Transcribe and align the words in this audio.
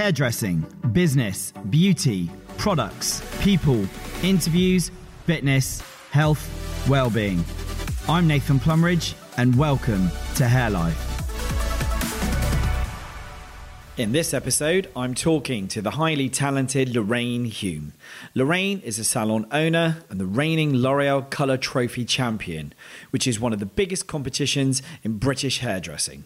hairdressing, 0.00 0.64
business, 0.92 1.52
beauty, 1.68 2.30
products, 2.56 3.22
people, 3.42 3.84
interviews, 4.22 4.90
fitness, 5.26 5.82
health, 6.10 6.88
well-being. 6.88 7.44
I'm 8.08 8.26
Nathan 8.26 8.58
Plumridge 8.58 9.12
and 9.36 9.54
welcome 9.58 10.10
to 10.36 10.48
Hair 10.48 10.70
Life. 10.70 11.06
In 13.98 14.12
this 14.12 14.32
episode, 14.32 14.88
I'm 14.96 15.14
talking 15.14 15.68
to 15.68 15.82
the 15.82 15.90
highly 15.90 16.30
talented 16.30 16.96
Lorraine 16.96 17.44
Hume. 17.44 17.92
Lorraine 18.34 18.80
is 18.80 18.98
a 18.98 19.04
salon 19.04 19.46
owner 19.52 19.98
and 20.08 20.18
the 20.18 20.24
reigning 20.24 20.76
L'Oreal 20.76 21.28
Colour 21.28 21.58
Trophy 21.58 22.06
champion, 22.06 22.72
which 23.10 23.26
is 23.26 23.38
one 23.38 23.52
of 23.52 23.58
the 23.58 23.66
biggest 23.66 24.06
competitions 24.06 24.80
in 25.02 25.18
British 25.18 25.58
hairdressing. 25.58 26.24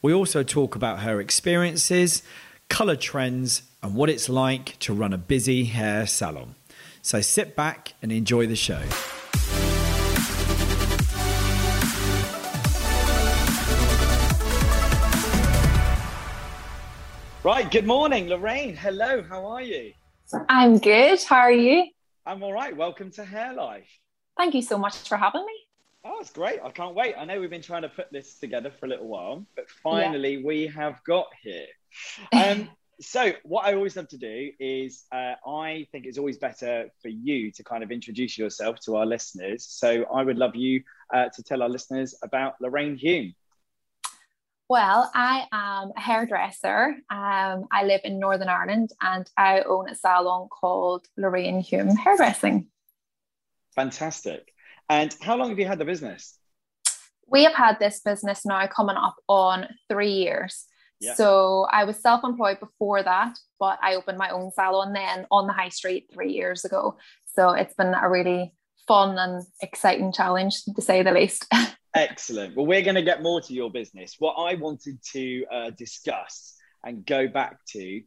We 0.00 0.14
also 0.14 0.42
talk 0.42 0.74
about 0.74 1.00
her 1.00 1.20
experiences, 1.20 2.22
colour 2.72 2.96
trends, 2.96 3.64
and 3.82 3.94
what 3.94 4.08
it's 4.08 4.30
like 4.30 4.78
to 4.78 4.94
run 4.94 5.12
a 5.12 5.18
busy 5.18 5.64
hair 5.64 6.06
salon. 6.06 6.54
So 7.02 7.20
sit 7.20 7.54
back 7.54 7.92
and 8.00 8.10
enjoy 8.10 8.46
the 8.46 8.56
show. 8.56 8.80
Right, 17.44 17.70
good 17.70 17.86
morning, 17.86 18.28
Lorraine. 18.28 18.74
Hello, 18.74 19.22
how 19.22 19.44
are 19.44 19.60
you? 19.60 19.92
I'm 20.48 20.78
good. 20.78 21.22
How 21.22 21.40
are 21.40 21.52
you? 21.52 21.90
I'm 22.24 22.42
all 22.42 22.54
right. 22.54 22.74
Welcome 22.74 23.10
to 23.12 23.24
Hair 23.24 23.52
Life. 23.52 23.98
Thank 24.38 24.54
you 24.54 24.62
so 24.62 24.78
much 24.78 24.96
for 25.06 25.18
having 25.18 25.44
me. 25.44 25.52
Oh, 26.06 26.20
it's 26.20 26.30
great. 26.30 26.58
I 26.64 26.70
can't 26.70 26.94
wait. 26.94 27.16
I 27.18 27.26
know 27.26 27.38
we've 27.38 27.50
been 27.50 27.60
trying 27.60 27.82
to 27.82 27.90
put 27.90 28.10
this 28.10 28.38
together 28.38 28.70
for 28.70 28.86
a 28.86 28.88
little 28.88 29.08
while, 29.08 29.44
but 29.56 29.68
finally 29.68 30.36
yeah. 30.36 30.46
we 30.46 30.66
have 30.68 31.04
got 31.04 31.26
here. 31.42 31.66
Um, 32.32 32.68
so, 33.00 33.32
what 33.42 33.66
I 33.66 33.74
always 33.74 33.96
love 33.96 34.08
to 34.08 34.18
do 34.18 34.52
is 34.60 35.04
uh, 35.12 35.34
I 35.46 35.86
think 35.90 36.06
it's 36.06 36.18
always 36.18 36.38
better 36.38 36.88
for 37.00 37.08
you 37.08 37.50
to 37.52 37.64
kind 37.64 37.82
of 37.82 37.90
introduce 37.90 38.38
yourself 38.38 38.78
to 38.84 38.96
our 38.96 39.06
listeners. 39.06 39.66
So, 39.66 40.04
I 40.14 40.22
would 40.22 40.38
love 40.38 40.54
you 40.54 40.82
uh, 41.12 41.28
to 41.34 41.42
tell 41.42 41.62
our 41.62 41.68
listeners 41.68 42.14
about 42.22 42.54
Lorraine 42.60 42.96
Hume. 42.96 43.34
Well, 44.68 45.10
I 45.14 45.44
am 45.52 45.92
a 45.94 46.00
hairdresser. 46.00 46.96
Um, 47.10 47.66
I 47.70 47.84
live 47.84 48.00
in 48.04 48.18
Northern 48.18 48.48
Ireland 48.48 48.90
and 49.02 49.28
I 49.36 49.60
own 49.60 49.90
a 49.90 49.94
salon 49.94 50.48
called 50.48 51.04
Lorraine 51.18 51.60
Hume 51.60 51.94
Hairdressing. 51.94 52.68
Fantastic. 53.74 54.50
And 54.88 55.14
how 55.20 55.36
long 55.36 55.50
have 55.50 55.58
you 55.58 55.66
had 55.66 55.78
the 55.78 55.84
business? 55.84 56.38
We 57.26 57.44
have 57.44 57.52
had 57.54 57.78
this 57.80 58.00
business 58.00 58.46
now 58.46 58.66
coming 58.66 58.96
up 58.96 59.16
on 59.28 59.68
three 59.90 60.12
years. 60.12 60.64
Yeah. 61.02 61.14
So 61.14 61.66
I 61.70 61.84
was 61.84 61.96
self 62.00 62.22
employed 62.22 62.60
before 62.60 63.02
that, 63.02 63.36
but 63.58 63.78
I 63.82 63.96
opened 63.96 64.18
my 64.18 64.30
own 64.30 64.52
salon 64.52 64.92
then 64.92 65.26
on 65.32 65.48
the 65.48 65.52
high 65.52 65.68
street 65.68 66.08
three 66.14 66.32
years 66.32 66.64
ago. 66.64 66.96
So 67.34 67.50
it's 67.50 67.74
been 67.74 67.92
a 67.92 68.08
really 68.08 68.54
fun 68.86 69.18
and 69.18 69.42
exciting 69.60 70.12
challenge 70.12 70.64
to 70.64 70.80
say 70.80 71.02
the 71.02 71.10
least. 71.10 71.46
Excellent. 71.94 72.56
Well, 72.56 72.66
we're 72.66 72.82
going 72.82 72.94
to 72.94 73.02
get 73.02 73.22
more 73.22 73.40
to 73.40 73.52
your 73.52 73.70
business. 73.70 74.14
What 74.18 74.34
I 74.34 74.54
wanted 74.54 74.98
to 75.12 75.44
uh, 75.52 75.70
discuss 75.70 76.54
and 76.84 77.04
go 77.04 77.26
back 77.26 77.58
to 77.70 78.00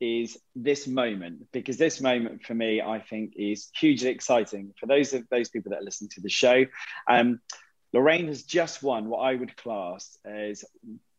is 0.00 0.36
this 0.54 0.86
moment 0.86 1.46
because 1.52 1.76
this 1.76 2.00
moment 2.00 2.42
for 2.42 2.54
me 2.54 2.82
I 2.82 2.98
think 2.98 3.34
is 3.36 3.70
hugely 3.78 4.10
exciting 4.10 4.74
for 4.78 4.86
those 4.86 5.12
of 5.12 5.22
those 5.30 5.48
people 5.48 5.70
that 5.70 5.78
are 5.78 5.84
listening 5.84 6.10
to 6.10 6.20
the 6.20 6.28
show. 6.28 6.66
Um, 7.08 7.40
Lorraine 7.92 8.26
has 8.26 8.42
just 8.42 8.82
won 8.82 9.08
what 9.08 9.18
I 9.18 9.34
would 9.34 9.56
class 9.56 10.18
as 10.24 10.64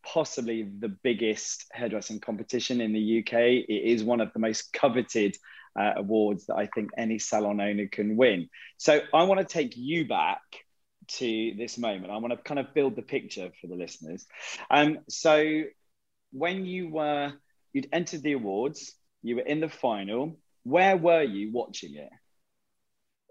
possibly 0.04 0.64
the 0.64 0.90
biggest 0.90 1.66
hairdressing 1.72 2.20
competition 2.20 2.82
in 2.82 2.94
the 2.94 3.20
UK. 3.20 3.34
It 3.68 3.84
is 3.86 4.04
one 4.04 4.22
of 4.22 4.34
the 4.34 4.40
most 4.40 4.74
coveted 4.74 5.36
uh, 5.80 5.94
awards 5.98 6.46
that 6.48 6.56
I 6.56 6.68
think 6.68 6.92
any 6.98 7.20
salon 7.20 7.60
owner 7.60 7.88
can 7.88 8.16
win. 8.16 8.50
So 8.78 9.02
I 9.14 9.24
want 9.24 9.40
to 9.40 9.46
take 9.46 9.76
you 9.76 10.08
back 10.08 10.42
to 11.08 11.54
this 11.58 11.78
moment. 11.78 12.12
I 12.12 12.18
want 12.18 12.32
to 12.32 12.38
kind 12.38 12.60
of 12.60 12.74
build 12.74 12.96
the 12.96 13.02
picture 13.02 13.50
for 13.60 13.68
the 13.68 13.76
listeners. 13.76 14.26
Um, 14.70 15.00
so 15.10 15.64
when 16.32 16.66
you 16.66 16.90
were 16.90 17.34
you'd 17.74 17.90
entered 17.92 18.22
the 18.22 18.34
awards, 18.34 18.94
you 19.22 19.38
were 19.38 19.42
in 19.42 19.60
the 19.60 19.70
final. 19.70 20.40
Where 20.64 20.96
were 20.96 21.24
you 21.24 21.52
watching 21.52 21.96
it? 21.96 22.10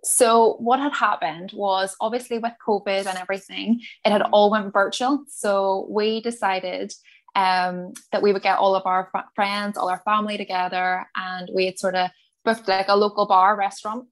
So 0.05 0.57
what 0.59 0.81
had 0.81 0.93
happened 0.93 1.53
was 1.55 1.95
obviously 2.01 2.39
with 2.39 2.53
COVID 2.67 3.07
and 3.07 3.19
everything, 3.19 3.81
it 4.05 4.11
had 4.11 4.23
all 4.23 4.51
went 4.51 4.73
virtual. 4.73 5.25
So 5.29 5.87
we 5.89 6.21
decided 6.21 6.93
um, 7.35 7.93
that 8.11 8.23
we 8.23 8.33
would 8.33 8.43
get 8.43 8.59
all 8.59 8.75
of 8.75 8.85
our 8.85 9.11
friends, 9.35 9.77
all 9.77 9.89
our 9.89 10.03
family 10.05 10.37
together, 10.37 11.07
and 11.17 11.49
we 11.55 11.67
had 11.67 11.79
sort 11.79 11.95
of 11.95 12.11
booked 12.45 12.69
like 12.69 12.89
a 12.89 12.97
local 12.97 13.27
bar 13.27 13.57
restaurant. 13.57 14.07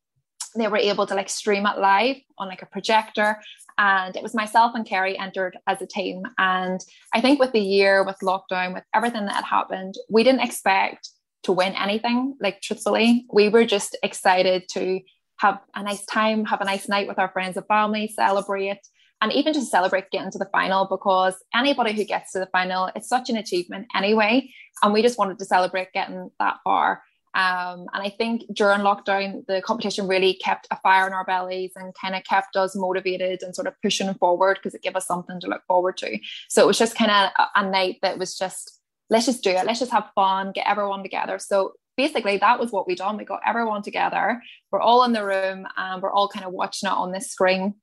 They 0.56 0.68
were 0.68 0.78
able 0.78 1.06
to 1.06 1.14
like 1.14 1.28
stream 1.28 1.66
it 1.66 1.78
live 1.78 2.16
on 2.38 2.48
like 2.48 2.62
a 2.62 2.66
projector 2.66 3.40
and 3.78 4.16
it 4.16 4.22
was 4.22 4.34
myself 4.34 4.72
and 4.74 4.84
Kerry 4.84 5.16
entered 5.16 5.56
as 5.66 5.80
a 5.80 5.86
team. 5.86 6.22
And 6.38 6.80
I 7.14 7.20
think 7.20 7.38
with 7.38 7.52
the 7.52 7.60
year 7.60 8.04
with 8.04 8.16
lockdown 8.22 8.74
with 8.74 8.82
everything 8.92 9.26
that 9.26 9.36
had 9.36 9.44
happened 9.44 9.94
we 10.08 10.24
didn't 10.24 10.40
expect 10.40 11.10
to 11.44 11.52
win 11.52 11.74
anything 11.74 12.36
like 12.40 12.60
truthfully. 12.60 13.26
We 13.32 13.48
were 13.48 13.64
just 13.64 13.96
excited 14.02 14.68
to 14.70 15.00
have 15.40 15.60
a 15.74 15.82
nice 15.82 16.04
time 16.06 16.44
have 16.44 16.60
a 16.60 16.64
nice 16.64 16.88
night 16.88 17.08
with 17.08 17.18
our 17.18 17.30
friends 17.30 17.56
and 17.56 17.66
family 17.66 18.08
celebrate 18.14 18.80
and 19.22 19.32
even 19.32 19.52
just 19.52 19.70
celebrate 19.70 20.10
getting 20.10 20.30
to 20.30 20.38
the 20.38 20.48
final 20.52 20.86
because 20.86 21.34
anybody 21.54 21.92
who 21.92 22.04
gets 22.04 22.32
to 22.32 22.38
the 22.38 22.48
final 22.52 22.90
it's 22.94 23.08
such 23.08 23.30
an 23.30 23.36
achievement 23.36 23.86
anyway 23.94 24.48
and 24.82 24.92
we 24.92 25.02
just 25.02 25.18
wanted 25.18 25.38
to 25.38 25.44
celebrate 25.44 25.92
getting 25.92 26.30
that 26.38 26.56
far 26.64 27.02
um, 27.34 27.86
and 27.92 28.02
I 28.02 28.08
think 28.08 28.42
during 28.52 28.80
lockdown, 28.80 29.46
the 29.46 29.62
competition 29.62 30.08
really 30.08 30.34
kept 30.34 30.66
a 30.70 30.76
fire 30.80 31.06
in 31.06 31.12
our 31.12 31.24
bellies 31.24 31.72
and 31.76 31.94
kind 31.94 32.16
of 32.16 32.24
kept 32.24 32.56
us 32.56 32.74
motivated 32.74 33.42
and 33.42 33.54
sort 33.54 33.68
of 33.68 33.74
pushing 33.82 34.12
forward 34.14 34.58
because 34.58 34.74
it 34.74 34.82
gave 34.82 34.96
us 34.96 35.06
something 35.06 35.38
to 35.40 35.46
look 35.46 35.62
forward 35.68 35.96
to. 35.98 36.18
So 36.48 36.62
it 36.62 36.66
was 36.66 36.78
just 36.78 36.96
kind 36.96 37.10
of 37.10 37.30
a, 37.38 37.60
a 37.60 37.70
night 37.70 37.98
that 38.02 38.18
was 38.18 38.36
just, 38.36 38.80
let's 39.10 39.26
just 39.26 39.44
do 39.44 39.50
it. 39.50 39.64
Let's 39.64 39.78
just 39.78 39.92
have 39.92 40.10
fun, 40.14 40.50
get 40.52 40.66
everyone 40.66 41.04
together. 41.04 41.38
So 41.38 41.74
basically 41.96 42.38
that 42.38 42.58
was 42.58 42.70
what 42.70 42.86
we 42.86 42.94
done. 42.94 43.16
We 43.16 43.24
got 43.24 43.40
everyone 43.46 43.82
together. 43.82 44.42
We're 44.70 44.80
all 44.80 45.04
in 45.04 45.12
the 45.12 45.24
room 45.24 45.66
and 45.76 46.02
we're 46.02 46.12
all 46.12 46.28
kind 46.28 46.46
of 46.46 46.52
watching 46.52 46.88
it 46.88 46.92
on 46.92 47.12
this 47.12 47.30
screen. 47.30 47.74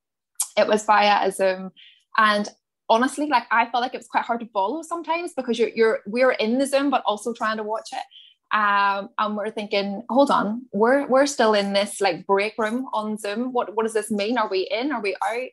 It 0.58 0.68
was 0.68 0.86
via 0.86 1.28
a 1.28 1.32
Zoom. 1.32 1.72
And 2.18 2.50
honestly, 2.90 3.28
like 3.28 3.44
I 3.52 3.70
felt 3.70 3.82
like 3.82 3.94
it 3.94 4.00
was 4.00 4.08
quite 4.08 4.26
hard 4.26 4.40
to 4.40 4.48
follow 4.48 4.82
sometimes 4.82 5.34
because 5.36 5.60
you're, 5.60 5.72
you're 5.76 6.00
we're 6.06 6.32
in 6.32 6.58
the 6.58 6.66
Zoom, 6.66 6.90
but 6.90 7.04
also 7.06 7.34
trying 7.34 7.58
to 7.58 7.64
watch 7.64 7.90
it 7.92 8.04
um, 8.52 9.10
and 9.18 9.36
we're 9.36 9.52
thinking, 9.52 10.04
hold 10.10 10.32
on, 10.32 10.66
we're 10.72 11.06
we're 11.08 11.26
still 11.26 11.54
in 11.54 11.74
this 11.74 12.00
like 12.00 12.26
break 12.26 12.54
room 12.58 12.88
on 12.94 13.18
Zoom. 13.18 13.52
What 13.52 13.76
what 13.76 13.84
does 13.84 13.94
this 13.94 14.10
mean? 14.10 14.38
Are 14.38 14.48
we 14.50 14.62
in? 14.72 14.92
Are 14.92 15.02
we 15.02 15.16
out? 15.26 15.50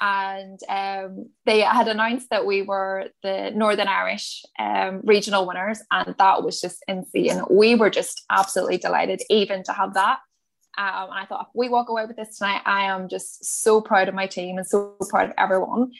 And 0.00 0.58
um, 0.68 1.30
they 1.46 1.60
had 1.60 1.88
announced 1.88 2.30
that 2.30 2.44
we 2.44 2.62
were 2.62 3.08
the 3.22 3.50
Northern 3.54 3.88
Irish 3.88 4.42
um, 4.58 5.00
regional 5.04 5.46
winners, 5.46 5.80
and 5.90 6.14
that 6.18 6.42
was 6.42 6.60
just 6.60 6.84
insane. 6.86 7.42
We 7.50 7.74
were 7.74 7.90
just 7.90 8.22
absolutely 8.30 8.78
delighted, 8.78 9.22
even 9.30 9.62
to 9.64 9.72
have 9.72 9.94
that. 9.94 10.18
Um, 10.78 11.10
and 11.10 11.20
I 11.20 11.24
thought, 11.24 11.46
if 11.48 11.54
we 11.54 11.70
walk 11.70 11.88
away 11.88 12.04
with 12.04 12.16
this 12.16 12.36
tonight, 12.36 12.60
I 12.66 12.84
am 12.84 13.08
just 13.08 13.62
so 13.62 13.80
proud 13.80 14.08
of 14.08 14.14
my 14.14 14.26
team 14.26 14.58
and 14.58 14.66
so 14.66 14.96
proud 15.08 15.30
of 15.30 15.34
everyone. 15.38 15.92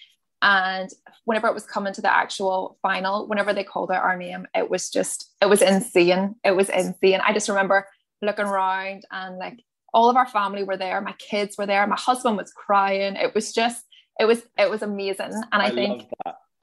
And 0.42 0.90
whenever 1.24 1.48
it 1.48 1.54
was 1.54 1.64
coming 1.64 1.94
to 1.94 2.02
the 2.02 2.14
actual 2.14 2.78
final, 2.82 3.26
whenever 3.26 3.54
they 3.54 3.64
called 3.64 3.90
out 3.90 4.02
our 4.02 4.18
name, 4.18 4.46
it 4.54 4.68
was 4.68 4.90
just, 4.90 5.32
it 5.40 5.46
was 5.46 5.62
insane. 5.62 6.34
It 6.44 6.50
was 6.50 6.68
insane. 6.68 7.20
I 7.24 7.32
just 7.32 7.48
remember 7.48 7.88
looking 8.20 8.44
around 8.44 9.04
and 9.10 9.38
like 9.38 9.60
all 9.96 10.10
of 10.10 10.16
our 10.16 10.26
family 10.26 10.62
were 10.62 10.76
there. 10.76 11.00
My 11.00 11.14
kids 11.14 11.56
were 11.56 11.64
there. 11.64 11.86
My 11.86 11.96
husband 11.96 12.36
was 12.36 12.52
crying. 12.52 13.16
It 13.16 13.34
was 13.34 13.54
just, 13.54 13.82
it 14.20 14.26
was, 14.26 14.42
it 14.58 14.70
was 14.70 14.82
amazing. 14.82 15.32
And 15.32 15.62
I, 15.62 15.68
I 15.68 15.70
think, 15.70 16.04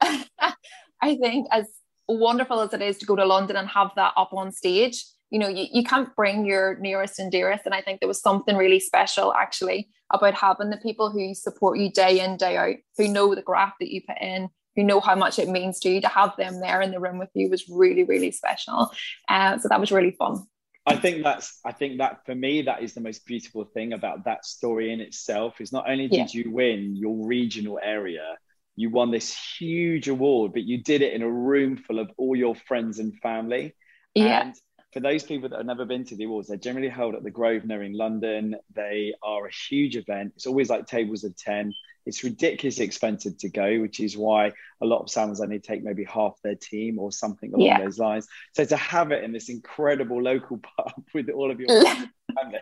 I 1.02 1.16
think 1.16 1.48
as 1.50 1.66
wonderful 2.06 2.60
as 2.60 2.72
it 2.72 2.80
is 2.80 2.96
to 2.98 3.06
go 3.06 3.16
to 3.16 3.26
London 3.26 3.56
and 3.56 3.68
have 3.68 3.90
that 3.96 4.12
up 4.16 4.32
on 4.32 4.52
stage, 4.52 5.04
you 5.30 5.40
know, 5.40 5.48
you, 5.48 5.66
you 5.72 5.82
can't 5.82 6.14
bring 6.14 6.46
your 6.46 6.78
nearest 6.78 7.18
and 7.18 7.32
dearest. 7.32 7.66
And 7.66 7.74
I 7.74 7.82
think 7.82 7.98
there 7.98 8.06
was 8.06 8.20
something 8.20 8.56
really 8.56 8.78
special 8.78 9.34
actually 9.34 9.88
about 10.12 10.34
having 10.34 10.70
the 10.70 10.76
people 10.76 11.10
who 11.10 11.34
support 11.34 11.80
you 11.80 11.90
day 11.90 12.20
in, 12.20 12.36
day 12.36 12.56
out, 12.56 12.76
who 12.96 13.08
know 13.08 13.34
the 13.34 13.42
graft 13.42 13.80
that 13.80 13.92
you 13.92 14.00
put 14.06 14.22
in, 14.22 14.48
who 14.76 14.84
know 14.84 15.00
how 15.00 15.16
much 15.16 15.40
it 15.40 15.48
means 15.48 15.80
to 15.80 15.90
you 15.90 16.00
to 16.02 16.08
have 16.08 16.36
them 16.36 16.60
there 16.60 16.80
in 16.80 16.92
the 16.92 17.00
room 17.00 17.18
with 17.18 17.30
you 17.34 17.50
was 17.50 17.68
really, 17.68 18.04
really 18.04 18.30
special. 18.30 18.92
Uh, 19.28 19.58
so 19.58 19.68
that 19.68 19.80
was 19.80 19.90
really 19.90 20.12
fun. 20.12 20.46
I 20.86 20.96
think 20.96 21.22
that's 21.22 21.60
I 21.64 21.72
think 21.72 21.98
that 21.98 22.26
for 22.26 22.34
me 22.34 22.62
that 22.62 22.82
is 22.82 22.92
the 22.92 23.00
most 23.00 23.24
beautiful 23.24 23.64
thing 23.64 23.94
about 23.94 24.24
that 24.24 24.44
story 24.44 24.92
in 24.92 25.00
itself 25.00 25.60
is 25.60 25.72
not 25.72 25.88
only 25.88 26.08
did 26.08 26.34
yeah. 26.34 26.42
you 26.42 26.50
win 26.50 26.94
your 26.94 27.26
regional 27.26 27.80
area, 27.82 28.36
you 28.76 28.90
won 28.90 29.10
this 29.10 29.34
huge 29.58 30.08
award, 30.08 30.52
but 30.52 30.64
you 30.64 30.82
did 30.82 31.00
it 31.00 31.14
in 31.14 31.22
a 31.22 31.30
room 31.30 31.76
full 31.76 31.98
of 31.98 32.10
all 32.18 32.36
your 32.36 32.54
friends 32.54 32.98
and 32.98 33.18
family. 33.20 33.74
Yeah. 34.14 34.42
And 34.42 34.54
for 34.94 35.00
those 35.00 35.24
people 35.24 35.48
that 35.48 35.56
have 35.56 35.66
never 35.66 35.84
been 35.84 36.04
to 36.04 36.14
the 36.14 36.24
awards, 36.24 36.46
they're 36.46 36.56
generally 36.56 36.88
held 36.88 37.16
at 37.16 37.24
the 37.24 37.30
Grosvenor 37.30 37.82
in 37.82 37.94
London. 37.94 38.54
They 38.74 39.12
are 39.24 39.44
a 39.44 39.50
huge 39.52 39.96
event. 39.96 40.34
It's 40.36 40.46
always 40.46 40.70
like 40.70 40.86
tables 40.86 41.24
of 41.24 41.36
10. 41.36 41.74
It's 42.06 42.22
ridiculously 42.22 42.84
expensive 42.84 43.36
to 43.38 43.48
go, 43.48 43.80
which 43.80 43.98
is 43.98 44.16
why 44.16 44.52
a 44.80 44.86
lot 44.86 45.02
of 45.02 45.10
salons 45.10 45.40
only 45.40 45.58
take 45.58 45.82
maybe 45.82 46.04
half 46.04 46.38
their 46.44 46.54
team 46.54 47.00
or 47.00 47.10
something 47.10 47.52
along 47.52 47.66
yeah. 47.66 47.82
those 47.82 47.98
lines. 47.98 48.28
So 48.52 48.64
to 48.64 48.76
have 48.76 49.10
it 49.10 49.24
in 49.24 49.32
this 49.32 49.48
incredible 49.48 50.22
local 50.22 50.58
pub 50.78 51.02
with 51.12 51.28
all 51.28 51.50
of 51.50 51.58
your 51.58 51.68
family, 51.82 52.60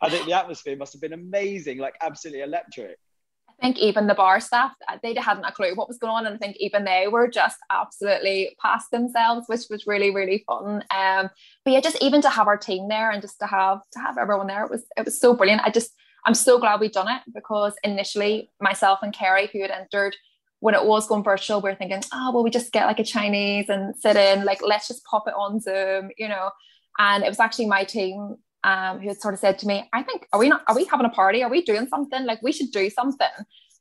I 0.00 0.08
think 0.08 0.26
the 0.26 0.32
atmosphere 0.32 0.76
must 0.76 0.94
have 0.94 1.00
been 1.00 1.12
amazing, 1.12 1.78
like 1.78 1.94
absolutely 2.02 2.42
electric. 2.42 2.98
I 3.62 3.66
think 3.66 3.78
even 3.78 4.08
the 4.08 4.14
bar 4.14 4.40
staff, 4.40 4.72
uh, 4.88 4.98
they 5.04 5.14
hadn't 5.14 5.44
a 5.44 5.52
clue 5.52 5.76
what 5.76 5.86
was 5.86 5.98
going 5.98 6.12
on. 6.12 6.26
And 6.26 6.34
I 6.34 6.38
think 6.38 6.56
even 6.58 6.84
they 6.84 7.06
were 7.06 7.28
just 7.28 7.58
absolutely 7.70 8.56
past 8.60 8.90
themselves, 8.90 9.46
which 9.46 9.62
was 9.70 9.86
really, 9.86 10.12
really 10.12 10.42
fun. 10.48 10.82
Um, 10.90 11.30
but 11.64 11.70
yeah, 11.70 11.80
just 11.80 12.02
even 12.02 12.20
to 12.22 12.28
have 12.28 12.48
our 12.48 12.56
team 12.56 12.88
there 12.88 13.12
and 13.12 13.22
just 13.22 13.38
to 13.38 13.46
have 13.46 13.78
to 13.92 14.00
have 14.00 14.18
everyone 14.18 14.48
there, 14.48 14.64
it 14.64 14.70
was 14.70 14.84
it 14.96 15.04
was 15.04 15.20
so 15.20 15.32
brilliant. 15.34 15.62
I 15.62 15.70
just 15.70 15.92
I'm 16.26 16.34
so 16.34 16.58
glad 16.58 16.80
we've 16.80 16.90
done 16.90 17.08
it 17.08 17.22
because 17.32 17.74
initially 17.84 18.50
myself 18.60 18.98
and 19.02 19.14
Kerry, 19.14 19.48
who 19.52 19.62
had 19.62 19.70
entered 19.70 20.16
when 20.58 20.74
it 20.74 20.84
was 20.84 21.06
going 21.06 21.22
virtual, 21.22 21.60
we 21.60 21.70
are 21.70 21.76
thinking, 21.76 22.02
oh 22.12 22.32
well, 22.32 22.42
we 22.42 22.50
just 22.50 22.72
get 22.72 22.86
like 22.86 22.98
a 22.98 23.04
Chinese 23.04 23.68
and 23.68 23.94
sit 23.94 24.16
in, 24.16 24.44
like 24.44 24.60
let's 24.60 24.88
just 24.88 25.04
pop 25.04 25.28
it 25.28 25.34
on 25.34 25.60
Zoom, 25.60 26.10
you 26.18 26.28
know. 26.28 26.50
And 26.98 27.22
it 27.22 27.28
was 27.28 27.40
actually 27.40 27.66
my 27.66 27.84
team 27.84 28.38
um, 28.64 29.00
who 29.00 29.08
had 29.08 29.20
sort 29.20 29.34
of 29.34 29.40
said 29.40 29.58
to 29.60 29.66
me, 29.66 29.88
I 29.92 30.02
think, 30.02 30.26
are 30.32 30.38
we 30.38 30.48
not, 30.48 30.62
are 30.68 30.74
we 30.74 30.84
having 30.84 31.06
a 31.06 31.10
party? 31.10 31.42
Are 31.42 31.50
we 31.50 31.62
doing 31.62 31.86
something? 31.88 32.24
Like 32.24 32.42
we 32.42 32.52
should 32.52 32.70
do 32.70 32.90
something. 32.90 33.28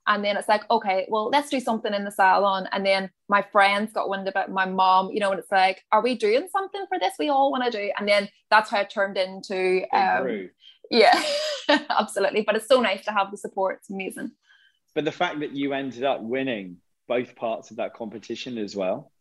And 0.07 0.25
then 0.25 0.35
it's 0.35 0.47
like, 0.47 0.69
okay, 0.71 1.05
well, 1.09 1.29
let's 1.29 1.49
do 1.49 1.59
something 1.59 1.93
in 1.93 2.03
the 2.03 2.11
salon. 2.11 2.67
And 2.71 2.85
then 2.85 3.11
my 3.29 3.43
friends 3.51 3.93
got 3.93 4.09
wind 4.09 4.27
about 4.27 4.49
my 4.49 4.65
mom, 4.65 5.11
you 5.11 5.19
know, 5.19 5.29
and 5.29 5.39
it's 5.39 5.51
like, 5.51 5.83
are 5.91 6.01
we 6.01 6.15
doing 6.15 6.47
something 6.51 6.85
for 6.89 6.97
this? 6.97 7.13
We 7.19 7.29
all 7.29 7.51
want 7.51 7.65
to 7.65 7.71
do. 7.71 7.91
And 7.97 8.07
then 8.07 8.27
that's 8.49 8.71
how 8.71 8.79
it 8.79 8.89
turned 8.89 9.17
into, 9.17 9.83
um, 9.95 10.49
yeah, 10.89 11.21
absolutely. 11.89 12.41
But 12.41 12.55
it's 12.55 12.67
so 12.67 12.81
nice 12.81 13.05
to 13.05 13.11
have 13.11 13.29
the 13.29 13.37
support. 13.37 13.77
It's 13.81 13.91
amazing. 13.91 14.31
But 14.95 15.05
the 15.05 15.11
fact 15.11 15.39
that 15.41 15.51
you 15.51 15.73
ended 15.73 16.03
up 16.03 16.21
winning 16.21 16.77
both 17.07 17.35
parts 17.35 17.69
of 17.69 17.77
that 17.77 17.93
competition 17.93 18.57
as 18.57 18.75
well, 18.75 19.11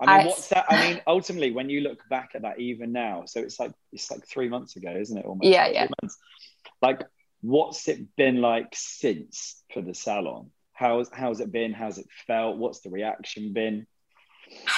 I 0.00 0.06
mean, 0.06 0.26
I, 0.26 0.28
what's 0.28 0.48
that? 0.48 0.66
I 0.68 0.88
mean, 0.88 1.00
ultimately, 1.06 1.52
when 1.52 1.70
you 1.70 1.80
look 1.80 2.00
back 2.10 2.30
at 2.34 2.42
that, 2.42 2.60
even 2.60 2.92
now, 2.92 3.24
so 3.26 3.40
it's 3.40 3.58
like 3.58 3.72
it's 3.92 4.10
like 4.10 4.26
three 4.26 4.48
months 4.48 4.76
ago, 4.76 4.90
isn't 4.90 5.16
it? 5.16 5.24
Almost 5.24 5.46
yeah, 5.46 5.68
yeah. 5.68 5.88
Months. 6.02 6.18
Like, 6.82 7.02
what's 7.40 7.88
it 7.88 8.14
been 8.16 8.40
like 8.42 8.74
since 8.74 9.62
for 9.72 9.80
the 9.80 9.94
salon? 9.94 10.50
How's 10.72 11.08
how's 11.10 11.40
it 11.40 11.50
been? 11.50 11.72
How's 11.72 11.96
it 11.96 12.08
felt? 12.26 12.58
What's 12.58 12.80
the 12.80 12.90
reaction 12.90 13.54
been? 13.54 13.86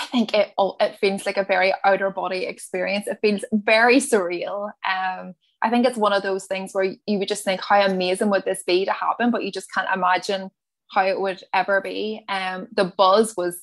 I 0.01 0.07
think 0.07 0.35
it 0.35 0.53
it 0.57 0.97
feels 1.01 1.27
like 1.27 1.37
a 1.37 1.45
very 1.45 1.75
outer 1.85 2.11
body 2.11 2.45
experience. 2.45 3.07
It 3.09 3.19
feels 3.21 3.45
very 3.53 3.97
surreal. 3.97 4.71
Um, 4.89 5.35
I 5.61 5.71
think 5.71 5.87
it's 5.87 5.99
one 5.99 6.13
of 6.13 6.23
those 6.23 6.47
things 6.47 6.73
where 6.73 6.95
you 7.07 7.19
would 7.19 7.29
just 7.29 7.45
think, 7.45 7.61
how 7.61 7.85
amazing 7.85 8.31
would 8.31 8.45
this 8.45 8.63
be 8.63 8.85
to 8.85 8.93
happen? 8.93 9.31
But 9.33 9.43
you 9.43 9.51
just 9.51 9.73
can't 9.75 9.89
imagine 9.93 10.51
how 10.93 11.05
it 11.05 11.21
would 11.21 11.43
ever 11.53 11.81
be. 11.81 12.25
Um, 12.29 12.69
the 12.73 12.85
buzz 12.97 13.37
was 13.37 13.61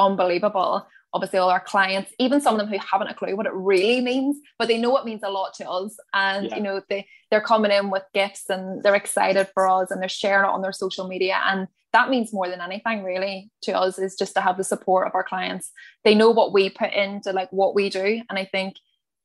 unbelievable. 0.00 0.86
Obviously, 1.12 1.40
all 1.40 1.50
our 1.50 1.60
clients, 1.60 2.12
even 2.18 2.40
some 2.40 2.54
of 2.54 2.60
them 2.60 2.68
who 2.68 2.78
haven't 2.78 3.08
a 3.08 3.14
clue 3.14 3.36
what 3.36 3.46
it 3.46 3.52
really 3.52 4.00
means, 4.00 4.36
but 4.58 4.68
they 4.68 4.78
know 4.78 4.96
it 4.96 5.04
means 5.04 5.22
a 5.24 5.30
lot 5.30 5.54
to 5.54 5.68
us. 5.68 5.96
And 6.14 6.46
yeah. 6.46 6.56
you 6.56 6.62
know, 6.62 6.80
they 6.88 7.06
they're 7.30 7.40
coming 7.40 7.72
in 7.72 7.90
with 7.90 8.02
gifts 8.14 8.48
and 8.48 8.82
they're 8.82 8.94
excited 8.94 9.48
for 9.54 9.68
us 9.68 9.90
and 9.90 10.00
they're 10.00 10.08
sharing 10.08 10.48
it 10.48 10.52
on 10.52 10.62
their 10.62 10.72
social 10.72 11.08
media. 11.08 11.40
And 11.44 11.66
that 11.92 12.10
means 12.10 12.32
more 12.32 12.48
than 12.48 12.60
anything 12.60 13.02
really 13.02 13.50
to 13.62 13.72
us 13.72 13.98
is 13.98 14.16
just 14.16 14.34
to 14.34 14.40
have 14.40 14.56
the 14.56 14.64
support 14.64 15.08
of 15.08 15.14
our 15.14 15.24
clients. 15.24 15.72
They 16.04 16.14
know 16.14 16.30
what 16.30 16.52
we 16.52 16.70
put 16.70 16.92
into 16.92 17.32
like 17.32 17.50
what 17.50 17.74
we 17.74 17.90
do. 17.90 18.22
And 18.28 18.38
I 18.38 18.44
think 18.44 18.76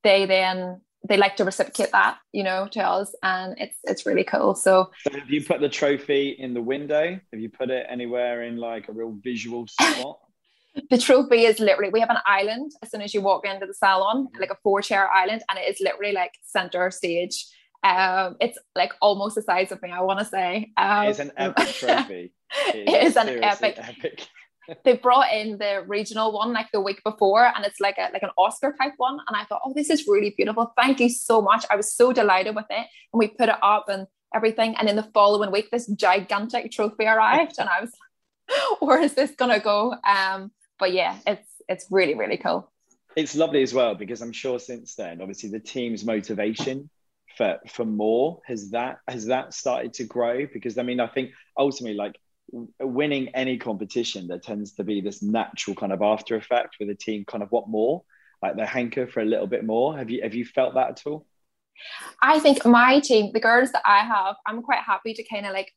they 0.03 0.25
then 0.25 0.81
they 1.07 1.17
like 1.17 1.35
to 1.37 1.45
reciprocate 1.45 1.91
that, 1.91 2.17
you 2.31 2.43
know, 2.43 2.67
to 2.71 2.79
us, 2.79 3.13
and 3.21 3.55
it's 3.59 3.77
it's 3.83 4.05
really 4.05 4.23
cool. 4.23 4.55
So, 4.55 4.91
so 5.03 5.19
have 5.19 5.29
you 5.29 5.43
put 5.43 5.61
the 5.61 5.69
trophy 5.69 6.29
in 6.29 6.53
the 6.53 6.61
window? 6.61 7.19
Have 7.31 7.39
you 7.39 7.49
put 7.49 7.69
it 7.69 7.85
anywhere 7.89 8.43
in 8.43 8.57
like 8.57 8.89
a 8.89 8.91
real 8.91 9.15
visual 9.23 9.67
spot? 9.67 10.19
The 10.89 10.97
trophy 10.97 11.45
is 11.45 11.59
literally 11.59 11.91
we 11.91 11.99
have 11.99 12.09
an 12.09 12.17
island 12.25 12.71
as 12.83 12.91
soon 12.91 13.01
as 13.01 13.13
you 13.13 13.21
walk 13.21 13.45
into 13.45 13.65
the 13.65 13.73
salon 13.73 14.27
like 14.39 14.49
a 14.49 14.57
four 14.63 14.81
chair 14.81 15.09
island 15.09 15.41
and 15.49 15.59
it 15.59 15.63
is 15.69 15.79
literally 15.79 16.11
like 16.11 16.31
center 16.43 16.91
stage. 16.91 17.45
Um 17.83 18.35
it's 18.39 18.57
like 18.75 18.93
almost 19.01 19.35
the 19.35 19.41
size 19.41 19.71
of 19.71 19.81
me 19.81 19.91
i 19.91 20.01
want 20.01 20.19
to 20.19 20.25
say. 20.25 20.71
Um, 20.77 21.07
it's 21.07 21.19
an 21.19 21.31
epic 21.37 21.67
trophy. 21.67 22.33
It, 22.67 22.89
it 22.89 23.03
is, 23.03 23.15
an 23.15 23.43
epic, 23.43 23.77
epic. 23.77 24.27
they 24.83 24.93
brought 24.93 25.31
in 25.31 25.57
the 25.57 25.83
regional 25.87 26.31
one 26.31 26.51
like 26.51 26.67
the 26.71 26.81
week 26.81 27.01
before 27.03 27.45
and 27.55 27.65
it's 27.65 27.79
like 27.79 27.97
a 27.97 28.09
like 28.11 28.23
an 28.23 28.31
oscar 28.37 28.75
type 28.79 28.93
one 28.97 29.17
and 29.27 29.37
i 29.37 29.43
thought 29.45 29.61
oh 29.65 29.73
this 29.75 29.89
is 29.89 30.07
really 30.07 30.33
beautiful. 30.35 30.73
Thank 30.77 30.99
you 30.99 31.09
so 31.09 31.41
much. 31.41 31.65
I 31.71 31.75
was 31.75 31.93
so 31.93 32.11
delighted 32.11 32.55
with 32.55 32.65
it 32.69 32.85
and 33.13 33.19
we 33.19 33.27
put 33.27 33.49
it 33.49 33.55
up 33.61 33.85
and 33.87 34.07
everything 34.33 34.75
and 34.77 34.89
in 34.89 34.97
the 34.97 35.09
following 35.13 35.51
week 35.51 35.69
this 35.71 35.87
gigantic 35.87 36.69
trophy 36.71 37.05
arrived 37.05 37.55
and 37.57 37.69
i 37.69 37.79
was 37.79 37.91
like, 37.91 38.79
where 38.81 39.01
is 39.01 39.13
this 39.13 39.31
gonna 39.31 39.59
go? 39.59 39.95
Um 40.07 40.51
but 40.79 40.93
yeah, 40.93 41.17
it's 41.25 41.49
it's 41.67 41.87
really 41.89 42.15
really 42.15 42.37
cool. 42.37 42.71
It's 43.15 43.35
lovely 43.35 43.63
as 43.63 43.73
well 43.73 43.95
because 43.95 44.21
I'm 44.21 44.33
sure 44.33 44.59
since 44.59 44.95
then, 44.95 45.21
obviously, 45.21 45.49
the 45.49 45.59
team's 45.59 46.03
motivation 46.03 46.89
for 47.35 47.59
for 47.67 47.85
more 47.85 48.39
has 48.45 48.71
that 48.71 48.99
has 49.07 49.25
that 49.25 49.53
started 49.53 49.93
to 49.93 50.03
grow? 50.03 50.45
Because 50.51 50.77
I 50.77 50.83
mean 50.83 50.99
I 50.99 51.07
think 51.07 51.31
ultimately 51.57 51.97
like 51.97 52.17
winning 52.79 53.29
any 53.29 53.57
competition 53.57 54.27
there 54.27 54.39
tends 54.39 54.73
to 54.73 54.83
be 54.83 55.01
this 55.01 55.21
natural 55.21 55.75
kind 55.75 55.91
of 55.91 56.01
after 56.01 56.35
effect 56.35 56.75
with 56.79 56.89
the 56.89 56.95
team 56.95 57.25
kind 57.25 57.43
of 57.43 57.51
what 57.51 57.67
more? 57.67 58.03
Like 58.41 58.55
the 58.55 58.65
hanker 58.65 59.07
for 59.07 59.21
a 59.21 59.25
little 59.25 59.47
bit 59.47 59.65
more. 59.65 59.97
Have 59.97 60.09
you 60.09 60.21
have 60.23 60.35
you 60.35 60.45
felt 60.45 60.75
that 60.75 60.89
at 60.91 61.01
all? 61.05 61.25
I 62.21 62.39
think 62.39 62.65
my 62.65 62.99
team 62.99 63.31
the 63.33 63.39
girls 63.39 63.71
that 63.71 63.83
I 63.85 63.99
have 63.99 64.35
I'm 64.47 64.61
quite 64.61 64.79
happy 64.79 65.13
to 65.13 65.23
kind 65.23 65.45
of 65.45 65.53
like 65.53 65.71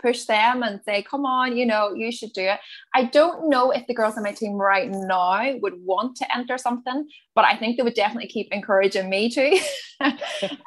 push 0.00 0.24
them 0.24 0.62
and 0.62 0.80
say, 0.84 1.02
come 1.02 1.26
on, 1.26 1.56
you 1.56 1.66
know, 1.66 1.92
you 1.92 2.12
should 2.12 2.32
do 2.32 2.42
it. 2.42 2.60
I 2.94 3.04
don't 3.04 3.48
know 3.48 3.70
if 3.70 3.86
the 3.86 3.94
girls 3.94 4.16
on 4.16 4.22
my 4.22 4.32
team 4.32 4.54
right 4.54 4.90
now 4.90 5.54
would 5.60 5.74
want 5.84 6.16
to 6.18 6.36
enter 6.36 6.58
something, 6.58 7.08
but 7.34 7.44
I 7.44 7.56
think 7.56 7.76
they 7.76 7.82
would 7.82 7.94
definitely 7.94 8.28
keep 8.28 8.48
encouraging 8.52 9.10
me 9.10 9.30
to. 9.30 9.60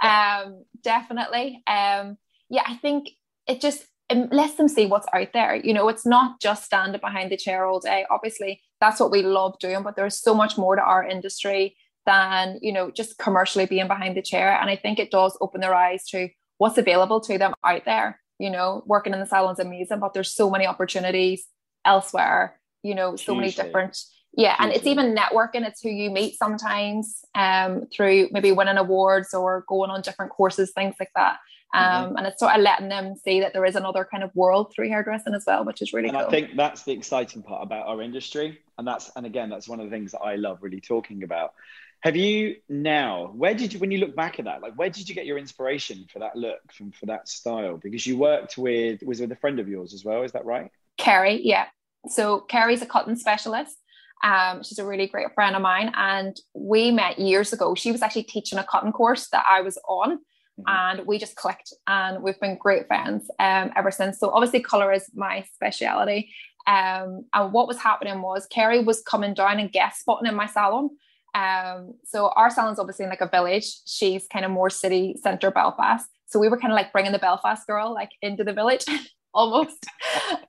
um, 0.04 0.64
definitely. 0.84 1.64
Um, 1.68 2.18
yeah, 2.50 2.64
I 2.66 2.76
think 2.82 3.10
it 3.48 3.62
just 3.62 3.86
it 4.10 4.34
lets 4.34 4.56
them 4.56 4.68
see 4.68 4.88
what's 4.88 5.08
out 5.14 5.34
there. 5.34 5.56
You 5.56 5.74
know, 5.74 5.88
it's 5.88 6.06
not 6.06 6.42
just 6.42 6.66
standing 6.66 7.00
behind 7.00 7.32
the 7.32 7.38
chair 7.38 7.66
all 7.66 7.80
day. 7.80 8.06
Obviously, 8.10 8.62
that's 8.82 9.00
what 9.00 9.12
we 9.12 9.22
love 9.22 9.60
doing, 9.60 9.84
but 9.84 9.96
there's 9.96 10.20
so 10.20 10.34
much 10.34 10.58
more 10.58 10.76
to 10.76 10.82
our 10.82 11.06
industry 11.06 11.78
than, 12.08 12.58
you 12.62 12.74
know, 12.74 12.90
just 12.90 13.20
commercially 13.20 13.68
being 13.68 13.88
behind 13.88 14.18
the 14.18 14.22
chair. 14.22 14.60
And 14.60 14.70
I 14.70 14.76
think 14.76 14.98
it 14.98 15.12
does 15.12 15.38
open 15.42 15.62
their 15.62 15.76
eyes 15.76 16.06
to 16.08 16.30
what's 16.58 16.80
available 16.80 17.22
to 17.22 17.38
them 17.38 17.54
out 17.64 17.86
there 17.86 18.20
you 18.40 18.50
know 18.50 18.82
working 18.88 19.14
in 19.14 19.20
the 19.20 19.26
salon's 19.26 19.60
amazing 19.60 20.00
but 20.00 20.14
there's 20.14 20.34
so 20.34 20.50
many 20.50 20.66
opportunities 20.66 21.46
elsewhere 21.86 22.60
you 22.82 22.96
know 22.96 23.16
so 23.16 23.36
many 23.36 23.52
different 23.52 23.98
yeah 24.36 24.56
and 24.60 24.72
it's 24.72 24.88
even 24.88 25.16
networking 25.16 25.68
it's 25.68 25.82
who 25.82 25.90
you 25.90 26.10
meet 26.10 26.38
sometimes 26.38 27.24
um 27.36 27.84
through 27.94 28.30
maybe 28.32 28.52
winning 28.52 28.78
awards 28.78 29.34
or 29.34 29.66
going 29.68 29.92
on 29.92 30.02
different 30.02 30.32
courses 30.32 30.72
things 30.72 30.96
like 31.00 31.12
that. 31.16 31.38
Um 31.74 31.82
mm-hmm. 31.82 32.18
and 32.18 32.28
it's 32.28 32.40
sort 32.40 32.56
of 32.56 32.62
letting 32.62 32.90
them 32.90 33.16
see 33.16 33.42
that 33.42 33.54
there 33.54 33.66
is 33.66 33.76
another 33.76 34.08
kind 34.10 34.24
of 34.24 34.32
world 34.36 34.72
through 34.74 34.90
hairdressing 34.90 35.36
as 35.36 35.44
well 35.46 35.66
which 35.66 35.82
is 35.82 35.94
really 35.94 36.10
and 36.10 36.18
cool. 36.18 36.28
i 36.28 36.30
think 36.30 36.56
that's 36.56 36.84
the 36.84 36.94
exciting 36.94 37.44
part 37.44 37.62
about 37.62 37.88
our 37.88 38.02
industry 38.02 38.60
and 38.78 38.88
that's 38.88 39.12
and 39.16 39.26
again 39.26 39.50
that's 39.50 39.68
one 39.68 39.80
of 39.80 39.86
the 39.86 39.92
things 39.92 40.12
that 40.14 40.22
i 40.22 40.36
love 40.36 40.60
really 40.62 40.82
talking 40.82 41.24
about 41.24 41.54
have 42.02 42.16
you 42.16 42.56
now? 42.70 43.32
Where 43.36 43.54
did 43.54 43.74
you, 43.74 43.80
when 43.80 43.92
you 43.92 43.98
look 43.98 44.16
back 44.16 44.40
at 44.40 44.46
that, 44.46 44.62
like 44.62 44.74
where 44.76 44.90
did 44.90 45.10
you 45.10 45.16
get 45.16 45.26
your 45.26 45.38
inspiration 45.38 46.06
for 46.12 46.20
that 46.20 46.36
look, 46.36 46.60
from 46.72 46.92
for 46.92 47.06
that 47.08 47.28
style? 47.28 47.78
Because 47.78 48.06
you 48.08 48.18
worked 48.18 48.58
with 48.58 49.02
was 49.04 49.20
with 49.20 49.32
a 49.32 49.36
friend 49.36 49.60
of 49.60 49.68
yours 49.68 49.94
as 49.94 50.06
well, 50.06 50.24
is 50.24 50.32
that 50.32 50.46
right? 50.46 50.72
Carrie, 50.98 51.42
yeah. 51.44 51.66
So 52.08 52.42
Carrie's 52.42 52.82
a 52.82 52.86
cotton 52.86 53.16
specialist. 53.18 53.76
Um, 54.24 54.64
she's 54.64 54.80
a 54.80 54.86
really 54.86 55.08
great 55.08 55.34
friend 55.34 55.56
of 55.56 55.62
mine, 55.62 55.92
and 55.96 56.38
we 56.54 56.92
met 56.92 57.20
years 57.20 57.54
ago. 57.54 57.76
She 57.76 57.92
was 57.92 58.02
actually 58.02 58.24
teaching 58.24 58.60
a 58.60 58.64
cotton 58.64 58.92
course 58.92 59.28
that 59.30 59.46
I 59.50 59.62
was 59.62 59.78
on, 59.88 60.18
mm-hmm. 60.18 60.64
and 60.68 61.08
we 61.08 61.18
just 61.18 61.36
clicked, 61.36 61.74
and 61.88 62.22
we've 62.22 62.40
been 62.40 62.58
great 62.58 62.88
friends 62.88 63.30
um, 63.40 63.72
ever 63.76 63.92
since. 63.92 64.20
So 64.20 64.30
obviously, 64.30 64.62
color 64.62 64.92
is 64.92 65.10
my 65.14 65.46
speciality. 65.54 66.34
Um, 66.68 67.26
and 67.34 67.54
what 67.54 67.68
was 67.68 67.78
happening 67.78 68.22
was 68.22 68.46
Carrie 68.48 68.84
was 68.84 69.02
coming 69.02 69.34
down 69.34 69.60
and 69.60 69.72
guest 69.72 70.02
spotting 70.02 70.28
in 70.28 70.36
my 70.36 70.48
salon. 70.48 70.90
Um, 71.34 71.94
so 72.06 72.30
our 72.36 72.50
salon's 72.50 72.80
obviously 72.80 73.04
in 73.04 73.10
like 73.10 73.22
a 73.22 73.28
village. 73.28 73.66
She's 73.86 74.28
kind 74.32 74.46
of 74.46 74.52
more 74.52 74.70
city 74.70 75.16
centre 75.22 75.52
Belfast. 75.52 76.08
So 76.28 76.40
we 76.40 76.50
were 76.50 76.58
kind 76.58 76.72
of 76.72 76.76
like 76.76 76.92
bringing 76.92 77.12
the 77.12 77.20
Belfast 77.20 77.66
girl 77.68 77.94
like 77.94 78.12
into 78.22 78.44
the 78.44 78.54
village 78.54 78.86
almost. 79.34 79.86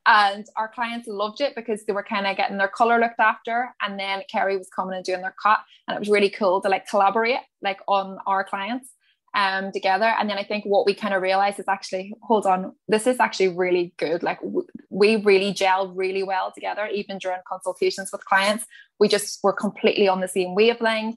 and 0.06 0.46
our 0.56 0.68
clients 0.68 1.08
loved 1.08 1.40
it 1.40 1.54
because 1.54 1.84
they 1.84 1.92
were 1.92 2.02
kind 2.02 2.26
of 2.26 2.36
getting 2.36 2.58
their 2.58 2.68
color 2.68 2.98
looked 2.98 3.20
after. 3.20 3.74
And 3.82 3.98
then 3.98 4.22
Kerry 4.30 4.56
was 4.56 4.68
coming 4.68 4.96
and 4.96 5.04
doing 5.04 5.22
their 5.22 5.34
cut. 5.42 5.60
And 5.88 5.96
it 5.96 6.00
was 6.00 6.08
really 6.08 6.30
cool 6.30 6.60
to 6.62 6.68
like 6.68 6.88
collaborate 6.88 7.40
like 7.62 7.80
on 7.88 8.18
our 8.26 8.44
clients 8.44 8.90
um 9.34 9.70
together. 9.72 10.06
And 10.18 10.28
then 10.28 10.38
i 10.38 10.44
think 10.44 10.64
what 10.64 10.86
we 10.86 10.94
kind 10.94 11.14
of 11.14 11.22
realized 11.22 11.58
is 11.58 11.68
actually 11.68 12.14
hold 12.22 12.46
on 12.46 12.74
this 12.88 13.06
is 13.06 13.20
actually 13.20 13.48
really 13.48 13.94
good. 13.96 14.22
Like 14.22 14.40
w- 14.40 14.66
we 14.90 15.16
really 15.16 15.52
gel 15.52 15.92
really 15.94 16.22
well 16.22 16.52
together 16.52 16.86
even 16.92 17.18
during 17.18 17.40
consultations 17.48 18.10
with 18.12 18.24
clients. 18.24 18.64
We 18.98 19.08
just 19.08 19.38
were 19.42 19.52
completely 19.52 20.08
on 20.08 20.20
the 20.20 20.28
same 20.28 20.54
wavelength. 20.54 21.16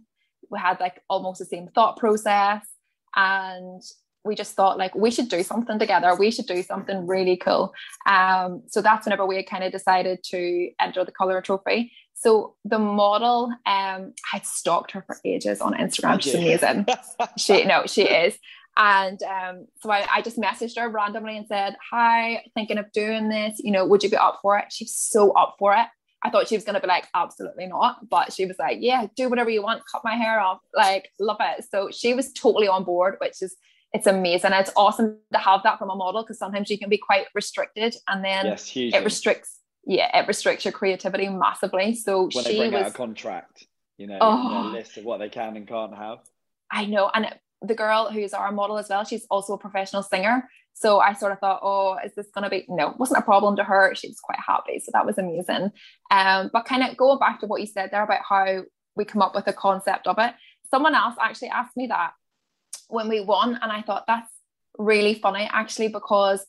We 0.50 0.60
had 0.60 0.80
like 0.80 1.02
almost 1.10 1.40
the 1.40 1.46
same 1.46 1.68
thought 1.74 1.98
process. 1.98 2.66
And 3.16 3.82
we 4.26 4.36
just 4.36 4.56
thought 4.56 4.78
like 4.78 4.96
we 4.96 5.12
should 5.12 5.30
do 5.30 5.44
something 5.44 5.80
together. 5.80 6.16
We 6.16 6.32
should 6.32 6.46
do 6.46 6.64
something 6.64 7.06
really 7.06 7.38
cool. 7.38 7.74
Um, 8.06 8.64
so 8.68 8.82
that's 8.82 9.06
whenever 9.06 9.26
we 9.26 9.44
kind 9.44 9.64
of 9.64 9.72
decided 9.72 10.24
to 10.26 10.70
enter 10.80 11.04
the 11.04 11.12
color 11.12 11.42
trophy 11.42 11.92
so 12.14 12.56
the 12.66 12.80
model 12.80 13.52
um 13.66 14.14
i 14.34 14.40
stalked 14.44 14.92
her 14.92 15.04
for 15.06 15.18
ages 15.26 15.62
on 15.62 15.74
instagram. 15.74 16.22
She's 16.22 16.36
amazing. 16.36 16.86
She 17.38 17.66
no 17.66 17.84
she 17.86 18.04
is. 18.04 18.38
And 18.76 19.22
um, 19.22 19.68
so 19.82 19.92
I, 19.92 20.08
I 20.12 20.22
just 20.24 20.38
messaged 20.38 20.80
her 20.80 20.90
randomly 20.90 21.38
and 21.38 21.48
said 21.48 21.76
hi 21.92 22.44
thinking 22.56 22.80
of 22.80 22.92
doing 22.92 23.30
this. 23.30 23.60
You 23.60 23.72
know 23.72 23.86
would 23.86 24.04
you 24.04 24.10
be 24.10 24.18
up 24.18 24.40
for 24.42 24.58
it? 24.58 24.66
She's 24.72 24.96
so 24.96 25.32
up 25.32 25.56
for 25.60 25.74
it. 25.74 25.86
I 26.24 26.30
thought 26.30 26.48
she 26.48 26.56
was 26.56 26.64
going 26.64 26.76
to 26.76 26.82
be 26.82 26.88
like, 26.88 27.08
absolutely 27.14 27.68
not. 27.68 28.10
But 28.10 28.32
she 28.32 28.46
was 28.46 28.58
like, 28.58 28.78
yeah, 28.80 29.08
do 29.16 29.30
whatever 29.30 29.50
you 29.50 29.62
want, 29.62 29.84
cut 29.92 30.04
my 30.04 30.16
hair 30.16 30.40
off. 30.40 30.60
Like, 30.74 31.10
love 31.20 31.38
it. 31.42 31.66
So 31.70 31.90
she 31.92 32.14
was 32.14 32.32
totally 32.32 32.68
on 32.68 32.84
board, 32.84 33.16
which 33.20 33.42
is, 33.42 33.56
it's 33.92 34.08
amazing. 34.08 34.54
It's 34.54 34.72
awesome 34.76 35.18
to 35.34 35.40
have 35.40 35.62
that 35.64 35.80
from 35.80 35.90
a 35.90 35.96
model 35.96 36.24
because 36.24 36.40
sometimes 36.40 36.70
you 36.70 36.80
can 36.80 36.90
be 36.90 36.98
quite 36.98 37.26
restricted 37.36 37.96
and 38.08 38.24
then 38.24 38.46
yes, 38.46 38.72
it 38.74 39.04
restricts, 39.04 39.60
yeah, 39.86 40.18
it 40.18 40.28
restricts 40.28 40.66
your 40.66 40.72
creativity 40.72 41.28
massively. 41.30 41.96
So 41.96 42.30
when 42.34 42.46
she 42.46 42.54
they 42.54 42.58
bring 42.60 42.74
was, 42.74 42.84
out 42.84 42.92
a 42.92 42.94
contract, 42.94 43.66
you 43.98 44.08
know, 44.08 44.18
oh, 44.22 44.70
a 44.70 44.72
list 44.72 44.98
of 44.98 45.06
what 45.06 45.20
they 45.20 45.30
can 45.30 45.58
and 45.58 45.68
can't 45.68 45.96
have. 45.96 46.20
I 46.72 46.86
know. 46.86 47.12
And 47.14 47.28
the 47.62 47.76
girl 47.76 48.12
who's 48.12 48.34
our 48.34 48.52
model 48.52 48.78
as 48.78 48.90
well, 48.90 49.04
she's 49.04 49.26
also 49.30 49.54
a 49.54 49.58
professional 49.58 50.04
singer. 50.04 50.50
So 50.74 51.00
I 51.00 51.14
sort 51.14 51.32
of 51.32 51.40
thought, 51.40 51.60
oh, 51.62 51.98
is 52.04 52.16
this 52.16 52.28
going 52.34 52.44
to 52.44 52.50
be? 52.50 52.66
No, 52.68 52.96
wasn't 52.98 53.20
a 53.20 53.24
problem 53.24 53.56
to 53.58 53.64
her. 53.64 53.94
She 53.94 54.08
was 54.08 54.20
quite 54.20 54.40
happy. 54.46 54.80
So 54.80 54.92
that 54.94 55.06
was 55.06 55.18
amazing. 55.18 55.72
Um, 56.10 56.50
but 56.52 56.66
kind 56.66 56.84
of 56.84 56.98
going 56.98 57.20
back 57.20 57.40
to 57.42 57.48
what 57.48 57.62
you 57.62 57.68
said 57.68 57.90
there 57.92 58.04
about 58.04 58.22
how 58.28 58.64
we 58.96 59.06
come 59.06 59.22
up 59.22 59.36
with 59.36 59.46
the 59.46 59.54
concept 59.54 60.08
of 60.08 60.18
it. 60.18 60.34
Someone 60.72 60.96
else 60.96 61.16
actually 61.22 61.50
asked 61.50 61.78
me 61.78 61.88
that 61.88 62.14
when 62.88 63.08
we 63.08 63.22
won. 63.22 63.60
And 63.62 63.72
I 63.72 63.82
thought 63.82 64.06
that's 64.08 64.32
really 64.80 65.14
funny 65.14 65.48
actually, 65.52 65.90
because 65.90 66.44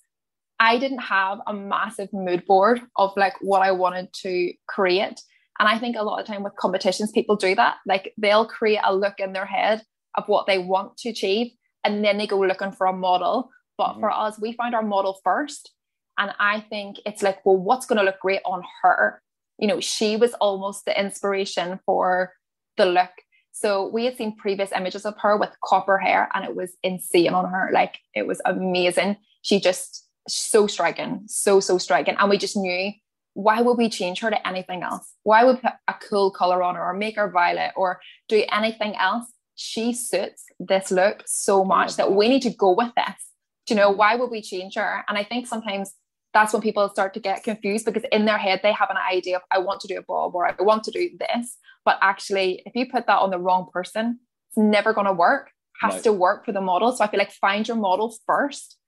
I 0.60 0.78
didn't 0.78 0.98
have 0.98 1.38
a 1.46 1.52
massive 1.52 2.12
mood 2.12 2.44
board 2.46 2.80
of 2.96 3.12
like 3.16 3.34
what 3.40 3.62
I 3.62 3.72
wanted 3.72 4.12
to 4.22 4.52
create. 4.68 5.20
And 5.58 5.68
I 5.68 5.78
think 5.78 5.96
a 5.96 6.02
lot 6.02 6.20
of 6.20 6.26
time 6.26 6.42
with 6.42 6.56
competitions, 6.56 7.12
people 7.12 7.36
do 7.36 7.54
that. 7.54 7.76
Like 7.86 8.12
they'll 8.16 8.46
create 8.46 8.80
a 8.84 8.94
look 8.94 9.18
in 9.18 9.32
their 9.32 9.46
head 9.46 9.82
of 10.16 10.28
what 10.28 10.46
they 10.46 10.58
want 10.58 10.96
to 10.98 11.10
achieve. 11.10 11.52
And 11.84 12.04
then 12.04 12.18
they 12.18 12.26
go 12.26 12.40
looking 12.40 12.72
for 12.72 12.86
a 12.86 12.92
model 12.92 13.50
but 13.76 13.92
mm-hmm. 13.92 14.00
for 14.00 14.10
us, 14.10 14.38
we 14.40 14.52
found 14.52 14.74
our 14.74 14.82
model 14.82 15.20
first. 15.24 15.72
And 16.18 16.32
I 16.38 16.60
think 16.60 16.98
it's 17.06 17.22
like, 17.22 17.44
well, 17.44 17.56
what's 17.56 17.86
going 17.86 17.98
to 17.98 18.04
look 18.04 18.20
great 18.20 18.40
on 18.46 18.62
her? 18.82 19.20
You 19.58 19.66
know, 19.66 19.80
she 19.80 20.16
was 20.16 20.34
almost 20.34 20.84
the 20.84 20.98
inspiration 20.98 21.80
for 21.84 22.32
the 22.76 22.86
look. 22.86 23.10
So 23.52 23.88
we 23.88 24.04
had 24.04 24.16
seen 24.16 24.36
previous 24.36 24.72
images 24.72 25.04
of 25.04 25.14
her 25.20 25.36
with 25.36 25.50
copper 25.64 25.98
hair 25.98 26.28
and 26.34 26.44
it 26.44 26.56
was 26.56 26.72
insane 26.82 27.34
on 27.34 27.48
her. 27.50 27.70
Like 27.72 27.98
it 28.12 28.26
was 28.26 28.40
amazing. 28.44 29.16
She 29.42 29.60
just 29.60 30.03
so 30.28 30.66
striking, 30.66 31.22
so, 31.26 31.60
so 31.60 31.78
striking. 31.78 32.16
And 32.18 32.30
we 32.30 32.38
just 32.38 32.56
knew 32.56 32.92
why 33.34 33.60
would 33.60 33.76
we 33.76 33.88
change 33.88 34.20
her 34.20 34.30
to 34.30 34.46
anything 34.46 34.82
else? 34.82 35.12
Why 35.24 35.44
would 35.44 35.56
we 35.56 35.62
put 35.62 35.72
a 35.88 35.94
cool 36.08 36.30
color 36.30 36.62
on 36.62 36.76
her 36.76 36.84
or 36.84 36.94
make 36.94 37.16
her 37.16 37.30
violet 37.30 37.72
or 37.76 38.00
do 38.28 38.44
anything 38.52 38.94
else? 38.96 39.26
She 39.56 39.92
suits 39.92 40.44
this 40.60 40.90
look 40.90 41.22
so 41.26 41.64
much 41.64 41.96
that 41.96 42.12
we 42.12 42.28
need 42.28 42.42
to 42.42 42.50
go 42.50 42.72
with 42.72 42.92
this 42.96 43.24
you 43.70 43.76
know, 43.76 43.90
why 43.90 44.16
would 44.16 44.30
we 44.30 44.42
change 44.42 44.74
her? 44.74 45.04
And 45.08 45.16
I 45.16 45.24
think 45.24 45.46
sometimes 45.46 45.94
that's 46.32 46.52
when 46.52 46.62
people 46.62 46.88
start 46.88 47.14
to 47.14 47.20
get 47.20 47.44
confused 47.44 47.86
because 47.86 48.04
in 48.10 48.24
their 48.24 48.38
head 48.38 48.60
they 48.62 48.72
have 48.72 48.90
an 48.90 48.96
idea 48.96 49.36
of 49.36 49.42
I 49.50 49.58
want 49.58 49.80
to 49.80 49.88
do 49.88 49.98
a 49.98 50.02
bob 50.02 50.34
or 50.34 50.46
I 50.46 50.54
want 50.58 50.84
to 50.84 50.90
do 50.90 51.10
this. 51.18 51.56
But 51.84 51.98
actually, 52.00 52.62
if 52.66 52.74
you 52.74 52.90
put 52.90 53.06
that 53.06 53.18
on 53.18 53.30
the 53.30 53.38
wrong 53.38 53.68
person, 53.72 54.20
it's 54.50 54.58
never 54.58 54.92
going 54.92 55.06
to 55.06 55.12
work. 55.12 55.50
Has 55.80 56.02
to 56.02 56.12
work 56.12 56.46
for 56.46 56.52
the 56.52 56.60
model. 56.60 56.92
So 56.92 57.04
I 57.04 57.08
feel 57.08 57.18
like 57.18 57.32
find 57.32 57.66
your 57.66 57.76
model 57.76 58.16
first 58.26 58.78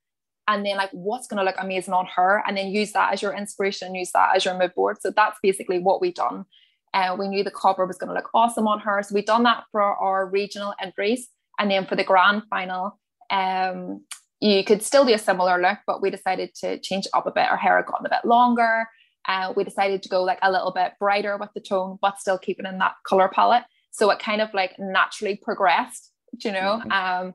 and 0.47 0.65
then 0.65 0.77
like 0.77 0.89
what's 0.91 1.27
going 1.27 1.37
to 1.37 1.43
look 1.43 1.55
amazing 1.59 1.93
on 1.93 2.07
her 2.15 2.43
and 2.47 2.55
then 2.57 2.67
use 2.67 2.93
that 2.93 3.13
as 3.13 3.21
your 3.21 3.33
inspiration 3.33 3.95
use 3.95 4.11
that 4.13 4.35
as 4.35 4.45
your 4.45 4.57
mood 4.57 4.73
board 4.75 4.97
so 4.99 5.11
that's 5.15 5.37
basically 5.41 5.79
what 5.79 6.01
we 6.01 6.11
done 6.11 6.45
and 6.93 7.11
uh, 7.11 7.15
we 7.15 7.27
knew 7.27 7.43
the 7.43 7.51
copper 7.51 7.85
was 7.85 7.97
going 7.97 8.07
to 8.07 8.15
look 8.15 8.29
awesome 8.33 8.67
on 8.67 8.79
her 8.79 9.01
so 9.03 9.13
we 9.13 9.21
done 9.21 9.43
that 9.43 9.63
for 9.71 9.81
our 9.81 10.27
regional 10.27 10.73
entries 10.81 11.27
and 11.59 11.69
then 11.69 11.85
for 11.85 11.95
the 11.95 12.03
grand 12.03 12.43
final 12.49 12.99
um 13.31 14.01
you 14.39 14.63
could 14.63 14.83
still 14.83 15.05
do 15.05 15.13
a 15.13 15.17
similar 15.17 15.59
look, 15.59 15.79
but 15.87 16.01
we 16.01 16.09
decided 16.09 16.53
to 16.55 16.79
change 16.79 17.05
it 17.05 17.11
up 17.13 17.25
a 17.25 17.31
bit. 17.31 17.49
Our 17.49 17.57
hair 17.57 17.77
had 17.77 17.85
gotten 17.87 18.05
a 18.05 18.09
bit 18.09 18.23
longer. 18.23 18.87
Uh, 19.27 19.53
we 19.55 19.63
decided 19.63 20.03
to 20.03 20.09
go 20.09 20.23
like 20.23 20.39
a 20.41 20.51
little 20.51 20.71
bit 20.71 20.93
brighter 20.99 21.37
with 21.37 21.49
the 21.53 21.59
tone, 21.59 21.97
but 22.01 22.19
still 22.19 22.37
keeping 22.37 22.65
in 22.65 22.77
that 22.77 22.93
color 23.05 23.29
palette. 23.33 23.63
So 23.91 24.09
it 24.11 24.19
kind 24.19 24.41
of 24.41 24.53
like 24.53 24.75
naturally 24.77 25.39
progressed, 25.41 26.11
you 26.43 26.51
know. 26.51 26.81
Mm-hmm. 26.85 26.91
Um, 26.91 27.33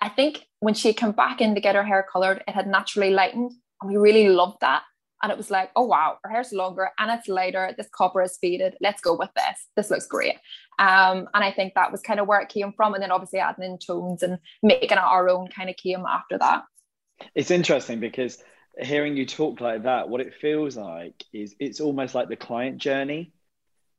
I 0.00 0.08
think 0.08 0.46
when 0.60 0.74
she 0.74 0.92
came 0.92 1.12
back 1.12 1.40
in 1.40 1.54
to 1.54 1.60
get 1.60 1.74
her 1.74 1.84
hair 1.84 2.06
colored, 2.10 2.42
it 2.46 2.54
had 2.54 2.66
naturally 2.66 3.10
lightened, 3.10 3.52
and 3.80 3.90
we 3.90 3.96
really 3.96 4.28
loved 4.28 4.58
that. 4.60 4.82
And 5.22 5.30
it 5.30 5.38
was 5.38 5.52
like, 5.52 5.70
oh 5.76 5.84
wow, 5.84 6.18
her 6.24 6.30
hair's 6.30 6.52
longer 6.52 6.90
and 6.98 7.08
it's 7.12 7.28
lighter. 7.28 7.72
This 7.76 7.88
copper 7.92 8.22
is 8.22 8.38
faded. 8.40 8.74
Let's 8.80 9.00
go 9.00 9.16
with 9.16 9.30
this. 9.36 9.68
This 9.76 9.88
looks 9.88 10.08
great. 10.08 10.34
Um, 10.80 11.28
and 11.32 11.44
I 11.44 11.52
think 11.52 11.74
that 11.74 11.92
was 11.92 12.00
kind 12.00 12.18
of 12.18 12.26
where 12.26 12.40
it 12.40 12.48
came 12.48 12.72
from. 12.72 12.94
And 12.94 13.02
then 13.02 13.12
obviously 13.12 13.38
adding 13.38 13.64
in 13.64 13.78
tones 13.78 14.24
and 14.24 14.38
making 14.64 14.90
it 14.90 14.98
our 14.98 15.28
own 15.28 15.46
kind 15.46 15.70
of 15.70 15.76
came 15.76 16.04
after 16.06 16.38
that. 16.38 16.64
It's 17.36 17.52
interesting 17.52 18.00
because 18.00 18.42
hearing 18.80 19.16
you 19.16 19.24
talk 19.24 19.60
like 19.60 19.84
that, 19.84 20.08
what 20.08 20.20
it 20.20 20.34
feels 20.34 20.76
like 20.76 21.22
is 21.32 21.54
it's 21.60 21.80
almost 21.80 22.16
like 22.16 22.28
the 22.28 22.34
client 22.34 22.78
journey 22.78 23.32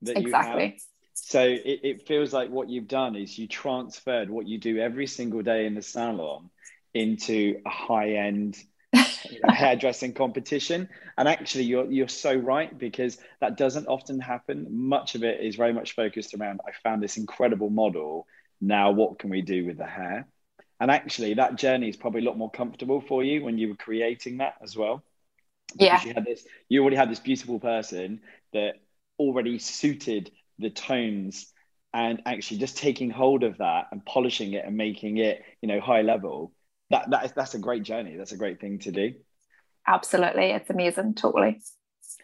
that 0.02 0.18
exactly. 0.18 0.64
you 0.64 0.70
have. 0.72 0.80
So 1.14 1.42
it, 1.42 1.80
it 1.84 2.08
feels 2.08 2.34
like 2.34 2.50
what 2.50 2.70
you've 2.70 2.88
done 2.88 3.16
is 3.16 3.38
you 3.38 3.48
transferred 3.48 4.30
what 4.30 4.48
you 4.48 4.58
do 4.58 4.80
every 4.80 5.08
single 5.08 5.42
day 5.42 5.66
in 5.66 5.76
the 5.76 5.82
salon 5.82 6.50
into 6.94 7.62
a 7.66 7.70
high 7.70 8.14
end 8.14 8.58
hairdressing 9.50 10.14
competition. 10.14 10.90
And 11.18 11.28
actually, 11.28 11.66
you're 11.66 11.92
you're 11.92 12.08
so 12.08 12.34
right 12.34 12.76
because 12.78 13.18
that 13.42 13.58
doesn't 13.58 13.88
often 13.88 14.20
happen. 14.20 14.68
Much 14.70 15.16
of 15.16 15.24
it 15.24 15.42
is 15.42 15.56
very 15.56 15.74
much 15.74 15.96
focused 15.96 16.34
around. 16.34 16.62
I 16.68 16.72
found 16.84 17.02
this 17.02 17.18
incredible 17.18 17.70
model. 17.70 18.28
Now, 18.62 18.92
what 18.92 19.20
can 19.20 19.30
we 19.30 19.42
do 19.42 19.66
with 19.66 19.78
the 19.78 19.86
hair? 19.86 20.28
And 20.80 20.90
actually, 20.92 21.36
that 21.36 21.56
journey 21.56 21.90
is 21.90 21.98
probably 21.98 22.22
a 22.22 22.26
lot 22.26 22.38
more 22.38 22.52
comfortable 22.52 23.02
for 23.02 23.24
you 23.24 23.44
when 23.44 23.58
you 23.58 23.70
were 23.70 23.76
creating 23.76 24.38
that 24.38 24.56
as 24.62 24.76
well. 24.76 25.04
Yeah, 25.76 26.04
you 26.04 26.14
had 26.14 26.26
this. 26.26 26.46
You 26.70 26.82
already 26.82 26.98
had 26.98 27.10
this 27.10 27.20
beautiful 27.20 27.60
person 27.60 28.22
that 28.54 28.76
already 29.20 29.60
suited 29.60 30.32
the 30.60 30.70
tones 30.70 31.52
and 31.94 32.22
actually 32.26 32.58
just 32.58 32.78
taking 32.78 33.10
hold 33.10 33.44
of 33.44 33.58
that 33.60 33.88
and 33.92 34.06
polishing 34.06 34.54
it 34.54 34.66
and 34.66 34.76
making 34.76 35.18
it 35.18 35.44
you 35.62 35.68
know 35.68 35.80
high 35.80 36.02
level 36.02 36.54
that, 36.94 37.10
that 37.10 37.26
is, 37.26 37.32
that's 37.32 37.56
a 37.56 37.60
great 37.60 37.82
journey. 37.82 38.16
That's 38.18 38.34
a 38.34 38.38
great 38.38 38.62
thing 38.62 38.80
to 38.80 38.92
do. 38.92 39.14
Absolutely. 39.88 40.52
It's 40.52 40.70
amazing. 40.70 41.16
Totally. 41.16 41.60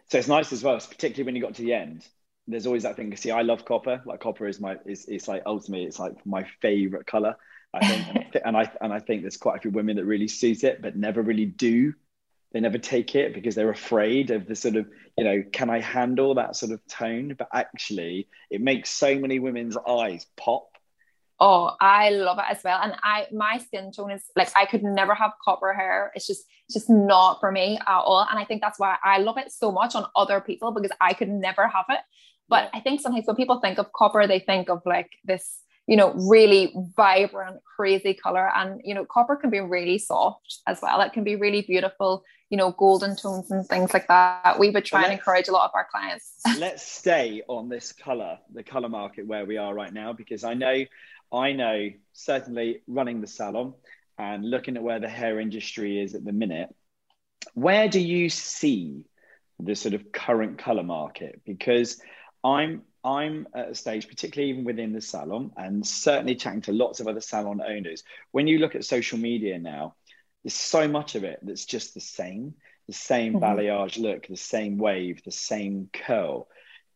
So 0.10 0.20
it's 0.20 0.28
nice 0.28 0.54
as 0.54 0.64
well, 0.64 0.80
particularly 0.80 1.24
when 1.24 1.36
you 1.36 1.42
got 1.42 1.56
to 1.56 1.64
the 1.64 1.74
end. 1.74 2.08
There's 2.48 2.68
always 2.68 2.84
that 2.84 2.96
thing. 2.96 3.16
See, 3.16 3.32
I 3.32 3.42
love 3.42 3.66
copper. 3.66 4.02
Like 4.06 4.20
copper 4.20 4.48
is 4.48 4.60
my 4.60 4.78
is 4.86 5.06
it's 5.08 5.28
like 5.28 5.44
ultimately 5.46 5.86
it's 5.86 6.00
like 6.00 6.26
my 6.26 6.46
favorite 6.62 7.06
color. 7.08 7.36
I 7.74 7.86
think, 7.86 8.36
and 8.46 8.56
I 8.56 8.72
and 8.82 8.94
I 8.94 9.00
think 9.00 9.22
there's 9.22 9.38
quite 9.38 9.58
a 9.58 9.62
few 9.62 9.72
women 9.72 9.98
that 9.98 10.06
really 10.06 10.28
suit 10.28 10.64
it, 10.64 10.82
but 10.82 10.96
never 10.96 11.22
really 11.22 11.46
do. 11.46 11.94
They 12.52 12.60
never 12.60 12.78
take 12.78 13.16
it 13.16 13.34
because 13.34 13.56
they're 13.56 13.70
afraid 13.70 14.32
of 14.32 14.48
the 14.48 14.56
sort 14.56 14.76
of 14.76 14.88
you 15.18 15.24
know, 15.24 15.44
can 15.52 15.70
I 15.70 15.82
handle 15.82 16.36
that 16.36 16.56
sort 16.56 16.72
of 16.72 16.86
tone? 16.88 17.36
But 17.38 17.50
actually, 17.54 18.28
it 18.50 18.62
makes 18.62 18.90
so 18.90 19.20
many 19.20 19.40
women's 19.40 19.78
eyes 19.78 20.26
pop 20.38 20.70
Oh, 21.42 21.72
I 21.80 22.10
love 22.10 22.38
it 22.38 22.46
as 22.50 22.62
well. 22.64 22.80
And 22.82 22.94
I 23.02 23.28
my 23.32 23.60
skin 23.60 23.92
tone 23.94 24.12
is 24.12 24.24
like 24.36 24.52
I 24.58 24.66
could 24.66 24.84
never 24.84 25.16
have 25.16 25.32
copper 25.44 25.74
hair. 25.74 26.12
It's 26.14 26.28
just 26.28 26.44
it's 26.68 26.74
just 26.74 26.90
not 26.90 27.40
for 27.40 27.52
me 27.52 27.78
at 27.78 27.88
all. 27.88 28.28
And 28.30 28.38
I 28.38 28.44
think 28.44 28.62
that's 28.62 28.78
why 28.78 28.98
I 29.04 29.20
love 29.20 29.38
it 29.38 29.52
so 29.52 29.72
much 29.72 29.96
on 29.96 30.06
other 30.16 30.42
people 30.42 30.72
because 30.72 30.92
I 31.00 31.14
could 31.14 31.30
never 31.30 31.68
have 31.68 31.86
it. 31.90 32.00
But 32.50 32.70
I 32.74 32.82
think 32.82 33.00
sometimes 33.00 33.26
when 33.26 33.38
people 33.38 33.62
think 33.62 33.80
of 33.80 33.94
copper, 33.94 34.28
they 34.28 34.40
think 34.40 34.70
of 34.70 34.82
like 34.86 35.12
this, 35.24 35.60
you 35.90 35.96
know, 35.96 36.14
really 36.14 36.72
vibrant, 36.96 37.58
crazy 37.76 38.14
color. 38.14 38.48
And 38.56 38.80
you 38.84 38.94
know, 38.94 39.06
copper 39.06 39.36
can 39.36 39.50
be 39.50 39.60
really 39.60 39.98
soft 39.98 40.60
as 40.68 40.80
well. 40.84 41.02
It 41.02 41.14
can 41.14 41.24
be 41.24 41.36
really 41.36 41.64
beautiful, 41.64 42.24
you 42.52 42.58
know, 42.58 42.74
golden 42.74 43.16
tones 43.16 43.50
and 43.50 43.66
things 43.66 43.92
like 43.92 44.08
that. 44.08 44.60
We 44.60 44.70
would 44.70 44.86
try 44.86 45.04
and 45.06 45.12
encourage 45.12 45.48
a 45.48 45.52
lot 45.52 45.66
of 45.66 45.72
our 45.74 45.88
clients. 45.90 46.42
let's 46.60 46.84
stay 46.84 47.42
on 47.48 47.70
this 47.70 47.92
color, 47.92 48.38
the 48.54 48.62
color 48.62 48.88
market 48.88 49.26
where 49.26 49.46
we 49.46 49.58
are 49.58 49.74
right 49.74 49.92
now, 49.92 50.14
because 50.14 50.44
I 50.44 50.54
know 50.54 50.86
I 51.34 51.54
know 51.54 51.90
certainly 52.14 52.84
running 52.86 53.20
the 53.20 53.28
salon 53.28 53.74
and 54.20 54.48
looking 54.48 54.78
at 54.78 54.84
where 54.84 55.00
the 55.00 55.10
hair 55.10 55.40
industry 55.40 56.00
is 56.00 56.14
at 56.14 56.24
the 56.24 56.34
minute, 56.34 56.70
where 57.56 57.90
do 57.90 58.00
you 58.00 58.30
see 58.30 59.06
the 59.60 59.76
sort 59.76 59.96
of 59.96 60.12
current 60.12 60.60
color 60.60 60.84
market? 60.84 61.42
Because 61.48 62.00
I'm 62.44 62.84
I'm 63.04 63.48
at 63.54 63.70
a 63.70 63.76
stage, 63.76 64.08
particularly 64.08 64.52
even 64.52 64.64
within 64.64 64.94
the 64.94 65.02
salon, 65.02 65.52
and 65.56 65.86
certainly 65.86 66.36
chatting 66.36 66.62
to 66.62 66.74
lots 66.74 67.00
of 67.00 67.08
other 67.08 67.22
salon 67.22 67.62
owners. 67.62 68.04
When 68.32 68.48
you 68.48 68.60
look 68.60 68.76
at 68.76 68.86
social 68.86 69.18
media 69.18 69.58
now, 69.58 69.96
there's 70.44 70.54
so 70.54 70.88
much 70.88 71.16
of 71.16 71.24
it 71.24 71.40
that's 71.42 71.66
just 71.66 71.94
the 71.94 72.02
same, 72.02 72.56
the 72.88 72.94
same 72.94 73.34
mm-hmm. 73.34 73.44
balayage 73.44 74.00
look, 74.00 74.28
the 74.28 74.36
same 74.36 74.78
wave, 74.78 75.24
the 75.24 75.32
same 75.32 75.90
curl. 75.94 76.48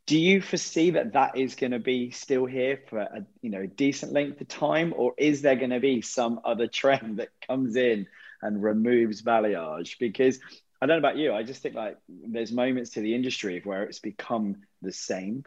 do 0.06 0.18
you 0.18 0.42
foresee 0.42 0.92
that 0.92 1.14
that 1.14 1.38
is 1.38 1.56
going 1.56 1.72
to 1.72 1.80
be 1.80 2.12
still 2.12 2.46
here 2.46 2.80
for 2.90 3.00
a 3.00 3.26
you 3.42 3.50
know 3.50 3.62
a 3.62 3.68
decent 3.68 4.12
length 4.12 4.42
of 4.42 4.48
time 4.48 4.94
or 4.96 5.14
is 5.18 5.42
there 5.42 5.56
going 5.56 5.70
to 5.70 5.80
be 5.80 6.02
some 6.02 6.40
other 6.44 6.68
trend 6.68 7.20
that 7.20 7.30
comes 7.48 7.76
in 7.76 8.08
and 8.42 8.62
removes 8.62 9.22
balayage 9.22 9.98
because 10.00 10.40
i 10.82 10.86
don't 10.86 11.02
know 11.02 11.08
about 11.08 11.18
you 11.18 11.34
i 11.34 11.44
just 11.44 11.62
think 11.62 11.76
like 11.76 11.98
there's 12.10 12.52
moments 12.52 12.92
to 12.92 13.00
the 13.02 13.16
industry 13.16 13.62
where 13.64 13.84
it's 13.84 14.00
become 14.00 14.58
the 14.82 14.92
same 14.92 15.46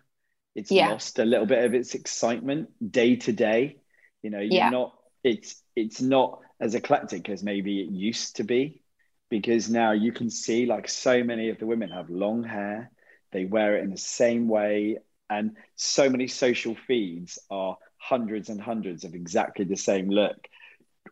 it's 0.56 0.72
yeah. 0.72 0.88
lost 0.88 1.20
a 1.20 1.25
little 1.25 1.46
bit 1.46 1.64
of 1.64 1.75
its 1.75 1.94
excitement 1.94 2.68
day 2.90 3.14
to 3.14 3.32
day 3.32 3.76
you 4.22 4.30
know 4.30 4.40
you're 4.40 4.54
yeah. 4.54 4.70
not 4.70 4.92
it's 5.22 5.62
it's 5.76 6.00
not 6.00 6.40
as 6.58 6.75
eclectic 6.75 7.28
as 7.28 7.44
maybe 7.44 7.80
it 7.80 7.90
used 7.90 8.36
to 8.36 8.42
be 8.42 8.82
because 9.28 9.68
now 9.70 9.92
you 9.92 10.10
can 10.10 10.30
see 10.30 10.66
like 10.66 10.88
so 10.88 11.22
many 11.22 11.50
of 11.50 11.58
the 11.58 11.66
women 11.66 11.90
have 11.90 12.10
long 12.10 12.42
hair 12.42 12.90
they 13.36 13.44
wear 13.44 13.76
it 13.76 13.84
in 13.84 13.90
the 13.90 13.98
same 13.98 14.48
way. 14.48 14.98
And 15.28 15.56
so 15.75 16.08
many 16.08 16.28
social 16.28 16.75
feeds 16.86 17.38
are 17.50 17.76
hundreds 17.98 18.48
and 18.48 18.60
hundreds 18.60 19.04
of 19.04 19.14
exactly 19.14 19.64
the 19.64 19.76
same 19.76 20.08
look. 20.08 20.36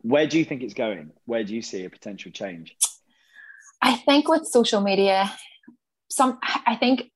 Where 0.00 0.26
do 0.26 0.38
you 0.38 0.44
think 0.44 0.62
it's 0.62 0.74
going? 0.74 1.10
Where 1.26 1.44
do 1.44 1.54
you 1.54 1.62
see 1.62 1.84
a 1.84 1.90
potential 1.90 2.32
change? 2.32 2.76
I 3.82 3.96
think 3.96 4.28
with 4.28 4.46
social 4.46 4.80
media, 4.80 5.30
some 6.08 6.38
I 6.42 6.76
think 6.76 7.10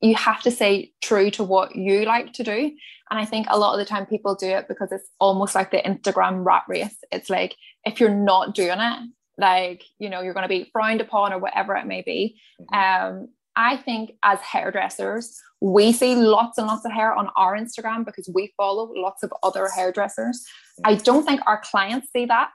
you 0.00 0.14
have 0.14 0.42
to 0.42 0.50
stay 0.50 0.92
true 1.02 1.30
to 1.32 1.42
what 1.42 1.74
you 1.74 2.04
like 2.04 2.32
to 2.34 2.44
do. 2.44 2.70
And 3.10 3.20
I 3.20 3.24
think 3.24 3.46
a 3.48 3.58
lot 3.58 3.72
of 3.72 3.78
the 3.78 3.84
time 3.84 4.06
people 4.06 4.34
do 4.34 4.48
it 4.48 4.68
because 4.68 4.92
it's 4.92 5.08
almost 5.20 5.54
like 5.54 5.70
the 5.70 5.78
Instagram 5.78 6.44
rat 6.44 6.64
race. 6.68 6.96
It's 7.12 7.30
like 7.30 7.56
if 7.84 8.00
you're 8.00 8.10
not 8.10 8.54
doing 8.54 8.78
it, 8.78 9.10
like, 9.38 9.84
you 9.98 10.10
know, 10.10 10.20
you're 10.22 10.34
going 10.34 10.44
to 10.44 10.48
be 10.48 10.68
frowned 10.72 11.00
upon 11.00 11.32
or 11.32 11.38
whatever 11.38 11.76
it 11.76 11.86
may 11.86 12.02
be. 12.02 12.38
Mm-hmm. 12.60 13.16
Um, 13.18 13.28
I 13.54 13.76
think 13.78 14.12
as 14.22 14.38
hairdressers, 14.40 15.40
we 15.60 15.92
see 15.92 16.14
lots 16.14 16.58
and 16.58 16.66
lots 16.66 16.84
of 16.84 16.92
hair 16.92 17.14
on 17.14 17.30
our 17.36 17.56
Instagram 17.56 18.04
because 18.04 18.28
we 18.32 18.52
follow 18.56 18.92
lots 18.94 19.22
of 19.22 19.32
other 19.42 19.68
hairdressers. 19.74 20.44
I 20.84 20.96
don't 20.96 21.24
think 21.24 21.40
our 21.46 21.62
clients 21.62 22.08
see 22.12 22.26
that 22.26 22.50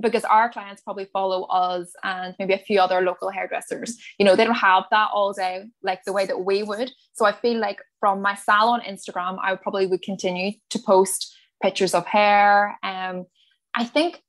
because 0.00 0.24
our 0.24 0.50
clients 0.50 0.82
probably 0.82 1.06
follow 1.12 1.44
us 1.44 1.92
and 2.04 2.34
maybe 2.38 2.54
a 2.54 2.58
few 2.58 2.80
other 2.80 3.00
local 3.00 3.30
hairdressers. 3.30 3.96
You 4.18 4.26
know, 4.26 4.36
they 4.36 4.44
don't 4.44 4.54
have 4.54 4.84
that 4.90 5.10
all 5.12 5.32
day 5.32 5.64
like 5.82 6.04
the 6.04 6.12
way 6.12 6.26
that 6.26 6.44
we 6.44 6.62
would. 6.62 6.90
So 7.14 7.24
I 7.24 7.32
feel 7.32 7.58
like 7.58 7.80
from 8.00 8.20
my 8.20 8.34
salon 8.34 8.80
Instagram, 8.80 9.38
I 9.42 9.54
probably 9.56 9.86
would 9.86 10.02
continue 10.02 10.52
to 10.70 10.78
post 10.78 11.34
pictures 11.62 11.94
of 11.94 12.06
hair. 12.06 12.78
Um, 12.82 13.26
I 13.74 13.84
think 13.84 14.22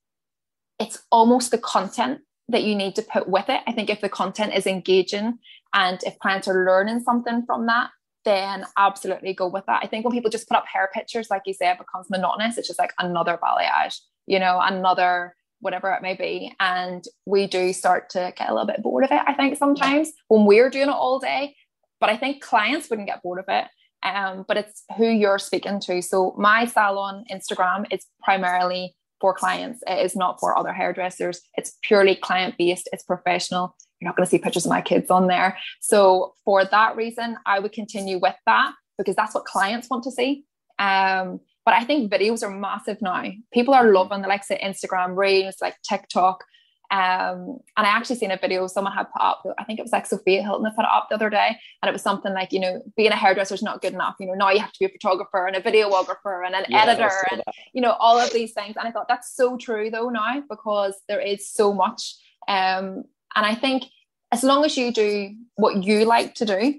it's 0.80 1.02
almost 1.12 1.52
the 1.52 1.58
content 1.58 2.22
that 2.50 2.64
you 2.64 2.76
need 2.76 2.96
to 2.96 3.02
put 3.02 3.28
with 3.28 3.50
it. 3.50 3.62
I 3.68 3.72
think 3.74 3.90
if 3.90 4.02
the 4.02 4.10
content 4.10 4.54
is 4.54 4.68
engaging 4.68 5.40
and 5.74 6.00
if 6.04 6.18
clients 6.20 6.48
are 6.48 6.66
learning 6.66 7.02
something 7.02 7.44
from 7.46 7.66
that, 7.68 7.90
then 8.28 8.66
absolutely 8.78 9.34
go 9.34 9.48
with 9.48 9.66
that. 9.68 9.82
I 9.84 9.88
think 9.88 10.04
when 10.04 10.14
people 10.14 10.30
just 10.30 10.50
put 10.50 10.58
up 10.58 10.66
hair 10.72 10.90
pictures, 10.94 11.30
like 11.30 11.44
you 11.46 11.54
say, 11.54 11.70
it 11.70 11.78
becomes 11.78 12.10
monotonous. 12.10 12.58
It's 12.58 12.68
just 12.68 12.80
like 12.80 12.94
another 13.00 13.40
balayage, 13.42 14.00
you 14.26 14.38
know, 14.38 14.60
another 14.62 15.34
whatever 15.60 15.92
it 15.92 16.02
may 16.02 16.16
be. 16.16 16.54
And 16.60 17.04
we 17.26 17.48
do 17.48 17.74
start 17.74 18.10
to 18.12 18.34
get 18.36 18.50
a 18.50 18.54
little 18.54 18.68
bit 18.68 18.82
bored 18.84 19.04
of 19.04 19.12
it, 19.12 19.22
I 19.26 19.34
think, 19.34 19.58
sometimes 19.58 20.12
when 20.28 20.46
we're 20.46 20.70
doing 20.70 20.90
it 20.90 20.94
all 20.94 21.20
day. 21.20 21.56
But 22.00 22.10
I 22.10 22.18
think 22.18 22.44
clients 22.44 22.90
wouldn't 22.90 23.08
get 23.08 23.24
bored 23.24 23.40
of 23.40 23.46
it. 23.48 23.66
Um, 24.04 24.46
but 24.48 24.58
it's 24.58 24.84
who 24.96 25.08
you're 25.08 25.40
speaking 25.40 25.80
to. 25.82 26.02
So 26.02 26.36
my 26.38 26.66
salon 26.66 27.26
Instagram 27.32 27.86
is 27.92 28.06
primarily 28.24 28.96
for 29.20 29.34
clients. 29.34 29.82
It 29.88 30.06
is 30.06 30.16
not 30.16 30.40
for 30.40 30.58
other 30.58 30.72
hairdressers. 30.72 31.42
It's 31.58 31.78
purely 31.82 32.16
client 32.16 32.56
based. 32.58 32.88
It's 32.94 33.04
professional. 33.04 33.76
You're 34.00 34.10
not 34.10 34.16
going 34.16 34.26
to 34.26 34.30
see 34.30 34.38
pictures 34.38 34.66
of 34.66 34.70
my 34.70 34.82
kids 34.82 35.10
on 35.10 35.28
there. 35.28 35.58
So 35.82 36.36
for 36.46 36.64
that 36.64 36.96
reason, 36.96 37.38
I 37.48 37.60
would 37.60 37.72
continue 37.72 38.20
with 38.20 38.36
that 38.46 38.74
because 38.98 39.16
that's 39.16 39.34
what 39.34 39.46
clients 39.46 39.90
want 39.90 40.04
to 40.04 40.12
see. 40.12 40.46
Um, 40.78 41.40
but 41.68 41.74
I 41.74 41.84
think 41.84 42.10
videos 42.10 42.44
are 42.44 42.50
massive 42.50 43.02
now. 43.02 43.26
People 43.52 43.74
are 43.74 43.92
loving 43.92 44.22
the 44.22 44.30
likes 44.30 44.50
of 44.50 44.58
Instagram 44.60 45.18
Reels, 45.18 45.58
like 45.60 45.76
TikTok. 45.82 46.46
Um, 46.92 47.58
and 47.76 47.86
I 47.86 47.90
actually 47.90 48.16
seen 48.16 48.32
a 48.32 48.38
video 48.38 48.66
someone 48.68 48.94
had 48.94 49.12
put 49.12 49.22
up, 49.22 49.44
I 49.58 49.66
think 49.66 49.78
it 49.78 49.82
was 49.82 49.92
like 49.92 50.06
Sophia 50.06 50.42
Hilton 50.44 50.64
that 50.64 50.78
put 50.78 50.86
it 50.86 50.92
up 50.94 51.08
the 51.10 51.16
other 51.16 51.30
day. 51.30 51.60
And 51.82 51.90
it 51.90 51.92
was 51.92 52.02
something 52.02 52.32
like, 52.32 52.54
you 52.54 52.62
know, 52.62 52.82
being 52.96 53.12
a 53.12 53.18
hairdresser 53.18 53.54
is 53.54 53.62
not 53.62 53.82
good 53.82 53.92
enough. 53.92 54.16
You 54.18 54.28
know, 54.28 54.36
now 54.36 54.50
you 54.50 54.62
have 54.62 54.72
to 54.72 54.80
be 54.80 54.86
a 54.86 54.90
photographer 54.90 55.46
and 55.46 55.58
a 55.58 55.62
videographer 55.62 56.46
and 56.46 56.56
an 56.56 56.64
yeah, 56.70 56.84
editor 56.84 57.12
and, 57.32 57.44
that. 57.46 57.54
you 57.74 57.82
know, 57.82 57.98
all 58.00 58.18
of 58.18 58.32
these 58.32 58.54
things. 58.54 58.78
And 58.78 58.88
I 58.88 58.92
thought 58.92 59.10
that's 59.10 59.36
so 59.36 59.58
true 59.58 59.90
though 59.90 60.08
now 60.08 60.42
because 60.50 60.96
there 61.10 61.20
is 61.20 61.51
so 61.51 61.74
much. 61.74 62.16
Um, 62.48 63.03
and 63.36 63.46
I 63.46 63.56
think 63.56 63.84
as 64.32 64.42
long 64.42 64.64
as 64.64 64.77
you 64.77 64.94
do 64.94 65.36
what 65.56 65.84
you 65.84 66.06
like 66.06 66.34
to 66.36 66.46
do 66.46 66.75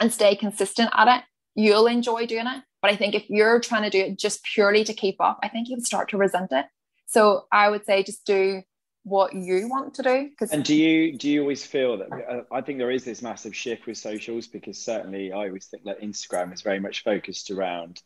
and 0.00 0.10
stay 0.10 0.34
consistent 0.34 0.88
at 0.94 1.18
it, 1.18 1.24
you'll 1.54 1.86
enjoy 1.86 2.26
doing 2.26 2.46
it. 2.46 2.62
But 2.82 2.90
I 2.90 2.96
think 2.96 3.14
if 3.14 3.24
you're 3.28 3.60
trying 3.60 3.82
to 3.84 3.90
do 3.90 3.98
it 3.98 4.18
just 4.18 4.44
purely 4.44 4.84
to 4.84 4.92
keep 4.92 5.16
up, 5.20 5.38
I 5.42 5.48
think 5.48 5.68
you'll 5.68 5.80
start 5.80 6.10
to 6.10 6.18
resent 6.18 6.52
it. 6.52 6.66
So 7.06 7.46
I 7.50 7.68
would 7.68 7.84
say 7.86 8.02
just 8.02 8.26
do 8.26 8.62
what 9.04 9.34
you 9.34 9.68
want 9.68 9.94
to 9.94 10.02
do. 10.02 10.30
And 10.50 10.64
do 10.64 10.74
you 10.74 11.16
do 11.16 11.30
you 11.30 11.42
always 11.42 11.64
feel 11.64 11.98
that? 11.98 12.08
Uh, 12.12 12.42
I 12.52 12.62
think 12.62 12.78
there 12.78 12.90
is 12.90 13.04
this 13.04 13.22
massive 13.22 13.54
shift 13.54 13.86
with 13.86 13.98
socials 13.98 14.46
because 14.46 14.78
certainly 14.78 15.30
I 15.30 15.46
always 15.46 15.66
think 15.66 15.84
that 15.84 16.00
Instagram 16.00 16.52
is 16.52 16.62
very 16.62 16.80
much 16.80 17.04
focused 17.04 17.50
around 17.50 18.02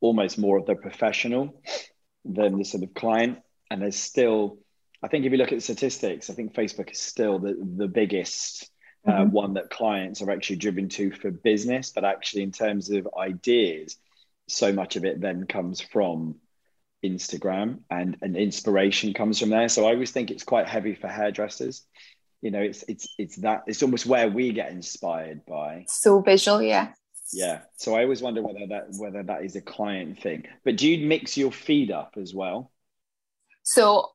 almost 0.00 0.38
more 0.38 0.58
of 0.58 0.66
the 0.66 0.74
professional 0.74 1.62
than 2.24 2.58
the 2.58 2.64
sort 2.64 2.82
of 2.82 2.92
client, 2.94 3.38
and 3.70 3.80
there's 3.80 3.96
still. 3.96 4.58
I 5.02 5.08
think 5.08 5.26
if 5.26 5.32
you 5.32 5.38
look 5.38 5.52
at 5.52 5.62
statistics, 5.62 6.30
I 6.30 6.34
think 6.34 6.54
Facebook 6.54 6.90
is 6.90 7.00
still 7.00 7.38
the 7.38 7.56
the 7.76 7.88
biggest. 7.88 8.70
Uh, 9.06 9.12
mm-hmm. 9.12 9.30
one 9.32 9.54
that 9.54 9.68
clients 9.68 10.22
are 10.22 10.30
actually 10.30 10.56
driven 10.56 10.88
to 10.88 11.10
for 11.10 11.30
business, 11.30 11.92
but 11.94 12.04
actually 12.04 12.42
in 12.42 12.52
terms 12.52 12.88
of 12.88 13.06
ideas, 13.18 13.96
so 14.48 14.72
much 14.72 14.96
of 14.96 15.04
it 15.04 15.20
then 15.20 15.46
comes 15.46 15.80
from 15.80 16.36
Instagram 17.04 17.80
and 17.90 18.16
an 18.22 18.34
inspiration 18.34 19.12
comes 19.12 19.38
from 19.38 19.50
there. 19.50 19.68
So 19.68 19.84
I 19.84 19.92
always 19.92 20.10
think 20.10 20.30
it's 20.30 20.42
quite 20.42 20.68
heavy 20.68 20.94
for 20.94 21.08
hairdressers. 21.08 21.82
You 22.40 22.50
know, 22.50 22.60
it's 22.60 22.82
it's 22.88 23.08
it's 23.18 23.36
that 23.36 23.64
it's 23.66 23.82
almost 23.82 24.06
where 24.06 24.28
we 24.28 24.52
get 24.52 24.70
inspired 24.70 25.44
by. 25.46 25.84
So 25.88 26.20
visual, 26.20 26.62
yeah. 26.62 26.92
Yeah. 27.32 27.60
So 27.76 27.94
I 27.94 28.02
always 28.02 28.22
wonder 28.22 28.42
whether 28.42 28.66
that 28.68 28.86
whether 28.96 29.22
that 29.22 29.44
is 29.44 29.56
a 29.56 29.60
client 29.60 30.20
thing. 30.20 30.44
But 30.64 30.76
do 30.76 30.88
you 30.88 31.06
mix 31.06 31.36
your 31.36 31.52
feed 31.52 31.90
up 31.90 32.14
as 32.20 32.34
well? 32.34 32.70
So 33.62 34.13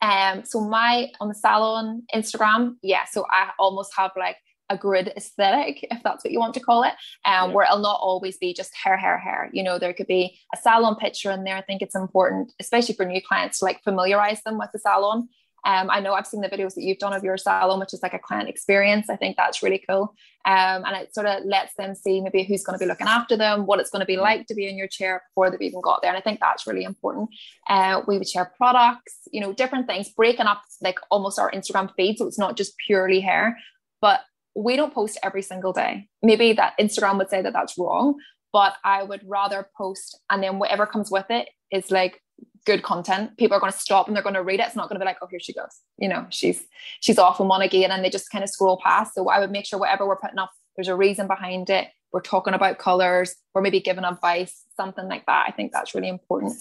um 0.00 0.44
so 0.44 0.60
my 0.60 1.10
on 1.20 1.28
the 1.28 1.34
salon 1.34 2.02
Instagram, 2.14 2.76
yeah. 2.82 3.04
So 3.04 3.26
I 3.30 3.50
almost 3.58 3.92
have 3.96 4.12
like 4.16 4.36
a 4.70 4.76
grid 4.76 5.12
aesthetic, 5.16 5.86
if 5.90 6.02
that's 6.02 6.24
what 6.24 6.32
you 6.32 6.38
want 6.38 6.54
to 6.54 6.60
call 6.60 6.82
it, 6.82 6.92
um, 7.24 7.48
yeah. 7.48 7.52
where 7.52 7.64
it'll 7.64 7.78
not 7.78 8.00
always 8.00 8.36
be 8.36 8.52
just 8.52 8.74
hair, 8.76 8.96
hair, 8.96 9.18
hair. 9.18 9.50
You 9.52 9.62
know, 9.62 9.78
there 9.78 9.94
could 9.94 10.06
be 10.06 10.38
a 10.54 10.58
salon 10.58 10.96
picture 10.96 11.30
in 11.30 11.44
there. 11.44 11.56
I 11.56 11.62
think 11.62 11.82
it's 11.82 11.94
important, 11.94 12.52
especially 12.60 12.94
for 12.94 13.06
new 13.06 13.22
clients, 13.22 13.60
to 13.60 13.64
like 13.64 13.82
familiarize 13.82 14.42
them 14.42 14.58
with 14.58 14.70
the 14.72 14.78
salon. 14.78 15.28
Um, 15.64 15.90
I 15.90 16.00
know 16.00 16.14
I've 16.14 16.26
seen 16.26 16.40
the 16.40 16.48
videos 16.48 16.74
that 16.74 16.82
you've 16.82 16.98
done 16.98 17.12
of 17.12 17.24
your 17.24 17.36
salon, 17.36 17.80
which 17.80 17.92
is 17.92 18.02
like 18.02 18.14
a 18.14 18.18
client 18.18 18.48
experience. 18.48 19.10
I 19.10 19.16
think 19.16 19.36
that's 19.36 19.62
really 19.62 19.82
cool. 19.88 20.14
Um, 20.44 20.84
and 20.84 20.96
it 20.96 21.14
sort 21.14 21.26
of 21.26 21.44
lets 21.44 21.74
them 21.74 21.94
see 21.94 22.20
maybe 22.20 22.44
who's 22.44 22.64
going 22.64 22.78
to 22.78 22.82
be 22.82 22.88
looking 22.88 23.06
after 23.06 23.36
them, 23.36 23.66
what 23.66 23.80
it's 23.80 23.90
going 23.90 24.00
to 24.00 24.06
be 24.06 24.16
mm. 24.16 24.22
like 24.22 24.46
to 24.46 24.54
be 24.54 24.68
in 24.68 24.78
your 24.78 24.88
chair 24.88 25.22
before 25.28 25.50
they've 25.50 25.60
even 25.60 25.80
got 25.80 26.00
there. 26.00 26.10
And 26.10 26.16
I 26.16 26.22
think 26.22 26.40
that's 26.40 26.66
really 26.66 26.84
important. 26.84 27.30
Uh, 27.68 28.02
we 28.06 28.18
would 28.18 28.28
share 28.28 28.52
products, 28.56 29.18
you 29.32 29.40
know, 29.40 29.52
different 29.52 29.86
things, 29.86 30.08
breaking 30.10 30.46
up 30.46 30.62
like 30.80 30.98
almost 31.10 31.38
our 31.38 31.50
Instagram 31.50 31.90
feed. 31.96 32.18
So 32.18 32.26
it's 32.26 32.38
not 32.38 32.56
just 32.56 32.74
purely 32.86 33.20
hair, 33.20 33.58
but 34.00 34.20
we 34.54 34.76
don't 34.76 34.94
post 34.94 35.18
every 35.22 35.42
single 35.42 35.72
day. 35.72 36.08
Maybe 36.22 36.52
that 36.54 36.74
Instagram 36.80 37.18
would 37.18 37.30
say 37.30 37.42
that 37.42 37.52
that's 37.52 37.76
wrong, 37.76 38.14
but 38.52 38.74
I 38.84 39.02
would 39.02 39.22
rather 39.26 39.68
post 39.76 40.18
and 40.30 40.42
then 40.42 40.58
whatever 40.58 40.86
comes 40.86 41.10
with 41.10 41.26
it 41.30 41.48
is 41.70 41.90
like 41.90 42.22
good 42.64 42.82
content. 42.82 43.36
People 43.36 43.56
are 43.56 43.60
going 43.60 43.72
to 43.72 43.78
stop 43.78 44.06
and 44.06 44.16
they're 44.16 44.22
going 44.22 44.34
to 44.34 44.42
read 44.42 44.60
it. 44.60 44.66
It's 44.66 44.76
not 44.76 44.88
going 44.88 44.98
to 44.98 45.04
be 45.04 45.06
like, 45.06 45.18
oh, 45.22 45.28
here 45.30 45.40
she 45.40 45.52
goes. 45.52 45.80
You 45.98 46.08
know, 46.08 46.26
she's 46.30 46.64
she's 47.00 47.18
off 47.18 47.40
on 47.40 47.48
one 47.48 47.62
again, 47.62 47.90
and 47.90 48.04
they 48.04 48.10
just 48.10 48.30
kind 48.30 48.44
of 48.44 48.50
scroll 48.50 48.80
past. 48.82 49.14
So 49.14 49.28
I 49.28 49.40
would 49.40 49.50
make 49.50 49.66
sure 49.66 49.78
whatever 49.78 50.06
we're 50.06 50.16
putting 50.16 50.38
up, 50.38 50.50
there's 50.76 50.88
a 50.88 50.96
reason 50.96 51.26
behind 51.26 51.70
it. 51.70 51.88
We're 52.12 52.22
talking 52.22 52.54
about 52.54 52.78
colors. 52.78 53.34
We're 53.54 53.62
maybe 53.62 53.80
giving 53.80 54.04
advice, 54.04 54.64
something 54.76 55.08
like 55.08 55.26
that. 55.26 55.46
I 55.48 55.52
think 55.52 55.72
that's 55.72 55.94
really 55.94 56.08
important 56.08 56.54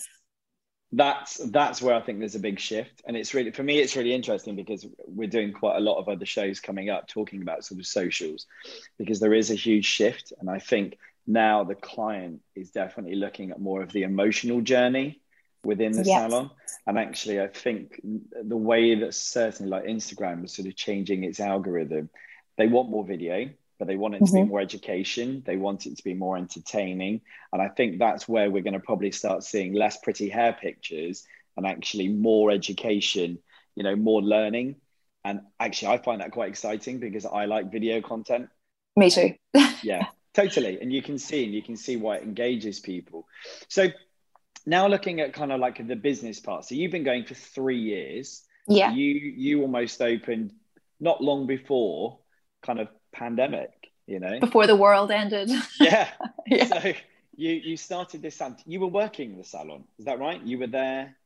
that's 0.94 1.38
that's 1.52 1.82
where 1.82 1.96
I 1.96 2.02
think 2.02 2.20
there's 2.20 2.36
a 2.36 2.40
big 2.40 2.60
shift, 2.60 3.02
and 3.06 3.18
it's 3.18 3.34
really 3.34 3.52
for 3.52 3.64
me 3.64 3.80
it's 3.80 3.96
really 3.96 4.14
interesting 4.14 4.56
because 4.56 4.88
we're 5.06 5.28
doing 5.28 5.52
quite 5.52 5.76
a 5.76 5.82
lot 5.82 5.98
of 5.98 6.08
other 6.08 6.26
shows 6.26 6.60
coming 6.62 6.90
up 6.90 7.08
talking 7.08 7.42
about 7.42 7.66
sort 7.66 7.80
of 7.80 7.86
socials, 7.86 8.46
because 8.98 9.20
there 9.20 9.34
is 9.34 9.52
a 9.52 9.56
huge 9.56 9.86
shift, 9.86 10.32
and 10.40 10.50
I 10.50 10.60
think 10.60 10.98
now 11.26 11.66
the 11.66 11.76
client 11.76 12.40
is 12.56 12.72
definitely 12.72 13.16
looking 13.16 13.52
at 13.52 13.60
more 13.60 13.82
of 13.82 13.92
the 13.92 14.04
emotional 14.04 14.62
journey 14.62 15.22
within 15.63 15.91
the 15.91 16.04
yes. 16.04 16.30
salon, 16.30 16.50
and 16.86 16.98
actually 16.98 17.41
I 17.41 17.48
think 17.48 18.00
the 18.04 18.58
way 18.58 18.96
that 18.96 19.13
certainly 19.13 19.70
like 19.70 19.86
Instagram 19.86 20.46
is 20.46 20.54
sort 20.54 20.67
of 20.67 20.76
changing 20.76 21.24
its 21.24 21.39
algorithm, 21.39 22.10
they 22.58 22.67
want 22.67 22.89
more 22.89 23.06
video, 23.06 23.50
but 23.78 23.88
they 23.88 23.96
want 23.96 24.15
it 24.15 24.20
to 24.20 24.24
mm-hmm. 24.26 24.43
be 24.43 24.50
more 24.50 24.60
education. 24.60 25.43
They 25.46 25.58
want 25.58 25.86
it 25.86 25.98
to 25.98 26.04
be 26.04 26.13
more 26.13 26.38
entertaining. 26.38 27.22
And 27.54 27.62
I 27.62 27.67
think 27.67 28.00
that's 28.00 28.28
where 28.28 28.50
we're 28.50 28.63
going 28.63 28.74
to 28.74 28.80
probably 28.80 29.12
start 29.12 29.43
seeing 29.43 29.74
less 29.74 29.98
pretty 29.98 30.30
hair 30.30 30.54
pictures 30.60 31.26
and 31.56 31.65
actually 31.65 32.08
more 32.08 32.50
education, 32.52 33.38
you 33.76 33.84
know, 33.84 33.96
more 33.96 34.22
learning. 34.22 34.78
And 35.24 35.41
actually, 35.60 35.89
I 35.89 35.98
find 35.98 36.22
that 36.22 36.32
quite 36.32 36.50
exciting 36.50 37.00
because 37.00 37.26
I 37.26 37.46
like 37.46 37.72
video 37.72 38.02
content. 38.02 38.50
Me 38.96 39.12
too. 39.12 39.36
yeah, 39.84 40.08
totally 40.38 40.80
and 40.80 40.93
you 40.93 41.02
can 41.02 41.17
see 41.17 41.43
and 41.46 41.54
you 41.54 41.63
can 41.63 41.76
see 41.76 41.98
why 41.98 42.17
it 42.17 42.22
engages 42.24 42.80
people 42.80 43.28
so 43.70 43.88
now 44.67 44.88
looking 44.88 45.19
at 45.21 45.34
kind 45.34 45.51
of 45.51 45.60
like 45.60 45.86
the 45.88 45.95
business 45.95 46.39
part 46.39 46.65
so 46.65 46.75
you've 46.75 46.91
been 46.91 47.03
going 47.03 47.25
for 47.25 47.34
three 47.34 47.80
years. 47.80 48.43
Yeah. 48.67 48.91
You 48.91 49.13
you 49.13 49.62
almost 49.62 50.01
opened 50.01 50.53
not 50.99 51.23
long 51.23 51.47
before 51.47 52.19
kind 52.62 52.80
of 52.80 52.89
pandemic 53.12 53.71
you 54.06 54.21
know? 54.21 54.39
Before 54.39 54.67
the 54.67 54.75
world 54.75 55.12
ended. 55.12 55.49
Yeah, 55.80 56.10
yeah. 56.47 56.65
so 56.65 56.93
you 57.36 57.51
you 57.51 57.77
started 57.77 58.21
this 58.21 58.41
you 58.65 58.80
were 58.80 58.88
working 58.88 59.32
in 59.32 59.38
the 59.38 59.43
salon 59.43 59.86
is 59.97 60.06
that 60.06 60.19
right? 60.19 60.41
You 60.43 60.60
were 60.60 60.67
there 60.67 61.17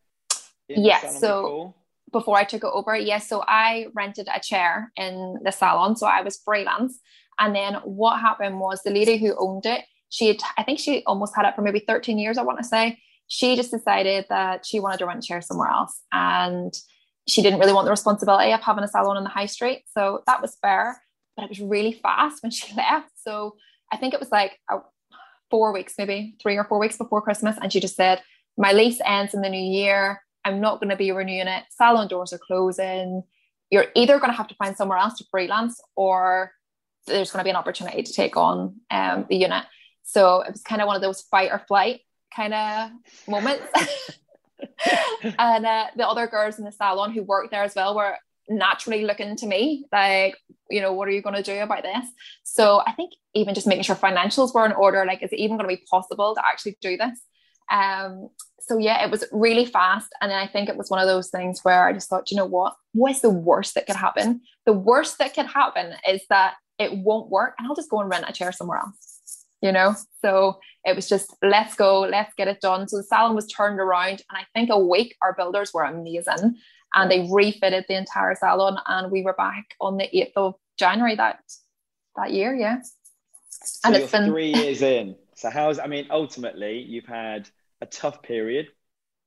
yeah 0.67 1.01
so 1.10 1.41
before? 1.41 1.73
before 2.13 2.38
i 2.38 2.45
took 2.45 2.63
it 2.63 2.69
over 2.71 2.95
yes 2.95 3.08
yeah, 3.08 3.17
so 3.17 3.43
i 3.45 3.88
rented 3.93 4.30
a 4.34 4.39
chair 4.39 4.89
in 4.95 5.38
the 5.43 5.51
salon 5.51 5.97
so 5.97 6.08
i 6.08 6.21
was 6.21 6.38
freelance. 6.45 6.97
And 7.41 7.56
then 7.56 7.75
what 7.84 8.19
happened 8.19 8.60
was 8.60 8.84
the 8.84 8.91
lady 8.91 9.17
who 9.17 9.36
owned 9.38 9.65
it, 9.65 9.84
she 10.10 10.27
had, 10.27 10.38
I 10.58 10.63
think 10.63 10.80
she 10.80 11.04
almost 11.06 11.36
had 11.36 11.45
it 11.45 11.56
for 11.56 11.63
maybe 11.63 11.80
13 11.80 12.19
years, 12.19 12.38
I 12.38 12.43
want 12.43 12.60
to 12.60 12.63
say. 12.63 12.99
She 13.34 13.56
just 13.56 13.72
decided 13.72 14.26
that 14.28 14.65
she 14.65 14.82
wanted 14.82 14.98
to 14.98 15.06
rent 15.06 15.24
a 15.24 15.26
chair 15.26 15.41
somewhere 15.41 15.70
else. 15.70 16.02
And 16.12 16.74
she 17.30 17.41
didn't 17.41 17.60
really 17.60 17.72
want 17.72 17.86
the 17.86 17.91
responsibility 17.91 18.52
of 18.52 18.60
having 18.60 18.84
a 18.84 18.89
salon 18.89 19.15
in 19.15 19.24
the 19.24 19.30
high 19.30 19.46
street. 19.46 19.86
So 19.88 20.22
that 20.28 20.41
was 20.41 20.58
fair. 20.62 21.02
But 21.38 21.44
it 21.44 21.50
was 21.50 21.62
really 21.62 21.94
fast 21.94 22.44
when 22.44 22.52
she 22.52 22.76
left. 22.76 23.10
So 23.15 23.56
I 23.89 23.96
think 23.96 24.13
it 24.13 24.20
was 24.20 24.34
like 24.34 24.60
a, 24.70 24.80
four 25.50 25.72
weeks, 25.72 25.94
maybe 25.98 26.36
three 26.41 26.58
or 26.58 26.65
four 26.65 26.78
weeks 26.78 26.98
before 26.98 27.22
Christmas. 27.22 27.56
And 27.62 27.72
she 27.72 27.80
just 27.80 27.96
said, 27.96 28.22
My 28.58 28.74
lease 28.74 29.00
ends 29.06 29.34
in 29.34 29.41
the 29.41 29.50
new 29.50 29.63
year. 29.63 30.22
I'm 30.44 30.60
not 30.60 30.82
going 30.82 30.89
to 30.89 30.98
be 30.98 31.13
renewing 31.13 31.48
it. 31.48 31.63
Salon 31.70 32.10
doors 32.10 32.34
are 32.34 32.38
closing. 32.38 33.24
You're 33.70 33.88
either 33.96 34.20
going 34.20 34.32
to 34.32 34.38
have 34.38 34.50
to 34.50 34.56
find 34.56 34.76
somewhere 34.76 34.98
else 34.98 35.17
to 35.20 35.26
freelance 35.32 35.80
or 35.96 36.52
there's 37.08 37.32
going 37.32 37.39
to 37.39 37.46
be 37.46 37.50
an 37.50 37.56
opportunity 37.56 38.04
to 38.04 38.12
take 38.12 38.36
on 38.36 38.76
um, 38.91 39.26
the 39.30 39.38
unit. 39.38 39.63
So 40.04 40.41
it 40.41 40.52
was 40.52 40.63
kind 40.63 40.82
of 40.82 40.88
one 40.88 40.98
of 40.98 41.02
those 41.02 41.22
fight 41.22 41.50
or 41.50 41.63
flight 41.65 42.02
kind 42.36 42.54
of 42.54 42.91
moments. 43.28 43.63
and 45.39 45.65
uh, 45.65 45.88
the 45.96 46.08
other 46.08 46.28
girls 46.28 46.60
in 46.60 46.65
the 46.65 46.72
salon 46.72 47.12
who 47.12 47.24
worked 47.24 47.52
there 47.52 47.63
as 47.63 47.76
well 47.76 47.96
were 47.96 48.15
naturally 48.50 49.06
looking 49.06 49.36
to 49.38 49.48
me 49.48 49.86
like, 49.91 50.36
you 50.70 50.82
know, 50.82 50.94
what 50.94 51.08
are 51.08 51.12
you 51.12 51.22
going 51.22 51.36
to 51.36 51.44
do 51.44 51.60
about 51.60 51.84
this? 51.84 52.06
So 52.44 52.82
I 52.86 52.91
think 52.94 53.13
even 53.34 53.54
just 53.54 53.67
making 53.67 53.84
sure 53.84 53.96
financials 53.96 54.54
were 54.54 54.65
in 54.65 54.72
order, 54.72 55.06
like, 55.06 55.24
is 55.24 55.32
it 55.32 55.39
even 55.39 55.58
going 55.58 55.70
to 55.70 55.76
be 55.76 55.84
possible 55.89 56.36
to 56.36 56.46
actually 56.46 56.78
do 56.82 56.98
this? 56.98 57.22
Um, 57.72 58.30
so 58.60 58.78
yeah, 58.78 59.04
it 59.04 59.12
was 59.12 59.26
really 59.32 59.65
fast. 59.65 60.13
And 60.22 60.32
I 60.32 60.48
think 60.48 60.70
it 60.70 60.78
was 60.78 60.89
one 60.89 61.02
of 61.02 61.08
those 61.08 61.30
things 61.30 61.62
where 61.63 61.88
I 61.88 61.94
just 61.94 62.10
thought, 62.10 62.32
you 62.32 62.38
know 62.38 62.46
what? 62.46 62.76
What 62.94 63.12
is 63.12 63.22
the 63.22 63.30
worst 63.30 63.76
that 63.76 63.88
could 63.88 63.96
happen? 63.96 64.41
The 64.65 64.74
worst 64.74 65.17
that 65.20 65.34
could 65.34 65.48
happen 65.48 65.94
is 66.08 66.22
that 66.30 66.56
it 66.78 66.98
won't 66.98 67.30
work 67.30 67.56
and 67.58 67.67
I'll 67.67 67.76
just 67.76 67.89
go 67.89 68.00
and 68.00 68.10
rent 68.10 68.26
a 68.28 68.34
chair 68.34 68.52
somewhere 68.52 68.80
else, 68.80 69.11
you 69.62 69.71
know? 69.71 69.95
So 70.21 70.60
it 70.84 70.95
was 70.95 71.08
just, 71.08 71.36
let's 71.41 71.76
go, 71.76 72.02
let's 72.02 72.34
get 72.36 72.47
it 72.47 72.62
done. 72.62 72.88
So 72.88 72.97
the 72.97 73.04
salon 73.04 73.36
was 73.36 73.47
turned 73.47 73.80
around 73.80 74.21
and 74.30 74.38
I 74.38 74.43
think 74.54 74.69
a 74.71 74.80
week 74.80 75.15
our 75.21 75.34
builders 75.34 75.74
were 75.74 75.84
amazing 75.84 76.56
and 76.95 77.12
they 77.12 77.28
refitted 77.32 77.86
the 77.88 77.95
entire 77.95 78.36
salon 78.36 78.78
and 78.88 79.12
we 79.12 79.21
were 79.21 79.34
back 79.34 79.65
on 79.80 79.97
the 79.97 80.10
8th 80.13 80.32
of 80.36 80.56
January 80.78 81.15
that, 81.15 81.39
that 82.15 82.32
year. 82.32 82.54
Yeah. 82.54 82.80
So 83.52 83.80
and 83.86 83.95
it's 83.95 84.12
been 84.12 84.30
three 84.30 84.54
years 84.54 84.82
in. 84.82 85.15
So 85.36 85.50
how's, 85.50 85.80
I 85.80 85.88
mean, 85.88 86.08
ultimately 86.10 86.80
you've 86.80 87.06
had 87.06 87.47
a 87.82 87.86
tough 87.86 88.21
period. 88.24 88.67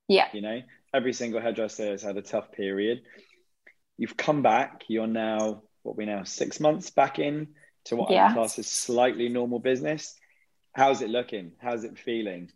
Yeah. 0.08 0.28
You 0.32 0.42
know, 0.42 0.60
every 0.92 1.12
single 1.12 1.40
hairdresser 1.40 1.90
has 1.90 2.02
had 2.02 2.16
a 2.16 2.22
tough 2.22 2.52
period. 2.52 3.02
You've 3.96 4.16
come 4.16 4.42
back, 4.42 4.84
you're 4.88 5.06
now 5.06 5.62
what 5.82 5.96
we 5.96 6.06
now 6.06 6.24
six 6.24 6.58
months 6.58 6.90
back 6.90 7.18
in 7.18 7.48
to 7.84 7.96
what 7.96 8.10
yeah. 8.10 8.28
I 8.28 8.32
class 8.32 8.58
is 8.58 8.66
slightly 8.66 9.28
normal 9.28 9.60
business. 9.60 10.14
How's 10.74 11.02
it 11.02 11.10
looking? 11.10 11.52
How's 11.58 11.84
it 11.84 11.98
feeling? 11.98 12.50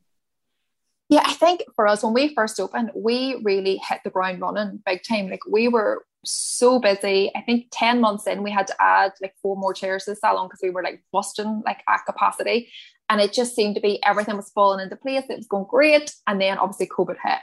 Yeah, 1.09 1.23
I 1.25 1.33
think 1.35 1.63
for 1.75 1.87
us, 1.87 2.03
when 2.03 2.13
we 2.13 2.35
first 2.35 2.61
opened, 2.61 2.91
we 2.95 3.41
really 3.43 3.81
hit 3.89 4.01
the 4.05 4.11
ground 4.11 4.41
running 4.41 4.83
big 4.85 5.03
time. 5.03 5.31
Like 5.31 5.47
we 5.49 5.69
were 5.69 6.05
so 6.25 6.79
busy. 6.81 7.31
I 7.35 7.41
think 7.43 7.69
10 7.73 8.01
months 8.01 8.27
in, 8.27 8.43
we 8.43 8.51
had 8.51 8.67
to 8.67 8.75
add 8.81 9.13
like 9.23 9.35
four 9.41 9.57
more 9.57 9.73
chairs 9.73 10.05
to 10.05 10.11
the 10.11 10.17
salon 10.17 10.49
because 10.49 10.61
we 10.63 10.71
were 10.71 10.83
like 10.83 11.03
busting 11.13 11.63
like 11.65 11.83
at 11.89 12.05
capacity. 12.07 12.71
And 13.09 13.21
it 13.21 13.33
just 13.33 13.55
seemed 13.55 13.77
to 13.77 13.81
be 13.81 14.03
everything 14.05 14.37
was 14.37 14.51
falling 14.51 14.83
into 14.83 14.97
place. 14.97 15.25
It 15.31 15.37
was 15.37 15.47
going 15.47 15.67
great. 15.71 16.13
And 16.27 16.41
then 16.41 16.59
obviously 16.59 16.89
COVID 16.89 17.17
hit. 17.25 17.39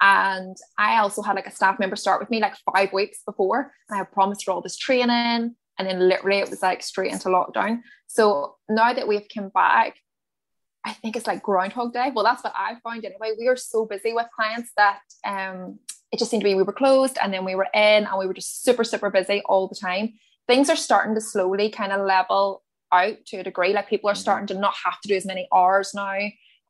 And 0.00 0.56
I 0.78 0.98
also 0.98 1.20
had 1.20 1.36
like 1.36 1.46
a 1.46 1.50
staff 1.50 1.78
member 1.78 1.96
start 1.96 2.20
with 2.20 2.30
me 2.30 2.40
like 2.40 2.54
five 2.72 2.90
weeks 2.92 3.18
before, 3.26 3.72
and 3.88 3.96
I 3.96 3.98
had 3.98 4.12
promised 4.12 4.46
her 4.46 4.52
all 4.52 4.62
this 4.62 4.78
training. 4.78 5.54
And 5.78 5.88
then 5.88 6.08
literally 6.08 6.38
it 6.38 6.48
was 6.48 6.62
like 6.62 6.82
straight 6.82 7.12
into 7.12 7.28
lockdown. 7.28 7.80
So 8.06 8.56
now 8.68 8.94
that 8.94 9.08
we've 9.08 9.26
come 9.32 9.50
back, 9.50 9.96
I 10.84 10.92
think 10.92 11.16
it's 11.16 11.26
like 11.26 11.42
Groundhog 11.42 11.92
Day. 11.92 12.10
Well, 12.14 12.24
that's 12.24 12.42
what 12.42 12.54
I 12.56 12.76
found 12.82 13.04
anyway. 13.04 13.36
We 13.38 13.48
are 13.48 13.56
so 13.56 13.84
busy 13.84 14.12
with 14.12 14.26
clients 14.34 14.70
that 14.76 15.00
um, 15.26 15.78
it 16.10 16.18
just 16.18 16.30
seemed 16.30 16.42
to 16.42 16.48
be 16.48 16.54
we 16.54 16.62
were 16.62 16.72
closed 16.72 17.18
and 17.22 17.32
then 17.32 17.44
we 17.44 17.54
were 17.54 17.68
in 17.74 18.06
and 18.06 18.18
we 18.18 18.26
were 18.26 18.34
just 18.34 18.62
super, 18.62 18.84
super 18.84 19.10
busy 19.10 19.42
all 19.44 19.68
the 19.68 19.74
time. 19.74 20.14
Things 20.48 20.70
are 20.70 20.76
starting 20.76 21.14
to 21.14 21.20
slowly 21.20 21.68
kind 21.68 21.92
of 21.92 22.06
level 22.06 22.62
out 22.92 23.16
to 23.26 23.38
a 23.38 23.44
degree. 23.44 23.72
Like 23.72 23.88
people 23.88 24.08
are 24.08 24.14
mm-hmm. 24.14 24.20
starting 24.20 24.46
to 24.48 24.54
not 24.54 24.74
have 24.84 25.00
to 25.00 25.08
do 25.08 25.16
as 25.16 25.26
many 25.26 25.48
hours 25.54 25.92
now 25.94 26.18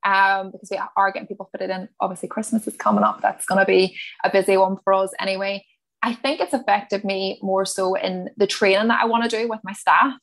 um, 0.05 0.51
because 0.51 0.71
we 0.71 0.81
are 0.97 1.13
getting 1.13 1.29
people 1.29 1.49
fitted 1.53 1.71
in. 1.71 1.89
Obviously, 2.01 2.29
Christmas 2.29 2.67
is 2.67 2.77
coming 2.77 3.05
up. 3.05 3.21
That's 3.21 3.47
going 3.47 3.61
to 3.61 3.67
be 3.67 3.97
a 4.25 4.31
busy 4.31 4.57
one 4.57 4.77
for 4.83 4.93
us 4.93 5.13
anyway. 5.21 5.65
I 6.03 6.15
think 6.15 6.41
it's 6.41 6.55
affected 6.55 7.05
me 7.05 7.39
more 7.43 7.67
so 7.67 7.95
in 7.95 8.31
the 8.37 8.47
training 8.47 8.89
that 8.89 9.03
I 9.03 9.07
want 9.07 9.29
to 9.29 9.37
do 9.37 9.49
with 9.49 9.61
my 9.63 9.73
staff 9.73 10.15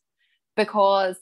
because 0.56 1.18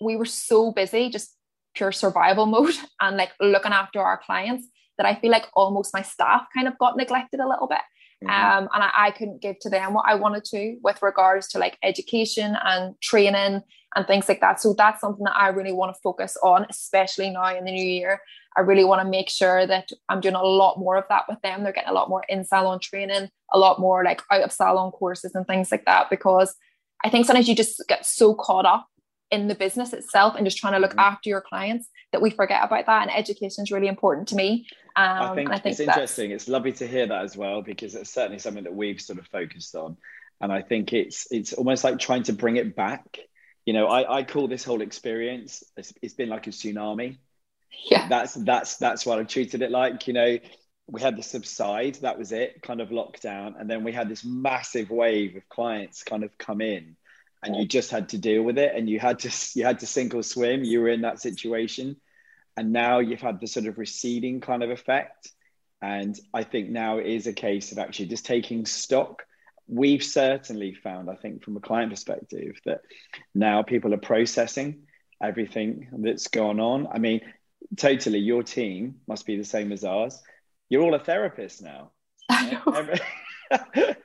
we 0.00 0.16
were 0.16 0.26
so 0.26 0.72
busy, 0.72 1.08
just 1.08 1.34
pure 1.74 1.92
survival 1.92 2.46
mode 2.54 2.74
and 3.00 3.16
like 3.16 3.32
looking 3.40 3.72
after 3.72 4.00
our 4.00 4.20
clients 4.24 4.68
that 4.98 5.06
I 5.06 5.14
feel 5.16 5.30
like 5.30 5.46
almost 5.54 5.94
my 5.94 6.02
staff 6.02 6.46
kind 6.54 6.68
of 6.68 6.78
got 6.78 6.96
neglected 6.96 7.40
a 7.40 7.48
little 7.48 7.66
bit. 7.66 7.80
Mm-hmm. 8.24 8.30
Um, 8.30 8.68
and 8.72 8.82
I, 8.84 8.90
I 8.94 9.10
couldn't 9.10 9.42
give 9.42 9.58
to 9.60 9.68
them 9.68 9.94
what 9.94 10.06
I 10.06 10.14
wanted 10.14 10.44
to 10.46 10.76
with 10.82 11.02
regards 11.02 11.48
to 11.48 11.58
like 11.58 11.78
education 11.82 12.56
and 12.62 12.94
training 13.00 13.62
and 13.96 14.06
things 14.06 14.28
like 14.28 14.40
that. 14.40 14.60
So 14.60 14.74
that's 14.76 15.00
something 15.00 15.24
that 15.24 15.36
I 15.36 15.48
really 15.48 15.72
want 15.72 15.94
to 15.94 16.00
focus 16.02 16.36
on, 16.42 16.66
especially 16.70 17.30
now 17.30 17.56
in 17.56 17.64
the 17.64 17.72
new 17.72 17.84
year. 17.84 18.20
I 18.56 18.60
really 18.60 18.84
want 18.84 19.02
to 19.02 19.08
make 19.08 19.28
sure 19.28 19.66
that 19.66 19.90
I'm 20.08 20.20
doing 20.20 20.34
a 20.34 20.42
lot 20.42 20.78
more 20.78 20.96
of 20.96 21.04
that 21.08 21.24
with 21.28 21.40
them. 21.42 21.62
They're 21.62 21.72
getting 21.72 21.90
a 21.90 21.94
lot 21.94 22.08
more 22.08 22.24
in 22.28 22.44
salon 22.44 22.78
training, 22.80 23.28
a 23.52 23.58
lot 23.58 23.80
more 23.80 24.04
like 24.04 24.22
out 24.30 24.42
of 24.42 24.52
salon 24.52 24.92
courses 24.92 25.34
and 25.34 25.46
things 25.46 25.72
like 25.72 25.84
that. 25.86 26.08
Because 26.08 26.54
I 27.04 27.10
think 27.10 27.26
sometimes 27.26 27.48
you 27.48 27.54
just 27.54 27.82
get 27.88 28.06
so 28.06 28.34
caught 28.34 28.64
up 28.64 28.86
in 29.34 29.48
the 29.48 29.54
business 29.54 29.92
itself 29.92 30.34
and 30.36 30.46
just 30.46 30.58
trying 30.58 30.72
to 30.74 30.78
look 30.78 30.92
mm-hmm. 30.92 31.00
after 31.00 31.28
your 31.28 31.40
clients 31.40 31.88
that 32.12 32.22
we 32.22 32.30
forget 32.30 32.62
about 32.64 32.86
that. 32.86 33.02
And 33.02 33.10
education 33.14 33.64
is 33.64 33.70
really 33.70 33.88
important 33.88 34.28
to 34.28 34.36
me. 34.36 34.66
Um, 34.96 35.04
I, 35.06 35.34
think 35.34 35.50
I, 35.50 35.58
think 35.58 35.72
it's 35.72 35.80
interesting. 35.80 36.30
It's 36.30 36.48
lovely 36.48 36.72
to 36.72 36.86
hear 36.86 37.06
that 37.06 37.24
as 37.24 37.36
well 37.36 37.62
because 37.62 37.94
it's 37.94 38.10
certainly 38.10 38.38
something 38.38 38.64
that 38.64 38.74
we've 38.74 39.00
sort 39.00 39.18
of 39.18 39.26
focused 39.26 39.74
on. 39.74 39.96
And 40.40 40.52
I 40.52 40.62
think 40.62 40.92
it's 40.92 41.26
it's 41.30 41.52
almost 41.52 41.84
like 41.84 41.98
trying 41.98 42.24
to 42.24 42.32
bring 42.32 42.56
it 42.56 42.76
back 42.76 43.18
you 43.64 43.72
know, 43.72 43.86
I, 43.86 44.18
I 44.18 44.24
call 44.24 44.46
this 44.46 44.64
whole 44.64 44.82
experience, 44.82 45.64
it's, 45.76 45.92
it's 46.02 46.14
been 46.14 46.28
like 46.28 46.46
a 46.46 46.50
tsunami. 46.50 47.18
Yeah. 47.90 48.08
That's, 48.08 48.34
that's, 48.34 48.76
that's 48.76 49.06
what 49.06 49.18
I 49.18 49.24
treated 49.24 49.62
it 49.62 49.70
like, 49.70 50.06
you 50.06 50.12
know, 50.12 50.38
we 50.86 51.00
had 51.00 51.16
the 51.16 51.22
subside, 51.22 51.96
that 51.96 52.18
was 52.18 52.30
it, 52.30 52.62
kind 52.62 52.80
of 52.80 52.90
lockdown. 52.90 53.58
And 53.58 53.68
then 53.68 53.84
we 53.84 53.92
had 53.92 54.08
this 54.08 54.24
massive 54.24 54.90
wave 54.90 55.36
of 55.36 55.48
clients 55.48 56.02
kind 56.02 56.24
of 56.24 56.36
come 56.36 56.60
in 56.60 56.96
and 57.44 57.56
you 57.56 57.66
just 57.66 57.90
had 57.90 58.10
to 58.10 58.18
deal 58.18 58.42
with 58.42 58.58
it 58.58 58.72
and 58.74 58.88
you 58.88 58.98
had 58.98 59.20
to, 59.20 59.30
you 59.58 59.64
had 59.64 59.80
to 59.80 59.86
sink 59.86 60.14
or 60.14 60.22
swim. 60.22 60.64
You 60.64 60.80
were 60.80 60.88
in 60.88 61.02
that 61.02 61.20
situation. 61.20 61.96
And 62.56 62.72
now 62.72 63.00
you've 63.00 63.20
had 63.20 63.40
the 63.40 63.48
sort 63.48 63.66
of 63.66 63.78
receding 63.78 64.40
kind 64.40 64.62
of 64.62 64.70
effect. 64.70 65.30
And 65.82 66.18
I 66.32 66.44
think 66.44 66.70
now 66.70 66.98
it 66.98 67.06
is 67.06 67.26
a 67.26 67.32
case 67.32 67.72
of 67.72 67.78
actually 67.78 68.06
just 68.06 68.24
taking 68.24 68.64
stock 68.64 69.24
we've 69.66 70.02
certainly 70.02 70.74
found, 70.74 71.10
I 71.10 71.14
think, 71.14 71.42
from 71.42 71.56
a 71.56 71.60
client 71.60 71.90
perspective, 71.90 72.56
that 72.64 72.82
now 73.34 73.62
people 73.62 73.94
are 73.94 73.98
processing 73.98 74.82
everything 75.22 75.88
that's 75.92 76.28
gone 76.28 76.60
on. 76.60 76.86
I 76.92 76.98
mean, 76.98 77.20
totally, 77.76 78.18
your 78.18 78.42
team 78.42 78.96
must 79.06 79.26
be 79.26 79.36
the 79.36 79.44
same 79.44 79.72
as 79.72 79.84
ours. 79.84 80.22
You're 80.68 80.82
all 80.82 80.94
a 80.94 80.98
therapist 80.98 81.62
now. 81.62 81.90
Every, 82.30 83.00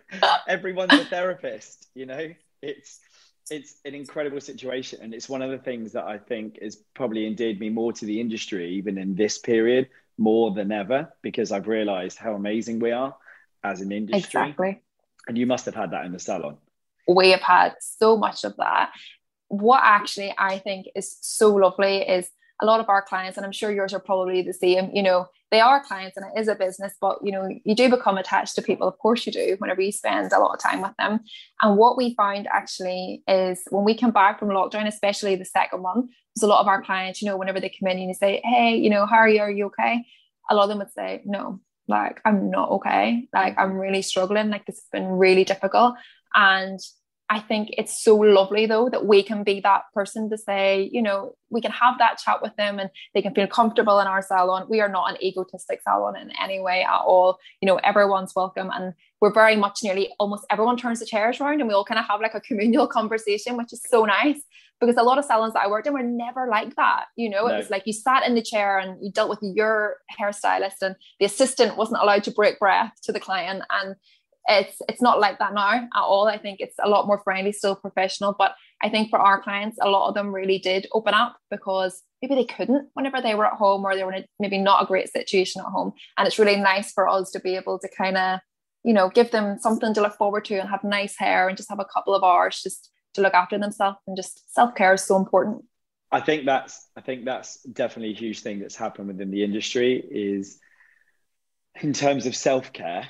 everyone's 0.48 0.94
a 0.94 1.06
therapist, 1.06 1.88
you 1.96 2.06
know? 2.06 2.34
It's 2.62 3.00
it's 3.52 3.76
an 3.86 3.96
incredible 3.96 4.42
situation 4.42 5.00
and 5.02 5.14
it's 5.14 5.30
one 5.30 5.42
of 5.42 5.52
the 5.52 5.58
things 5.58 5.94
that 5.94 6.06
I 6.06 6.18
think 6.18 6.62
has 6.62 6.76
probably 6.94 7.26
endeared 7.26 7.60
me 7.60 7.70
more 7.70 7.92
to 7.94 8.06
the 8.06 8.20
industry 8.20 8.76
even 8.76 8.98
in 8.98 9.16
this 9.16 9.38
period 9.38 9.90
more 10.18 10.52
than 10.52 10.72
ever 10.72 11.14
because 11.22 11.52
I've 11.52 11.68
realized 11.68 12.18
how 12.18 12.34
amazing 12.34 12.80
we 12.80 12.92
are 12.92 13.16
as 13.64 13.82
an 13.82 13.92
industry. 13.92 14.20
Exactly 14.20 14.82
and 15.30 15.38
you 15.38 15.46
must 15.46 15.66
have 15.66 15.76
had 15.76 15.92
that 15.92 16.06
in 16.06 16.12
the 16.12 16.20
salon. 16.20 16.58
We 17.08 17.30
have 17.30 17.42
had 17.42 17.76
so 17.80 18.18
much 18.18 18.44
of 18.44 18.58
that. 18.58 18.92
What 19.48 19.82
actually 19.84 20.34
I 20.38 20.58
think 20.58 20.88
is 20.96 21.18
so 21.22 21.54
lovely 21.54 21.98
is 21.98 22.30
a 22.62 22.66
lot 22.66 22.80
of 22.80 22.90
our 22.90 23.02
clients, 23.02 23.38
and 23.38 23.46
I'm 23.46 23.52
sure 23.52 23.72
yours 23.72 23.94
are 23.94 24.00
probably 24.00 24.42
the 24.42 24.54
same, 24.54 24.90
you 24.94 25.04
know, 25.04 25.28
they 25.52 25.60
are 25.60 25.84
clients 25.84 26.16
and 26.16 26.26
it 26.26 26.40
is 26.40 26.48
a 26.48 26.56
business, 26.56 26.94
but 27.02 27.18
you 27.24 27.32
know, 27.32 27.50
you 27.64 27.76
do 27.76 27.90
become 27.90 28.18
attached 28.18 28.56
to 28.56 28.62
people. 28.62 28.88
Of 28.88 28.98
course 29.00 29.26
you 29.26 29.32
do, 29.32 29.56
whenever 29.60 29.82
you 29.82 29.92
spend 29.92 30.32
a 30.32 30.40
lot 30.40 30.54
of 30.54 30.60
time 30.62 30.82
with 30.82 30.96
them. 31.00 31.22
And 31.62 31.78
what 31.78 31.98
we 31.98 32.14
found 32.16 32.48
actually 32.54 33.24
is 33.28 33.62
when 33.70 33.84
we 33.84 33.98
come 33.98 34.12
back 34.12 34.40
from 34.40 34.50
lockdown, 34.50 34.88
especially 34.88 35.36
the 35.36 35.46
second 35.46 35.82
one, 35.82 36.10
because 36.34 36.44
a 36.44 36.48
lot 36.48 36.62
of 36.62 36.68
our 36.68 36.84
clients, 36.84 37.22
you 37.22 37.28
know, 37.28 37.38
whenever 37.38 37.60
they 37.60 37.70
come 37.70 37.90
in 37.90 37.98
and 37.98 38.08
you 38.08 38.14
say, 38.14 38.42
Hey, 38.44 38.76
you 38.76 38.90
know, 38.90 39.06
how 39.06 39.18
are 39.18 39.30
you? 39.30 39.42
Are 39.42 39.52
you 39.52 39.66
okay? 39.68 40.06
A 40.50 40.56
lot 40.56 40.64
of 40.64 40.70
them 40.70 40.80
would 40.80 40.92
say, 40.92 41.22
No, 41.26 41.60
like 41.88 42.22
I'm 42.26 42.52
not 42.52 42.70
okay. 42.70 43.28
Like 43.34 43.56
I'm 43.58 43.74
really 43.74 44.04
struggling. 44.04 44.50
Like 44.50 44.66
this 44.66 44.78
has 44.78 44.88
been 44.92 45.08
really 45.08 45.44
difficult. 45.44 45.96
And 46.36 46.80
I 47.32 47.40
think 47.40 47.70
it's 47.78 48.04
so 48.04 48.16
lovely 48.16 48.66
though 48.66 48.90
that 48.90 49.06
we 49.06 49.22
can 49.22 49.44
be 49.44 49.60
that 49.62 49.84
person 49.94 50.32
to 50.32 50.38
say, 50.38 50.90
you 50.92 51.02
know, 51.02 51.36
we 51.52 51.62
can 51.62 51.72
have 51.72 52.00
that 52.00 52.18
chat 52.18 52.42
with 52.42 52.56
them 52.56 52.80
and 52.80 52.90
they 53.14 53.22
can 53.22 53.36
feel 53.36 53.46
comfortable 53.46 54.00
in 54.00 54.08
our 54.08 54.24
salon. 54.24 54.66
We 54.68 54.82
are 54.82 54.90
not 54.90 55.12
an 55.12 55.24
egotistic 55.24 55.82
salon 55.84 56.16
in 56.18 56.32
any 56.42 56.60
way 56.60 56.82
at 56.82 57.02
all. 57.02 57.38
You 57.62 57.68
know, 57.68 57.76
everyone's 57.78 58.34
welcome 58.36 58.72
and 58.74 58.94
we're 59.22 59.34
very 59.34 59.56
much 59.56 59.80
nearly 59.84 60.10
almost 60.20 60.46
everyone 60.50 60.78
turns 60.78 61.00
the 61.00 61.06
chairs 61.06 61.40
around 61.40 61.60
and 61.60 61.68
we 61.68 61.74
all 61.74 61.86
kind 61.86 62.00
of 62.00 62.06
have 62.08 62.20
like 62.20 62.34
a 62.34 62.42
communal 62.42 62.88
conversation, 63.00 63.58
which 63.58 63.74
is 63.74 63.82
so 63.88 64.06
nice 64.06 64.42
because 64.80 64.96
a 64.96 65.04
lot 65.04 65.18
of 65.18 65.26
salons 65.26 65.54
that 65.54 65.64
I 65.64 65.68
worked 65.68 65.88
in 65.88 65.94
were 65.94 66.02
never 66.02 66.48
like 66.48 66.76
that. 66.78 67.06
You 67.16 67.30
know, 67.30 67.48
no. 67.48 67.54
it 67.54 67.58
was 67.58 67.70
like 67.70 67.84
you 67.86 67.94
sat 67.94 68.26
in 68.26 68.36
the 68.36 68.42
chair 68.42 68.80
and 68.80 68.98
you 69.04 69.12
dealt 69.12 69.30
with 69.30 69.40
your 69.42 69.98
hairstylist 70.20 70.82
and 70.82 70.96
the 71.20 71.26
assistant 71.26 71.78
wasn't 71.78 72.02
allowed 72.02 72.24
to 72.24 72.32
break 72.32 72.60
breath 72.60 72.94
to 73.04 73.12
the 73.12 73.20
client 73.20 73.64
and 73.70 73.96
it's 74.48 74.82
it's 74.88 75.02
not 75.02 75.20
like 75.20 75.40
that 75.40 75.54
now 75.54 75.70
at 75.70 75.90
all. 75.96 76.28
I 76.28 76.38
think 76.38 76.60
it's 76.60 76.76
a 76.84 76.90
lot 76.90 77.08
more 77.08 77.22
friendly 77.24 77.52
still 77.52 77.76
professional 77.76 78.36
but 78.38 78.54
i 78.82 78.90
think 78.90 79.10
for 79.10 79.20
our 79.20 79.42
clients 79.42 79.78
a 79.82 79.90
lot 79.90 80.08
of 80.08 80.16
them 80.16 80.34
really 80.34 80.58
did 80.58 80.88
open 80.94 81.14
up 81.14 81.38
because 81.52 82.04
maybe 82.22 82.36
they 82.36 82.46
couldn't 82.46 82.90
whenever 82.94 83.22
they 83.22 83.36
were 83.36 83.46
at 83.46 83.54
home 83.54 83.84
or 83.86 83.96
they 83.96 84.04
were 84.04 84.14
in 84.14 84.24
a, 84.24 84.28
maybe 84.40 84.58
not 84.58 84.84
a 84.84 84.86
great 84.86 85.12
situation 85.12 85.62
at 85.62 85.72
home. 85.72 85.94
And 86.18 86.28
it's 86.28 86.40
really 86.40 86.58
nice 86.58 86.92
for 86.92 87.08
us 87.08 87.32
to 87.32 87.40
be 87.40 87.56
able 87.56 87.80
to 87.80 87.90
kind 87.98 88.18
of 88.18 88.40
you 88.84 88.94
know 88.94 89.10
give 89.10 89.32
them 89.32 89.58
something 89.60 89.94
to 89.94 90.02
look 90.02 90.16
forward 90.16 90.46
to 90.46 90.60
and 90.60 90.70
have 90.70 90.84
nice 90.84 91.16
hair 91.18 91.48
and 91.48 91.58
just 91.58 91.70
have 91.70 91.80
a 91.80 91.86
couple 91.94 92.16
of 92.16 92.24
hours 92.24 92.62
just 92.62 92.90
to 93.14 93.22
look 93.22 93.34
after 93.34 93.58
themselves 93.58 93.98
and 94.08 94.16
just 94.16 94.54
self-care 94.54 94.94
is 94.94 95.04
so 95.04 95.18
important. 95.18 95.64
I 96.12 96.22
think 96.22 96.46
that's 96.46 96.88
i 96.98 97.02
think 97.02 97.26
that's 97.26 97.62
definitely 97.64 98.14
a 98.14 98.18
huge 98.18 98.40
thing 98.40 98.60
that's 98.60 98.76
happened 98.76 99.08
within 99.08 99.32
the 99.32 99.44
industry 99.44 100.04
is 100.10 100.60
in 101.82 101.94
terms 101.94 102.26
of 102.26 102.36
self-care 102.36 103.08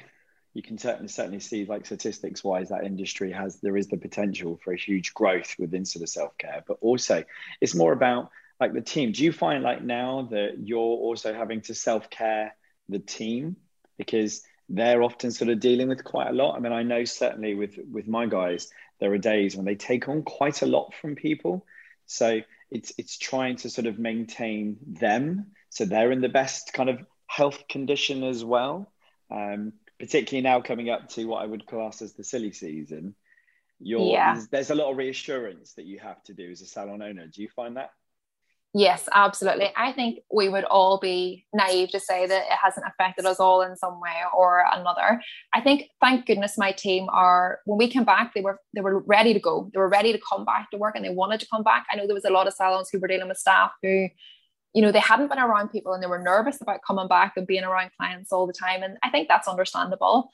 you 0.60 0.63
can 0.63 0.78
certainly 0.78 1.08
certainly 1.08 1.39
see 1.39 1.63
like 1.63 1.86
statistics 1.86 2.43
wise 2.43 2.67
that 2.67 2.84
industry 2.84 3.32
has 3.32 3.62
there 3.62 3.78
is 3.78 3.88
the 3.88 3.95
potential 3.98 4.60
for 4.62 4.74
a 4.74 4.78
huge 4.78 5.13
growth 5.13 5.56
within 5.58 5.86
sort 5.86 6.04
of 6.04 6.10
self-care 6.10 6.65
but 6.67 6.78
also 6.82 7.24
it's 7.62 7.74
more 7.74 7.93
about 7.93 8.30
like 8.60 8.74
the 8.74 8.82
team. 8.82 9.12
Do 9.12 9.24
you 9.24 9.32
find 9.32 9.63
like 9.63 9.84
now 9.84 10.28
that 10.32 10.58
you're 10.67 10.80
also 10.80 11.34
having 11.34 11.62
to 11.62 11.74
self-care 11.74 12.54
the 12.89 13.00
team? 13.00 13.56
Because 13.98 14.43
they're 14.67 15.02
often 15.02 15.32
sort 15.32 15.50
of 15.50 15.60
dealing 15.60 15.88
with 15.88 16.04
quite 16.04 16.28
a 16.28 16.34
lot. 16.34 16.56
I 16.56 16.60
mean 16.60 16.74
i 16.74 16.84
know 16.84 17.04
certainly 17.06 17.56
with 17.56 17.80
with 17.91 18.08
my 18.08 18.26
guys 18.26 18.69
there 19.00 19.13
are 19.13 19.17
days 19.17 19.56
when 19.56 19.65
they 19.65 19.76
take 19.76 20.10
on 20.10 20.24
quite 20.24 20.62
a 20.62 20.65
lot 20.65 20.93
from 20.93 21.15
people. 21.15 21.65
So 22.06 22.41
it's 22.69 22.91
it's 22.98 23.17
trying 23.17 23.56
to 23.58 23.69
sort 23.69 23.88
of 23.88 23.98
maintain 23.98 24.78
them 24.86 25.48
so 25.69 25.86
they're 25.86 26.12
in 26.12 26.22
the 26.22 26.30
best 26.30 26.74
kind 26.74 26.89
of 26.89 27.00
health 27.28 27.67
condition 27.69 28.24
as 28.24 28.43
well. 28.43 28.91
Um, 29.32 29.74
particularly 30.00 30.44
now 30.44 30.62
coming 30.62 30.90
up 30.90 31.10
to 31.10 31.26
what 31.26 31.44
I 31.44 31.46
would 31.46 31.66
class 31.66 32.02
as 32.02 32.14
the 32.14 32.24
silly 32.24 32.52
season, 32.52 33.16
you're, 33.80 34.12
yeah. 34.12 34.34
there's, 34.34 34.48
there's 34.48 34.70
a 34.72 34.76
lot 34.76 34.92
of 34.92 34.98
reassurance 34.98 35.74
that 35.74 35.86
you 35.86 36.00
have 36.00 36.22
to 36.24 36.34
do 36.34 36.50
as 36.52 36.62
a 36.62 36.66
salon 36.66 37.02
owner. 37.02 37.28
Do 37.28 37.42
you 37.42 37.50
find 37.56 37.78
that? 37.78 37.92
Yes, 38.74 39.10
absolutely. 39.12 39.72
I 39.76 39.94
think 39.94 40.20
we 40.32 40.48
would 40.48 40.64
all 40.64 41.00
be 41.00 41.48
naive 41.54 41.90
to 41.90 42.00
say 42.00 42.28
that 42.28 42.44
it 42.44 42.58
hasn't 42.64 42.86
affected 42.86 43.26
us 43.26 43.40
all 43.40 43.64
in 43.64 43.76
some 43.76 44.00
way 44.00 44.14
or 44.38 44.64
another. 44.72 45.20
I 45.54 45.62
think, 45.62 45.90
thank 46.00 46.28
goodness, 46.28 46.56
my 46.56 46.72
team 46.72 47.08
are 47.12 47.62
when 47.66 47.80
we 47.80 47.88
came 47.88 48.04
back, 48.04 48.36
they 48.36 48.42
were 48.42 48.60
they 48.76 48.82
were 48.82 49.00
ready 49.00 49.34
to 49.34 49.40
go. 49.40 49.72
They 49.74 49.80
were 49.80 49.90
ready 49.90 50.14
to 50.14 50.20
come 50.32 50.46
back 50.46 50.70
to 50.70 50.78
work, 50.78 50.96
and 50.96 51.04
they 51.04 51.10
wanted 51.10 51.40
to 51.40 51.48
come 51.52 51.64
back. 51.64 51.88
I 51.92 51.96
know 51.96 52.06
there 52.06 52.14
was 52.14 52.26
a 52.26 52.30
lot 52.30 52.46
of 52.46 52.54
salons 52.54 52.90
who 52.92 53.00
were 53.00 53.08
dealing 53.08 53.28
with 53.28 53.38
staff 53.38 53.72
who 53.82 54.08
you 54.74 54.82
know, 54.82 54.92
they 54.92 55.00
hadn't 55.00 55.30
been 55.30 55.40
around 55.40 55.70
people 55.70 55.94
and 55.94 56.04
they 56.04 56.08
were 56.08 56.22
nervous 56.22 56.62
about 56.62 56.82
coming 56.86 57.08
back 57.08 57.34
and 57.36 57.48
being 57.48 57.64
around 57.64 57.92
clients 57.98 58.32
all 58.32 58.46
the 58.46 58.54
time. 58.54 58.84
And 58.84 58.98
I 59.04 59.10
think 59.10 59.28
that's 59.28 59.48
understandable. 59.48 60.30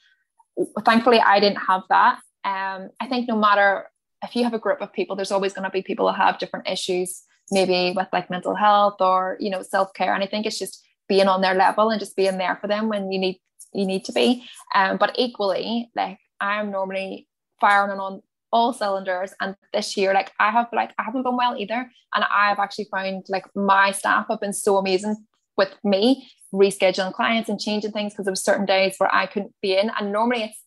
Thankfully, 0.84 1.20
I 1.20 1.40
didn't 1.40 1.58
have 1.58 1.82
that. 1.88 2.18
Um, 2.44 2.90
I 3.00 3.06
think 3.08 3.28
no 3.28 3.36
matter 3.36 3.90
if 4.22 4.36
you 4.36 4.44
have 4.44 4.54
a 4.54 4.58
group 4.58 4.80
of 4.80 4.92
people, 4.92 5.16
there's 5.16 5.32
always 5.32 5.52
going 5.52 5.64
to 5.64 5.70
be 5.70 5.82
people 5.82 6.06
that 6.06 6.16
have 6.16 6.38
different 6.38 6.68
issues, 6.68 7.22
maybe 7.50 7.92
with 7.96 8.08
like 8.12 8.30
mental 8.30 8.54
health 8.54 8.96
or, 9.00 9.36
you 9.40 9.50
know, 9.50 9.62
self-care. 9.62 10.14
And 10.14 10.22
I 10.22 10.26
think 10.26 10.46
it's 10.46 10.58
just 10.58 10.84
being 11.08 11.28
on 11.28 11.40
their 11.40 11.54
level 11.54 11.90
and 11.90 12.00
just 12.00 12.16
being 12.16 12.38
there 12.38 12.56
for 12.60 12.66
them 12.66 12.88
when 12.88 13.12
you 13.12 13.18
need 13.18 13.40
you 13.72 13.84
need 13.84 14.04
to 14.06 14.12
be. 14.12 14.44
Um, 14.74 14.96
but 14.96 15.14
equally, 15.18 15.90
like 15.94 16.18
I'm 16.40 16.70
normally 16.70 17.28
firing 17.60 17.98
on 17.98 18.22
all 18.56 18.72
cylinders 18.72 19.34
and 19.42 19.54
this 19.74 19.98
year 19.98 20.14
like 20.14 20.32
i 20.40 20.50
have 20.50 20.66
like 20.72 20.92
i 20.98 21.02
haven't 21.02 21.24
been 21.24 21.36
well 21.36 21.54
either 21.58 21.80
and 22.14 22.24
i 22.30 22.48
have 22.48 22.58
actually 22.58 22.88
found 22.90 23.22
like 23.28 23.44
my 23.54 23.90
staff 23.90 24.24
have 24.30 24.40
been 24.40 24.54
so 24.54 24.78
amazing 24.78 25.14
with 25.58 25.74
me 25.84 26.26
rescheduling 26.54 27.12
clients 27.12 27.50
and 27.50 27.60
changing 27.60 27.92
things 27.92 28.14
because 28.14 28.24
there 28.24 28.32
was 28.32 28.42
certain 28.42 28.64
days 28.64 28.94
where 28.96 29.14
i 29.14 29.26
couldn't 29.26 29.54
be 29.60 29.76
in 29.76 29.90
and 29.98 30.10
normally 30.10 30.44
it's 30.44 30.62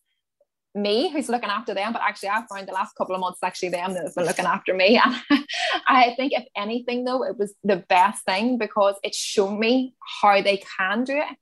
me 0.76 1.10
who's 1.12 1.30
looking 1.30 1.50
after 1.50 1.74
them 1.74 1.92
but 1.92 2.04
actually 2.04 2.30
i've 2.30 2.48
found 2.48 2.68
the 2.68 2.72
last 2.72 2.96
couple 2.96 3.16
of 3.16 3.22
months 3.22 3.40
actually 3.44 3.70
them 3.70 3.94
that 3.96 4.04
have 4.04 4.14
been 4.14 4.26
looking 4.26 4.46
after 4.46 4.76
me. 4.76 5.02
And 5.04 5.44
i 5.88 6.14
think 6.16 6.32
if 6.34 6.46
anything 6.56 7.06
though 7.06 7.24
it 7.24 7.40
was 7.40 7.56
the 7.64 7.78
best 7.90 8.24
thing 8.24 8.60
because 8.60 8.94
it 9.04 9.16
showed 9.16 9.58
me 9.58 9.96
how 10.22 10.44
they 10.44 10.62
can 10.78 11.06
do 11.06 11.18
it 11.18 11.38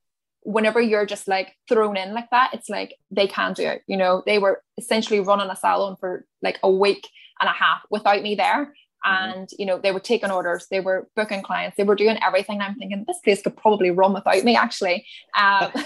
whenever 0.48 0.80
you're 0.80 1.04
just 1.04 1.28
like 1.28 1.54
thrown 1.68 1.98
in 1.98 2.14
like 2.14 2.30
that, 2.30 2.54
it's 2.54 2.70
like 2.70 2.94
they 3.10 3.26
can't 3.26 3.54
do 3.54 3.66
it. 3.66 3.82
You 3.86 3.98
know, 3.98 4.22
they 4.24 4.38
were 4.38 4.62
essentially 4.78 5.20
running 5.20 5.50
a 5.50 5.54
salon 5.54 5.96
for 6.00 6.24
like 6.40 6.58
a 6.62 6.70
week 6.70 7.06
and 7.38 7.50
a 7.50 7.52
half 7.52 7.82
without 7.90 8.22
me 8.22 8.34
there. 8.34 8.72
Mm-hmm. 9.06 9.30
And 9.30 9.48
you 9.58 9.66
know, 9.66 9.78
they 9.78 9.92
were 9.92 10.00
taking 10.00 10.30
orders, 10.30 10.66
they 10.70 10.80
were 10.80 11.06
booking 11.14 11.42
clients, 11.42 11.76
they 11.76 11.84
were 11.84 11.94
doing 11.94 12.18
everything. 12.26 12.62
I'm 12.62 12.76
thinking 12.76 13.04
this 13.06 13.20
place 13.22 13.42
could 13.42 13.58
probably 13.58 13.90
run 13.90 14.14
without 14.14 14.42
me, 14.42 14.56
actually. 14.56 15.06
Um, 15.38 15.70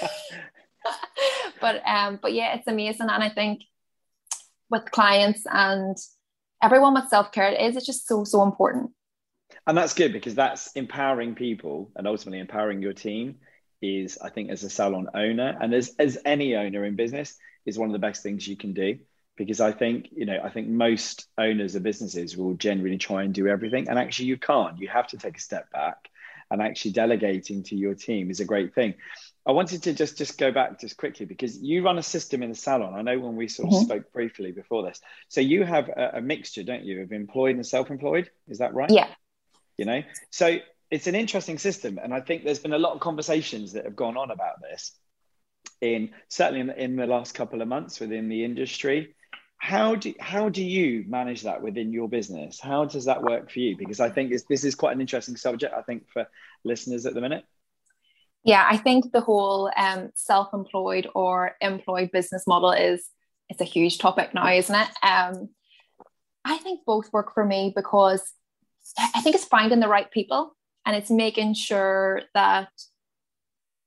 but 1.60 1.82
um, 1.84 2.20
but 2.22 2.32
yeah, 2.32 2.54
it's 2.54 2.68
amazing. 2.68 3.08
And 3.10 3.22
I 3.22 3.30
think 3.30 3.62
with 4.70 4.88
clients 4.92 5.42
and 5.52 5.96
everyone 6.62 6.94
with 6.94 7.08
self-care, 7.08 7.48
it 7.48 7.60
is 7.60 7.76
it's 7.76 7.84
just 7.86 8.06
so, 8.06 8.22
so 8.22 8.44
important. 8.44 8.92
And 9.66 9.76
that's 9.76 9.94
good 9.94 10.12
because 10.12 10.36
that's 10.36 10.70
empowering 10.74 11.34
people 11.34 11.90
and 11.96 12.06
ultimately 12.06 12.38
empowering 12.38 12.80
your 12.80 12.92
team 12.92 13.36
is 13.82 14.18
I 14.22 14.30
think 14.30 14.50
as 14.50 14.62
a 14.62 14.70
salon 14.70 15.08
owner 15.14 15.58
and 15.60 15.74
as 15.74 15.94
as 15.98 16.18
any 16.24 16.54
owner 16.56 16.84
in 16.84 16.96
business 16.96 17.36
is 17.66 17.78
one 17.78 17.88
of 17.88 17.92
the 17.92 17.98
best 17.98 18.22
things 18.22 18.46
you 18.46 18.56
can 18.56 18.72
do 18.72 18.98
because 19.36 19.60
I 19.60 19.72
think 19.72 20.08
you 20.12 20.24
know 20.24 20.38
I 20.42 20.50
think 20.50 20.68
most 20.68 21.26
owners 21.36 21.74
of 21.74 21.82
businesses 21.82 22.36
will 22.36 22.54
generally 22.54 22.98
try 22.98 23.24
and 23.24 23.34
do 23.34 23.48
everything 23.48 23.88
and 23.88 23.98
actually 23.98 24.26
you 24.26 24.38
can't 24.38 24.78
you 24.78 24.88
have 24.88 25.08
to 25.08 25.18
take 25.18 25.36
a 25.36 25.40
step 25.40 25.70
back 25.72 26.08
and 26.52 26.60
actually 26.60 26.92
delegating 26.92 27.62
to 27.64 27.74
your 27.74 27.94
team 27.94 28.30
is 28.30 28.40
a 28.40 28.44
great 28.44 28.74
thing. 28.74 28.94
I 29.44 29.52
wanted 29.52 29.82
to 29.84 29.94
just 29.94 30.18
just 30.18 30.38
go 30.38 30.52
back 30.52 30.78
just 30.78 30.96
quickly 30.96 31.26
because 31.26 31.58
you 31.60 31.82
run 31.82 31.98
a 31.98 32.02
system 32.02 32.42
in 32.42 32.50
the 32.50 32.54
salon. 32.54 32.94
I 32.94 33.02
know 33.02 33.18
when 33.18 33.34
we 33.34 33.48
sort 33.48 33.68
of 33.68 33.74
mm-hmm. 33.74 33.84
spoke 33.86 34.12
briefly 34.12 34.52
before 34.52 34.84
this. 34.84 35.00
So 35.28 35.40
you 35.40 35.64
have 35.64 35.88
a, 35.88 36.18
a 36.18 36.20
mixture, 36.20 36.62
don't 36.62 36.84
you, 36.84 37.02
of 37.02 37.10
employed 37.10 37.56
and 37.56 37.66
self-employed? 37.66 38.30
Is 38.48 38.58
that 38.58 38.74
right? 38.74 38.90
Yeah. 38.90 39.08
You 39.78 39.86
know, 39.86 40.02
so 40.30 40.58
it's 40.92 41.06
an 41.06 41.14
interesting 41.14 41.56
system, 41.56 41.98
and 42.00 42.12
I 42.12 42.20
think 42.20 42.44
there's 42.44 42.58
been 42.58 42.74
a 42.74 42.78
lot 42.78 42.92
of 42.92 43.00
conversations 43.00 43.72
that 43.72 43.86
have 43.86 43.96
gone 43.96 44.18
on 44.18 44.30
about 44.30 44.60
this 44.60 44.92
in 45.80 46.10
certainly 46.28 46.60
in, 46.60 46.70
in 46.70 46.96
the 46.96 47.06
last 47.06 47.34
couple 47.34 47.62
of 47.62 47.66
months 47.66 47.98
within 47.98 48.28
the 48.28 48.44
industry. 48.44 49.14
How 49.56 49.94
do 49.94 50.12
how 50.20 50.50
do 50.50 50.62
you 50.62 51.06
manage 51.08 51.42
that 51.42 51.62
within 51.62 51.94
your 51.94 52.10
business? 52.10 52.60
How 52.60 52.84
does 52.84 53.06
that 53.06 53.22
work 53.22 53.50
for 53.50 53.58
you? 53.58 53.74
Because 53.74 54.00
I 54.00 54.10
think 54.10 54.34
this 54.50 54.64
is 54.64 54.74
quite 54.74 54.94
an 54.94 55.00
interesting 55.00 55.36
subject. 55.36 55.72
I 55.74 55.80
think 55.80 56.10
for 56.12 56.26
listeners 56.62 57.06
at 57.06 57.14
the 57.14 57.22
minute. 57.22 57.44
Yeah, 58.44 58.66
I 58.68 58.76
think 58.76 59.12
the 59.12 59.20
whole 59.22 59.70
um, 59.74 60.10
self-employed 60.14 61.08
or 61.14 61.56
employed 61.62 62.10
business 62.12 62.46
model 62.46 62.72
is 62.72 63.08
it's 63.48 63.62
a 63.62 63.64
huge 63.64 63.96
topic 63.96 64.34
now, 64.34 64.52
isn't 64.52 64.74
it? 64.74 64.88
Um, 65.02 65.48
I 66.44 66.58
think 66.58 66.80
both 66.84 67.10
work 67.14 67.32
for 67.32 67.46
me 67.46 67.72
because 67.74 68.30
I 69.14 69.22
think 69.22 69.36
it's 69.36 69.46
finding 69.46 69.80
the 69.80 69.88
right 69.88 70.10
people 70.10 70.54
and 70.86 70.96
it's 70.96 71.10
making 71.10 71.54
sure 71.54 72.22
that 72.34 72.68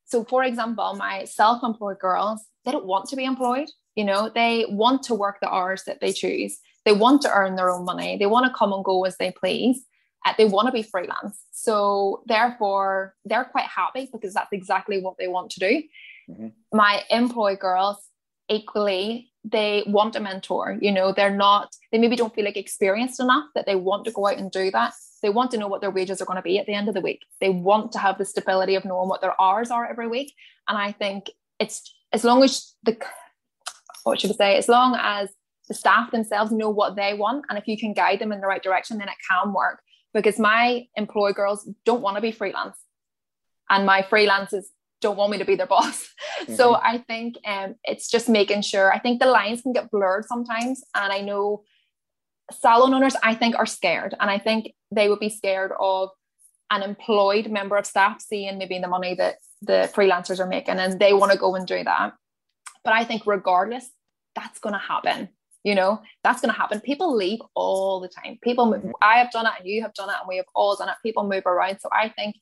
so 0.05 0.23
for 0.23 0.43
example 0.43 0.95
my 0.95 1.23
self-employed 1.25 1.99
girls 1.99 2.45
they 2.63 2.71
don't 2.71 2.86
want 2.86 3.08
to 3.10 3.15
be 3.15 3.25
employed 3.25 3.69
you 3.95 4.03
know? 4.03 4.29
They 4.34 4.65
want 4.69 5.03
to 5.03 5.15
work 5.15 5.38
the 5.41 5.49
hours 5.49 5.84
that 5.86 6.01
they 6.01 6.12
choose. 6.12 6.60
They 6.84 6.91
want 6.91 7.21
to 7.23 7.31
earn 7.31 7.55
their 7.55 7.71
own 7.71 7.86
money. 7.86 8.17
They 8.17 8.25
want 8.25 8.45
to 8.45 8.58
come 8.58 8.73
and 8.73 8.84
go 8.84 9.05
as 9.05 9.17
they 9.17 9.31
please 9.31 9.86
uh, 10.25 10.34
they 10.38 10.45
want 10.45 10.67
to 10.67 10.71
be 10.71 10.81
freelance. 10.81 11.39
So 11.51 12.23
therefore 12.25 13.15
they're 13.25 13.45
quite 13.45 13.65
happy 13.65 14.10
because 14.12 14.34
that's 14.34 14.51
exactly 14.51 14.99
what 15.01 15.17
they 15.17 15.27
want 15.27 15.51
to 15.51 15.60
do. 15.60 15.84
Mm-hmm. 16.27 16.47
my 16.75 17.03
employed 17.12 17.60
girls 17.60 17.97
equally 18.49 19.31
they 19.43 19.84
want 19.86 20.15
a 20.15 20.19
mentor 20.19 20.75
you 20.81 20.91
know? 20.91 21.12
They're 21.12 21.29
not 21.29 21.75
they 21.91 21.99
maybe 21.99 22.15
don't 22.15 22.34
feel 22.34 22.45
like 22.45 22.58
experienced 22.58 23.19
enough 23.19 23.45
that 23.53 23.67
they 23.67 23.75
want 23.75 24.05
to 24.05 24.12
go 24.12 24.25
out 24.25 24.39
and 24.39 24.49
do 24.49 24.71
that 24.71 24.93
they 25.25 25.29
want 25.29 25.51
to 25.51 25.57
know 25.57 25.67
what 25.67 25.81
their 25.81 25.91
wages 25.91 26.21
are 26.21 26.25
going 26.25 26.38
to 26.38 26.41
be 26.43 26.59
at 26.59 26.65
the 26.65 26.73
end 26.73 26.88
of 26.88 26.93
the 26.93 27.01
week 27.01 27.25
they 27.41 27.49
want 27.49 27.91
to 27.91 27.99
have 27.99 28.17
the 28.17 28.25
stability 28.25 28.75
of 28.75 28.85
knowing 28.85 29.09
what 29.09 29.21
their 29.21 29.39
hours 29.41 29.71
are 29.71 29.89
every 29.89 30.07
week 30.07 30.33
and 30.67 30.77
i 30.77 30.91
think 30.91 31.29
it's 31.59 31.93
as 32.13 32.23
long 32.23 32.43
as 32.43 32.73
the 32.83 32.97
what 34.03 34.19
should 34.19 34.31
i 34.31 34.35
say 34.35 34.57
as 34.57 34.69
long 34.69 34.95
as 34.99 35.29
the 35.67 35.73
staff 35.73 36.11
themselves 36.11 36.51
know 36.51 36.69
what 36.69 36.95
they 36.95 37.13
want 37.13 37.43
and 37.49 37.57
if 37.57 37.67
you 37.67 37.77
can 37.77 37.93
guide 37.93 38.19
them 38.19 38.31
in 38.31 38.39
the 38.39 38.47
right 38.47 38.63
direction 38.63 38.97
then 38.99 39.09
it 39.09 39.15
can 39.29 39.51
work 39.51 39.81
because 40.13 40.39
my 40.39 40.88
employee 40.95 41.33
girls 41.33 41.67
don't 41.85 42.01
want 42.01 42.15
to 42.15 42.21
be 42.21 42.31
freelance 42.31 42.77
and 43.69 43.85
my 43.85 44.01
freelancers 44.03 44.65
don't 45.01 45.17
want 45.17 45.31
me 45.31 45.38
to 45.38 45.45
be 45.45 45.55
their 45.55 45.67
boss. 45.75 46.09
Mm-hmm. 46.41 46.55
So 46.55 46.75
I 46.75 46.97
think 46.97 47.35
um, 47.45 47.75
it's 47.83 48.09
just 48.09 48.29
making 48.29 48.61
sure. 48.61 48.91
I 48.91 48.99
think 48.99 49.19
the 49.19 49.27
lines 49.27 49.61
can 49.61 49.73
get 49.73 49.91
blurred 49.91 50.25
sometimes, 50.25 50.83
and 50.93 51.11
I 51.11 51.21
know 51.21 51.63
salon 52.51 52.93
owners 52.93 53.15
I 53.23 53.35
think 53.35 53.55
are 53.55 53.65
scared, 53.65 54.15
and 54.19 54.29
I 54.29 54.39
think 54.39 54.73
they 54.95 55.10
would 55.10 55.19
be 55.19 55.29
scared 55.29 55.71
of 55.79 56.10
an 56.71 56.81
employed 56.81 57.49
member 57.51 57.77
of 57.77 57.86
staff 57.86 58.21
seeing 58.21 58.58
maybe 58.58 58.79
the 58.79 58.88
money 58.88 59.13
that 59.15 59.36
the 59.62 59.89
freelancers 59.93 60.39
are 60.39 60.47
making, 60.47 60.79
and 60.79 60.99
they 60.99 61.13
want 61.13 61.31
to 61.31 61.38
go 61.38 61.55
and 61.55 61.67
do 61.67 61.84
that. 61.84 62.13
But 62.84 62.93
I 62.93 63.03
think 63.03 63.23
regardless, 63.25 63.89
that's 64.36 64.60
going 64.60 64.73
to 64.73 64.79
happen. 64.79 65.29
You 65.63 65.73
know, 65.73 66.01
that's 66.23 66.41
going 66.41 66.53
to 66.53 66.60
happen. 66.60 66.79
People 66.79 67.15
leave 67.15 67.39
all 67.55 67.99
the 67.99 68.08
time. 68.08 68.38
People 68.43 68.67
move. 68.67 68.81
Mm-hmm. 68.81 68.91
I 69.01 69.17
have 69.17 69.31
done 69.31 69.47
it, 69.47 69.53
and 69.60 69.67
you 69.67 69.81
have 69.81 69.93
done 69.93 70.10
it, 70.10 70.15
and 70.19 70.27
we 70.27 70.38
have 70.38 70.45
all 70.53 70.75
done 70.75 70.89
it. 70.89 70.95
People 71.03 71.27
move 71.27 71.45
around. 71.45 71.79
So 71.79 71.89
I 71.91 72.10
think 72.10 72.36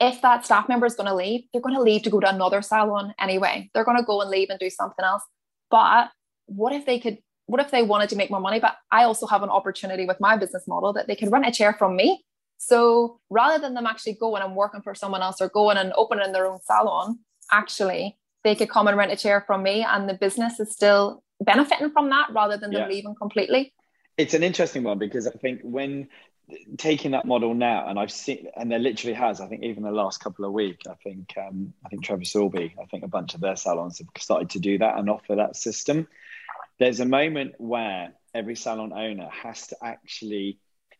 if 0.00 0.20
that 0.22 0.44
staff 0.44 0.68
member 0.68 0.86
is 0.86 0.94
going 0.94 1.08
to 1.08 1.14
leave, 1.14 1.44
they're 1.52 1.62
going 1.62 1.76
to 1.76 1.80
leave 1.80 2.02
to 2.02 2.10
go 2.10 2.20
to 2.20 2.28
another 2.28 2.62
salon 2.62 3.14
anyway. 3.20 3.70
They're 3.72 3.84
going 3.84 3.98
to 3.98 4.02
go 4.02 4.20
and 4.20 4.30
leave 4.30 4.50
and 4.50 4.58
do 4.58 4.70
something 4.70 5.04
else. 5.04 5.22
But 5.70 6.10
what 6.46 6.72
if 6.72 6.86
they 6.86 6.98
could? 6.98 7.18
What 7.46 7.60
if 7.60 7.70
they 7.70 7.82
wanted 7.82 8.08
to 8.10 8.16
make 8.16 8.30
more 8.30 8.40
money? 8.40 8.60
But 8.60 8.76
I 8.90 9.04
also 9.04 9.26
have 9.26 9.42
an 9.42 9.50
opportunity 9.50 10.06
with 10.06 10.20
my 10.20 10.36
business 10.36 10.66
model 10.66 10.92
that 10.94 11.06
they 11.06 11.16
could 11.16 11.30
rent 11.30 11.46
a 11.46 11.52
chair 11.52 11.72
from 11.72 11.96
me. 11.96 12.24
So 12.58 13.20
rather 13.30 13.60
than 13.60 13.74
them 13.74 13.86
actually 13.86 14.14
going 14.14 14.42
and 14.42 14.56
working 14.56 14.82
for 14.82 14.94
someone 14.94 15.22
else 15.22 15.40
or 15.40 15.48
going 15.48 15.76
and 15.76 15.92
opening 15.96 16.32
their 16.32 16.46
own 16.46 16.60
salon, 16.64 17.18
actually 17.52 18.16
they 18.44 18.54
could 18.54 18.70
come 18.70 18.88
and 18.88 18.96
rent 18.96 19.12
a 19.12 19.16
chair 19.16 19.42
from 19.46 19.62
me, 19.62 19.82
and 19.82 20.08
the 20.08 20.14
business 20.14 20.60
is 20.60 20.72
still 20.72 21.22
benefiting 21.40 21.90
from 21.90 22.10
that 22.10 22.28
rather 22.32 22.56
than 22.56 22.70
them 22.70 22.82
yeah. 22.82 22.88
leaving 22.88 23.14
completely. 23.14 23.74
It's 24.16 24.34
an 24.34 24.42
interesting 24.44 24.84
one 24.84 24.98
because 24.98 25.26
I 25.26 25.32
think 25.32 25.60
when 25.62 26.08
taking 26.78 27.10
that 27.10 27.24
model 27.24 27.54
now, 27.54 27.88
and 27.88 27.98
I've 27.98 28.12
seen, 28.12 28.46
and 28.56 28.70
there 28.70 28.78
literally 28.78 29.14
has. 29.14 29.40
I 29.40 29.48
think 29.48 29.64
even 29.64 29.82
the 29.82 29.90
last 29.90 30.20
couple 30.20 30.44
of 30.44 30.52
weeks, 30.52 30.86
I 30.86 30.94
think 30.94 31.34
um, 31.36 31.74
I 31.84 31.88
think 31.88 32.04
Trevor 32.04 32.24
Sorbie, 32.24 32.74
I 32.80 32.84
think 32.86 33.04
a 33.04 33.08
bunch 33.08 33.34
of 33.34 33.40
their 33.40 33.56
salons 33.56 33.98
have 33.98 34.08
started 34.18 34.50
to 34.50 34.60
do 34.60 34.78
that 34.78 34.96
and 34.96 35.10
offer 35.10 35.34
that 35.34 35.56
system. 35.56 36.06
There's 36.78 37.00
a 37.00 37.06
moment 37.06 37.54
where 37.58 38.12
every 38.34 38.56
salon 38.56 38.92
owner 38.92 39.28
has 39.30 39.68
to 39.68 39.76
actually 39.82 40.58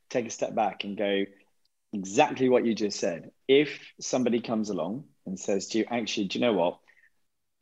take 0.08 0.26
a 0.26 0.30
step 0.30 0.54
back 0.54 0.84
and 0.84 0.96
go 0.96 1.24
exactly 1.92 2.48
what 2.48 2.64
you 2.64 2.74
just 2.74 2.98
said. 2.98 3.30
If 3.46 3.78
somebody 4.00 4.40
comes 4.40 4.70
along 4.70 5.04
and 5.26 5.38
says 5.38 5.68
to 5.68 5.78
you, 5.78 5.84
actually, 5.90 6.28
do 6.28 6.38
you 6.38 6.44
know 6.44 6.54
what? 6.54 6.78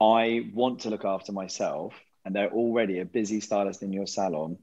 I 0.01 0.51
want 0.55 0.81
to 0.81 0.91
look 0.91 1.05
after 1.05 1.33
myself, 1.33 1.95
and 2.25 2.35
they're 2.35 2.53
already 2.53 3.01
a 3.01 3.05
busy 3.05 3.41
stylist 3.41 3.83
in 3.83 3.93
your 3.93 4.07
salon. 4.07 4.59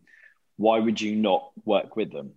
Why 0.58 0.80
would 0.80 1.00
you 1.00 1.16
not 1.16 1.52
work 1.66 1.96
with 1.96 2.12
them? 2.12 2.34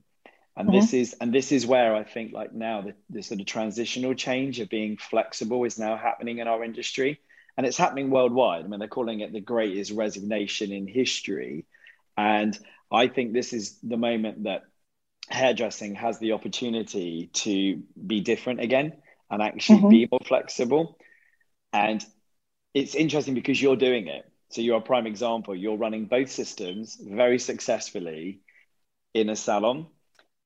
and 0.56 0.68
mm-hmm. 0.68 0.78
this 0.78 0.94
is 0.94 1.16
and 1.20 1.32
this 1.32 1.52
is 1.52 1.66
where 1.66 1.94
i 1.94 2.02
think 2.02 2.32
like 2.32 2.52
now 2.52 2.80
the, 2.80 2.94
the 3.10 3.22
sort 3.22 3.40
of 3.40 3.46
transitional 3.46 4.14
change 4.14 4.60
of 4.60 4.68
being 4.68 4.96
flexible 4.96 5.64
is 5.64 5.78
now 5.78 5.96
happening 5.96 6.38
in 6.38 6.48
our 6.48 6.64
industry 6.64 7.20
and 7.56 7.66
it's 7.66 7.76
happening 7.76 8.10
worldwide. 8.10 8.64
I 8.64 8.68
mean 8.68 8.80
they're 8.80 8.88
calling 8.88 9.20
it 9.20 9.32
the 9.32 9.40
greatest 9.40 9.92
resignation 9.92 10.72
in 10.72 10.86
history. 10.86 11.66
And 12.16 12.58
i 12.92 13.08
think 13.08 13.32
this 13.32 13.52
is 13.52 13.78
the 13.82 13.96
moment 13.96 14.44
that 14.44 14.62
hairdressing 15.28 15.94
has 15.94 16.18
the 16.18 16.32
opportunity 16.32 17.30
to 17.32 17.82
be 18.06 18.20
different 18.20 18.60
again 18.60 18.92
and 19.30 19.42
actually 19.42 19.78
mm-hmm. 19.78 19.88
be 19.88 20.08
more 20.10 20.20
flexible. 20.26 20.98
And 21.72 22.04
it's 22.74 22.94
interesting 22.94 23.34
because 23.34 23.60
you're 23.60 23.76
doing 23.76 24.06
it. 24.06 24.30
So 24.50 24.60
you're 24.60 24.78
a 24.78 24.82
prime 24.82 25.06
example. 25.06 25.56
You're 25.56 25.76
running 25.76 26.04
both 26.06 26.30
systems 26.30 26.98
very 27.00 27.38
successfully 27.38 28.40
in 29.14 29.30
a 29.30 29.36
salon. 29.36 29.86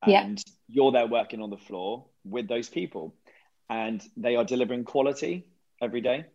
And 0.02 0.38
yeah. 0.38 0.52
you're 0.68 0.92
there 0.92 1.06
working 1.06 1.42
on 1.42 1.50
the 1.50 1.58
floor 1.58 2.06
with 2.24 2.48
those 2.48 2.68
people. 2.68 3.14
And 3.68 4.02
they 4.16 4.36
are 4.36 4.44
delivering 4.44 4.84
quality 4.84 5.46
every 5.82 6.00
day 6.00 6.26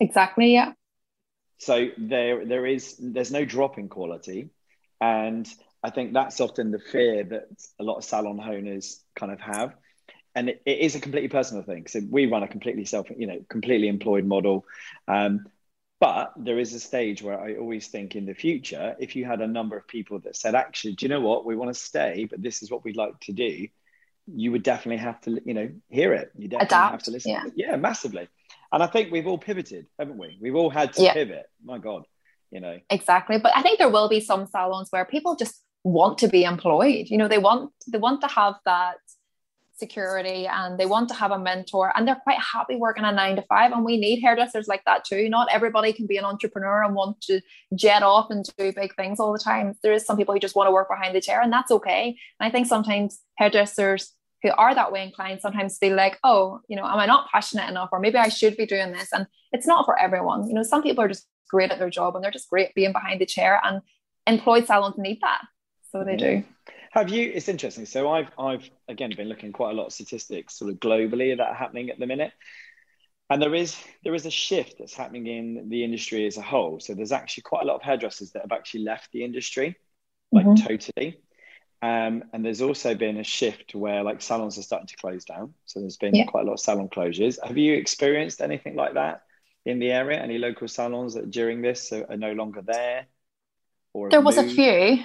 exactly 0.00 0.52
yeah 0.52 0.72
so 1.58 1.88
there 1.98 2.44
there 2.44 2.66
is 2.66 2.96
there's 2.98 3.30
no 3.30 3.44
drop 3.44 3.78
in 3.78 3.88
quality 3.88 4.50
and 5.00 5.52
i 5.82 5.90
think 5.90 6.12
that's 6.12 6.40
often 6.40 6.70
the 6.70 6.78
fear 6.78 7.24
that 7.24 7.48
a 7.78 7.84
lot 7.84 7.96
of 7.96 8.04
salon 8.04 8.40
owners 8.40 9.00
kind 9.14 9.32
of 9.32 9.40
have 9.40 9.74
and 10.34 10.48
it, 10.48 10.62
it 10.64 10.78
is 10.78 10.94
a 10.94 11.00
completely 11.00 11.28
personal 11.28 11.62
thing 11.62 11.86
so 11.86 12.00
we 12.10 12.26
run 12.26 12.42
a 12.42 12.48
completely 12.48 12.84
self 12.84 13.08
you 13.16 13.26
know 13.26 13.44
completely 13.48 13.88
employed 13.88 14.24
model 14.24 14.64
um, 15.08 15.44
but 16.00 16.32
there 16.34 16.58
is 16.58 16.72
a 16.72 16.80
stage 16.80 17.22
where 17.22 17.38
I 17.38 17.56
always 17.56 17.88
think 17.88 18.16
in 18.16 18.24
the 18.24 18.32
future, 18.32 18.96
if 18.98 19.14
you 19.14 19.26
had 19.26 19.42
a 19.42 19.46
number 19.46 19.76
of 19.76 19.86
people 19.86 20.18
that 20.20 20.34
said, 20.34 20.54
actually, 20.54 20.94
do 20.94 21.04
you 21.04 21.10
know 21.10 21.20
what? 21.20 21.44
We 21.44 21.56
want 21.56 21.72
to 21.72 21.78
stay, 21.78 22.26
but 22.28 22.42
this 22.42 22.62
is 22.62 22.70
what 22.70 22.84
we'd 22.84 22.96
like 22.96 23.20
to 23.20 23.32
do. 23.32 23.68
You 24.26 24.52
would 24.52 24.62
definitely 24.62 25.02
have 25.04 25.20
to, 25.22 25.42
you 25.44 25.52
know, 25.52 25.70
hear 25.90 26.14
it. 26.14 26.32
You 26.38 26.48
definitely 26.48 26.76
Adapt, 26.76 26.92
have 26.92 27.02
to 27.02 27.10
listen. 27.10 27.32
Yeah. 27.32 27.44
yeah, 27.54 27.76
massively. 27.76 28.28
And 28.72 28.82
I 28.82 28.86
think 28.86 29.10
we've 29.10 29.26
all 29.26 29.38
pivoted, 29.38 29.86
haven't 29.98 30.18
we? 30.18 30.38
We've 30.40 30.54
all 30.54 30.70
had 30.70 30.92
to 30.94 31.02
yeah. 31.02 31.14
pivot. 31.14 31.46
My 31.64 31.78
God, 31.78 32.04
you 32.50 32.60
know. 32.60 32.78
Exactly. 32.88 33.38
But 33.38 33.56
I 33.56 33.62
think 33.62 33.78
there 33.78 33.88
will 33.88 34.08
be 34.08 34.20
some 34.20 34.46
salons 34.46 34.88
where 34.90 35.04
people 35.04 35.34
just 35.36 35.62
want 35.82 36.18
to 36.18 36.28
be 36.28 36.44
employed. 36.44 37.06
You 37.08 37.18
know, 37.18 37.28
they 37.28 37.38
want 37.38 37.72
they 37.88 37.98
want 37.98 38.20
to 38.22 38.28
have 38.28 38.54
that 38.64 38.96
security 39.80 40.46
and 40.46 40.78
they 40.78 40.86
want 40.86 41.08
to 41.08 41.14
have 41.14 41.30
a 41.32 41.38
mentor 41.38 41.90
and 41.96 42.06
they're 42.06 42.20
quite 42.22 42.38
happy 42.38 42.76
working 42.76 43.02
a 43.02 43.10
nine 43.10 43.34
to 43.34 43.42
five. 43.42 43.72
And 43.72 43.84
we 43.84 43.96
need 43.96 44.20
hairdressers 44.20 44.68
like 44.68 44.84
that 44.84 45.04
too. 45.04 45.28
Not 45.28 45.48
everybody 45.50 45.92
can 45.92 46.06
be 46.06 46.18
an 46.18 46.24
entrepreneur 46.24 46.84
and 46.84 46.94
want 46.94 47.20
to 47.22 47.40
jet 47.74 48.02
off 48.02 48.30
and 48.30 48.44
do 48.58 48.72
big 48.72 48.94
things 48.94 49.18
all 49.18 49.32
the 49.32 49.38
time. 49.38 49.74
There 49.82 49.92
is 49.92 50.04
some 50.04 50.16
people 50.16 50.34
who 50.34 50.40
just 50.40 50.54
want 50.54 50.68
to 50.68 50.72
work 50.72 50.88
behind 50.88 51.16
the 51.16 51.20
chair 51.20 51.40
and 51.40 51.52
that's 51.52 51.72
okay. 51.72 52.16
And 52.38 52.46
I 52.46 52.50
think 52.50 52.66
sometimes 52.66 53.20
hairdressers 53.36 54.12
who 54.42 54.50
are 54.56 54.74
that 54.74 54.92
way 54.92 55.02
inclined 55.02 55.40
sometimes 55.40 55.78
feel 55.78 55.94
like, 55.94 56.18
oh, 56.24 56.60
you 56.68 56.76
know, 56.76 56.84
am 56.84 56.98
I 56.98 57.06
not 57.06 57.30
passionate 57.30 57.68
enough? 57.68 57.90
Or 57.92 58.00
maybe 58.00 58.18
I 58.18 58.28
should 58.28 58.56
be 58.56 58.66
doing 58.66 58.92
this. 58.92 59.08
And 59.12 59.26
it's 59.52 59.66
not 59.66 59.84
for 59.84 59.98
everyone. 59.98 60.48
You 60.48 60.54
know, 60.54 60.62
some 60.62 60.82
people 60.82 61.04
are 61.04 61.08
just 61.08 61.26
great 61.48 61.70
at 61.70 61.78
their 61.78 61.90
job 61.90 62.14
and 62.14 62.24
they're 62.24 62.30
just 62.30 62.48
great 62.48 62.74
being 62.74 62.92
behind 62.92 63.20
the 63.20 63.26
chair 63.26 63.60
and 63.64 63.82
employed 64.26 64.66
salons 64.66 64.96
need 64.98 65.18
that. 65.20 65.42
So 65.90 66.04
they 66.04 66.16
do. 66.16 66.44
Have 66.92 67.10
you? 67.10 67.30
It's 67.32 67.48
interesting. 67.48 67.86
So 67.86 68.10
I've 68.10 68.30
I've 68.38 68.68
again 68.88 69.12
been 69.16 69.28
looking 69.28 69.52
quite 69.52 69.70
a 69.70 69.74
lot 69.74 69.86
of 69.86 69.92
statistics 69.92 70.58
sort 70.58 70.72
of 70.72 70.80
globally 70.80 71.36
that 71.36 71.46
are 71.46 71.54
happening 71.54 71.88
at 71.90 71.98
the 71.98 72.06
minute, 72.06 72.32
and 73.28 73.40
there 73.40 73.54
is 73.54 73.76
there 74.02 74.14
is 74.14 74.26
a 74.26 74.30
shift 74.30 74.76
that's 74.78 74.94
happening 74.94 75.26
in 75.26 75.68
the 75.68 75.84
industry 75.84 76.26
as 76.26 76.36
a 76.36 76.42
whole. 76.42 76.80
So 76.80 76.94
there's 76.94 77.12
actually 77.12 77.42
quite 77.42 77.62
a 77.62 77.66
lot 77.66 77.76
of 77.76 77.82
hairdressers 77.82 78.32
that 78.32 78.42
have 78.42 78.52
actually 78.52 78.82
left 78.82 79.12
the 79.12 79.24
industry, 79.24 79.76
like 80.32 80.46
mm-hmm. 80.46 80.66
totally. 80.66 81.20
Um, 81.82 82.24
and 82.32 82.44
there's 82.44 82.60
also 82.60 82.94
been 82.94 83.16
a 83.16 83.24
shift 83.24 83.74
where 83.74 84.02
like 84.02 84.20
salons 84.20 84.58
are 84.58 84.62
starting 84.62 84.88
to 84.88 84.96
close 84.96 85.24
down. 85.24 85.54
So 85.64 85.80
there's 85.80 85.96
been 85.96 86.14
yeah. 86.14 86.26
quite 86.26 86.42
a 86.42 86.46
lot 86.46 86.54
of 86.54 86.60
salon 86.60 86.88
closures. 86.88 87.38
Have 87.46 87.56
you 87.56 87.74
experienced 87.74 88.42
anything 88.42 88.76
like 88.76 88.94
that 88.94 89.22
in 89.64 89.78
the 89.78 89.90
area? 89.90 90.20
Any 90.20 90.38
local 90.38 90.68
salons 90.68 91.14
that 91.14 91.30
during 91.30 91.62
this 91.62 91.90
are, 91.92 92.06
are 92.10 92.18
no 92.18 92.32
longer 92.32 92.60
there? 92.62 93.06
Or 93.94 94.10
there 94.10 94.20
was 94.20 94.36
moved? 94.36 94.52
a 94.52 94.54
few. 94.54 95.04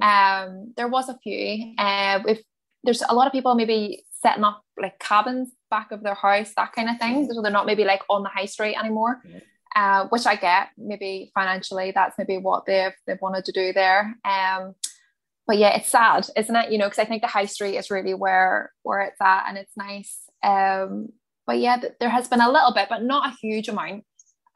Um, 0.00 0.72
there 0.76 0.88
was 0.88 1.08
a 1.08 1.18
few. 1.18 1.74
Uh, 1.76 2.20
if 2.26 2.40
there's 2.82 3.02
a 3.02 3.14
lot 3.14 3.26
of 3.26 3.32
people 3.32 3.54
maybe 3.54 4.04
setting 4.22 4.44
up 4.44 4.64
like 4.80 4.98
cabins 4.98 5.50
back 5.70 5.92
of 5.92 6.02
their 6.02 6.14
house, 6.14 6.52
that 6.56 6.72
kind 6.72 6.88
of 6.88 6.98
thing. 6.98 7.30
So 7.30 7.42
they're 7.42 7.52
not 7.52 7.66
maybe 7.66 7.84
like 7.84 8.02
on 8.08 8.22
the 8.22 8.30
high 8.30 8.46
street 8.46 8.76
anymore. 8.76 9.22
Uh, 9.76 10.06
which 10.06 10.24
I 10.24 10.36
get. 10.36 10.68
Maybe 10.78 11.32
financially, 11.34 11.90
that's 11.92 12.16
maybe 12.16 12.38
what 12.38 12.64
they've 12.64 12.92
they've 13.06 13.20
wanted 13.20 13.44
to 13.46 13.52
do 13.52 13.72
there. 13.72 14.16
Um, 14.24 14.74
but 15.46 15.58
yeah, 15.58 15.76
it's 15.76 15.90
sad, 15.90 16.26
isn't 16.36 16.56
it? 16.56 16.72
You 16.72 16.78
know, 16.78 16.86
because 16.86 16.98
I 16.98 17.04
think 17.04 17.22
the 17.22 17.28
high 17.28 17.46
street 17.46 17.76
is 17.76 17.90
really 17.90 18.14
where 18.14 18.72
where 18.82 19.02
it's 19.02 19.20
at, 19.20 19.46
and 19.48 19.58
it's 19.58 19.76
nice. 19.76 20.18
Um, 20.42 21.08
but 21.46 21.58
yeah, 21.58 21.80
there 22.00 22.08
has 22.08 22.28
been 22.28 22.40
a 22.40 22.50
little 22.50 22.72
bit, 22.72 22.88
but 22.88 23.02
not 23.02 23.28
a 23.28 23.36
huge 23.40 23.68
amount 23.68 24.04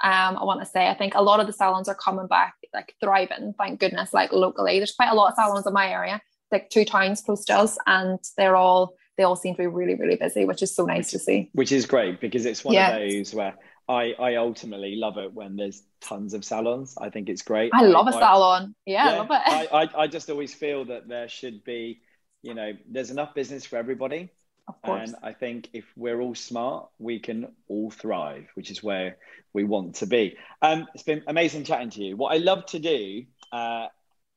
um, 0.03 0.37
I 0.37 0.44
want 0.44 0.61
to 0.61 0.66
say. 0.66 0.88
I 0.88 0.94
think 0.94 1.14
a 1.14 1.22
lot 1.22 1.40
of 1.40 1.46
the 1.46 1.53
salons 1.53 1.88
are 1.88 1.94
coming 1.94 2.29
back, 2.29 2.55
like 2.72 2.94
thriving, 3.03 3.55
thank 3.59 3.81
goodness, 3.81 4.12
like 4.12 4.33
locally. 4.33 4.79
There's 4.79 4.92
quite 4.92 5.11
a 5.11 5.14
lot 5.14 5.31
of 5.31 5.35
salons 5.35 5.66
in 5.66 5.72
my 5.72 5.90
area, 5.90 6.20
like 6.53 6.70
two 6.70 6.85
towns 6.85 7.20
close 7.20 7.44
to 7.46 7.57
us, 7.57 7.79
and 7.87 8.18
they're 8.37 8.57
all 8.57 8.94
they 9.16 9.24
all 9.24 9.35
seem 9.35 9.55
to 9.55 9.59
be 9.59 9.66
really, 9.66 9.96
really 9.96 10.14
busy, 10.14 10.44
which 10.44 10.62
is 10.62 10.72
so 10.72 10.85
nice 10.87 11.11
to 11.11 11.18
see. 11.18 11.51
Which 11.53 11.72
is 11.72 11.87
great 11.87 12.20
because 12.20 12.46
it's 12.46 12.64
one 12.64 12.74
yeah. 12.74 12.96
of 12.96 13.11
those 13.11 13.35
where 13.35 13.55
I, 13.88 14.14
I 14.18 14.35
ultimately 14.37 14.96
love 14.96 15.16
it 15.16 15.33
when 15.33 15.57
there's 15.57 15.83
tons 16.01 16.35
of 16.35 16.44
salons. 16.44 16.96
I 17.01 17.09
think 17.09 17.29
it's 17.29 17.42
great. 17.42 17.70
I 17.72 17.83
love 17.83 18.07
I, 18.07 18.11
a 18.11 18.12
salon. 18.12 18.74
Yeah, 18.85 19.05
yeah, 19.05 19.11
I 19.11 19.18
love 19.18 19.31
it. 19.31 19.72
I, 19.72 19.83
I, 19.83 20.03
I 20.03 20.07
just 20.07 20.29
always 20.29 20.53
feel 20.53 20.85
that 20.87 21.09
there 21.09 21.29
should 21.29 21.64
be, 21.64 22.01
you 22.43 22.55
know, 22.55 22.72
there's 22.89 23.11
enough 23.11 23.34
business 23.34 23.64
for 23.64 23.76
everybody. 23.76 24.28
Of 24.68 24.82
course. 24.82 25.09
And 25.09 25.16
I 25.22 25.32
think 25.32 25.70
if 25.72 25.86
we're 25.97 26.20
all 26.20 26.34
smart, 26.34 26.89
we 26.99 27.18
can 27.18 27.49
all 27.68 27.91
thrive, 27.91 28.49
which 28.55 28.70
is 28.70 28.82
where 28.82 29.16
we 29.55 29.64
want 29.64 29.95
to 29.97 30.07
be. 30.07 30.36
Um, 30.61 30.86
it's 30.95 31.03
been 31.03 31.22
amazing 31.26 31.64
chatting 31.64 31.89
to 31.91 32.05
you. 32.05 32.16
What 32.16 32.34
I 32.34 32.39
love 32.39 32.66
to 32.66 32.78
do 32.78 33.24
uh, 33.51 33.86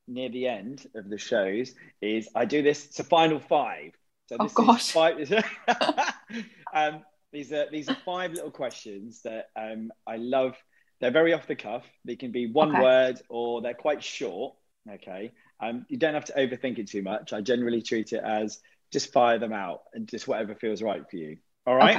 near 0.07 0.29
the 0.29 0.47
end 0.47 0.87
of 0.95 1.09
the 1.09 1.17
shows 1.17 1.73
is 2.01 2.29
I 2.33 2.45
do 2.45 2.61
this. 2.61 2.85
It's 2.85 2.99
a 3.01 3.03
final 3.03 3.39
five. 3.39 3.91
So 4.27 4.37
oh, 4.39 4.43
this 4.43 4.53
oh 4.57 4.65
gosh. 4.65 4.91
Five, 4.91 5.43
um, 6.73 7.03
these 7.31 7.51
are 7.51 7.67
these 7.71 7.89
are 7.89 7.97
five 8.05 8.33
little 8.33 8.51
questions 8.51 9.21
that 9.23 9.49
um, 9.55 9.91
I 10.05 10.17
love. 10.17 10.55
They're 10.99 11.11
very 11.11 11.33
off 11.33 11.47
the 11.47 11.55
cuff. 11.55 11.83
They 12.05 12.15
can 12.15 12.31
be 12.31 12.45
one 12.45 12.75
okay. 12.75 12.81
word 12.81 13.21
or 13.27 13.61
they're 13.61 13.73
quite 13.73 14.03
short. 14.03 14.55
Okay. 14.89 15.31
Um, 15.59 15.85
you 15.89 15.97
don't 15.97 16.13
have 16.13 16.25
to 16.25 16.33
overthink 16.33 16.77
it 16.77 16.89
too 16.89 17.01
much. 17.01 17.33
I 17.33 17.41
generally 17.41 17.81
treat 17.81 18.13
it 18.13 18.21
as 18.23 18.59
just 18.91 19.11
fire 19.11 19.39
them 19.39 19.53
out 19.53 19.81
and 19.93 20.07
just 20.07 20.27
whatever 20.27 20.53
feels 20.53 20.81
right 20.81 21.03
for 21.09 21.17
you. 21.17 21.37
All 21.65 21.75
right. 21.75 21.97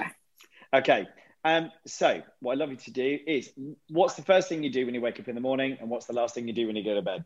Okay. 0.75 1.03
okay. 1.03 1.09
Um, 1.45 1.73
so 1.87 2.23
what 2.41 2.53
I'd 2.53 2.59
love 2.59 2.71
you 2.71 2.77
to 2.77 2.91
do 2.93 3.19
is 3.27 3.51
what's 3.89 4.15
the 4.15 4.23
first 4.23 4.49
thing 4.49 4.63
you 4.63 4.71
do 4.71 4.85
when 4.85 4.95
you 4.95 5.01
wake 5.01 5.19
up 5.19 5.27
in 5.27 5.35
the 5.35 5.41
morning 5.41 5.77
and 5.81 5.91
what's 5.91 6.07
the 6.07 6.13
last 6.13 6.35
thing 6.35 6.47
you 6.47 6.55
do 6.55 6.67
when 6.67 6.77
you 6.77 6.85
go 6.85 6.95
to 6.95 7.03
bed? 7.03 7.25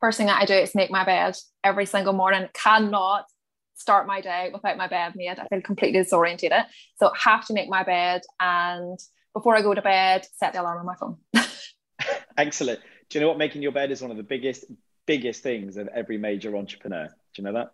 First 0.00 0.18
thing 0.18 0.26
that 0.26 0.40
I 0.40 0.46
do 0.46 0.54
is 0.54 0.74
make 0.74 0.90
my 0.90 1.04
bed 1.04 1.36
every 1.62 1.86
single 1.86 2.12
morning. 2.12 2.48
Cannot 2.54 3.26
start 3.74 4.06
my 4.06 4.20
day 4.20 4.50
without 4.52 4.76
my 4.76 4.88
bed 4.88 5.14
made. 5.16 5.38
I 5.38 5.46
feel 5.48 5.62
completely 5.62 6.00
disorientated. 6.00 6.64
So 6.96 7.08
I 7.08 7.18
have 7.18 7.46
to 7.46 7.54
make 7.54 7.68
my 7.68 7.82
bed 7.82 8.22
and 8.40 8.98
before 9.32 9.56
I 9.56 9.62
go 9.62 9.74
to 9.74 9.82
bed, 9.82 10.26
set 10.34 10.52
the 10.52 10.60
alarm 10.60 10.78
on 10.78 10.86
my 10.86 10.94
phone. 10.94 11.16
Excellent. 12.36 12.80
Do 13.08 13.18
you 13.18 13.22
know 13.22 13.28
what 13.28 13.38
making 13.38 13.62
your 13.62 13.72
bed 13.72 13.90
is 13.90 14.02
one 14.02 14.10
of 14.10 14.16
the 14.16 14.22
biggest, 14.22 14.64
biggest 15.06 15.42
things 15.42 15.76
of 15.76 15.88
every 15.88 16.18
major 16.18 16.56
entrepreneur? 16.56 17.06
Do 17.06 17.42
you 17.42 17.44
know 17.44 17.54
that? 17.54 17.72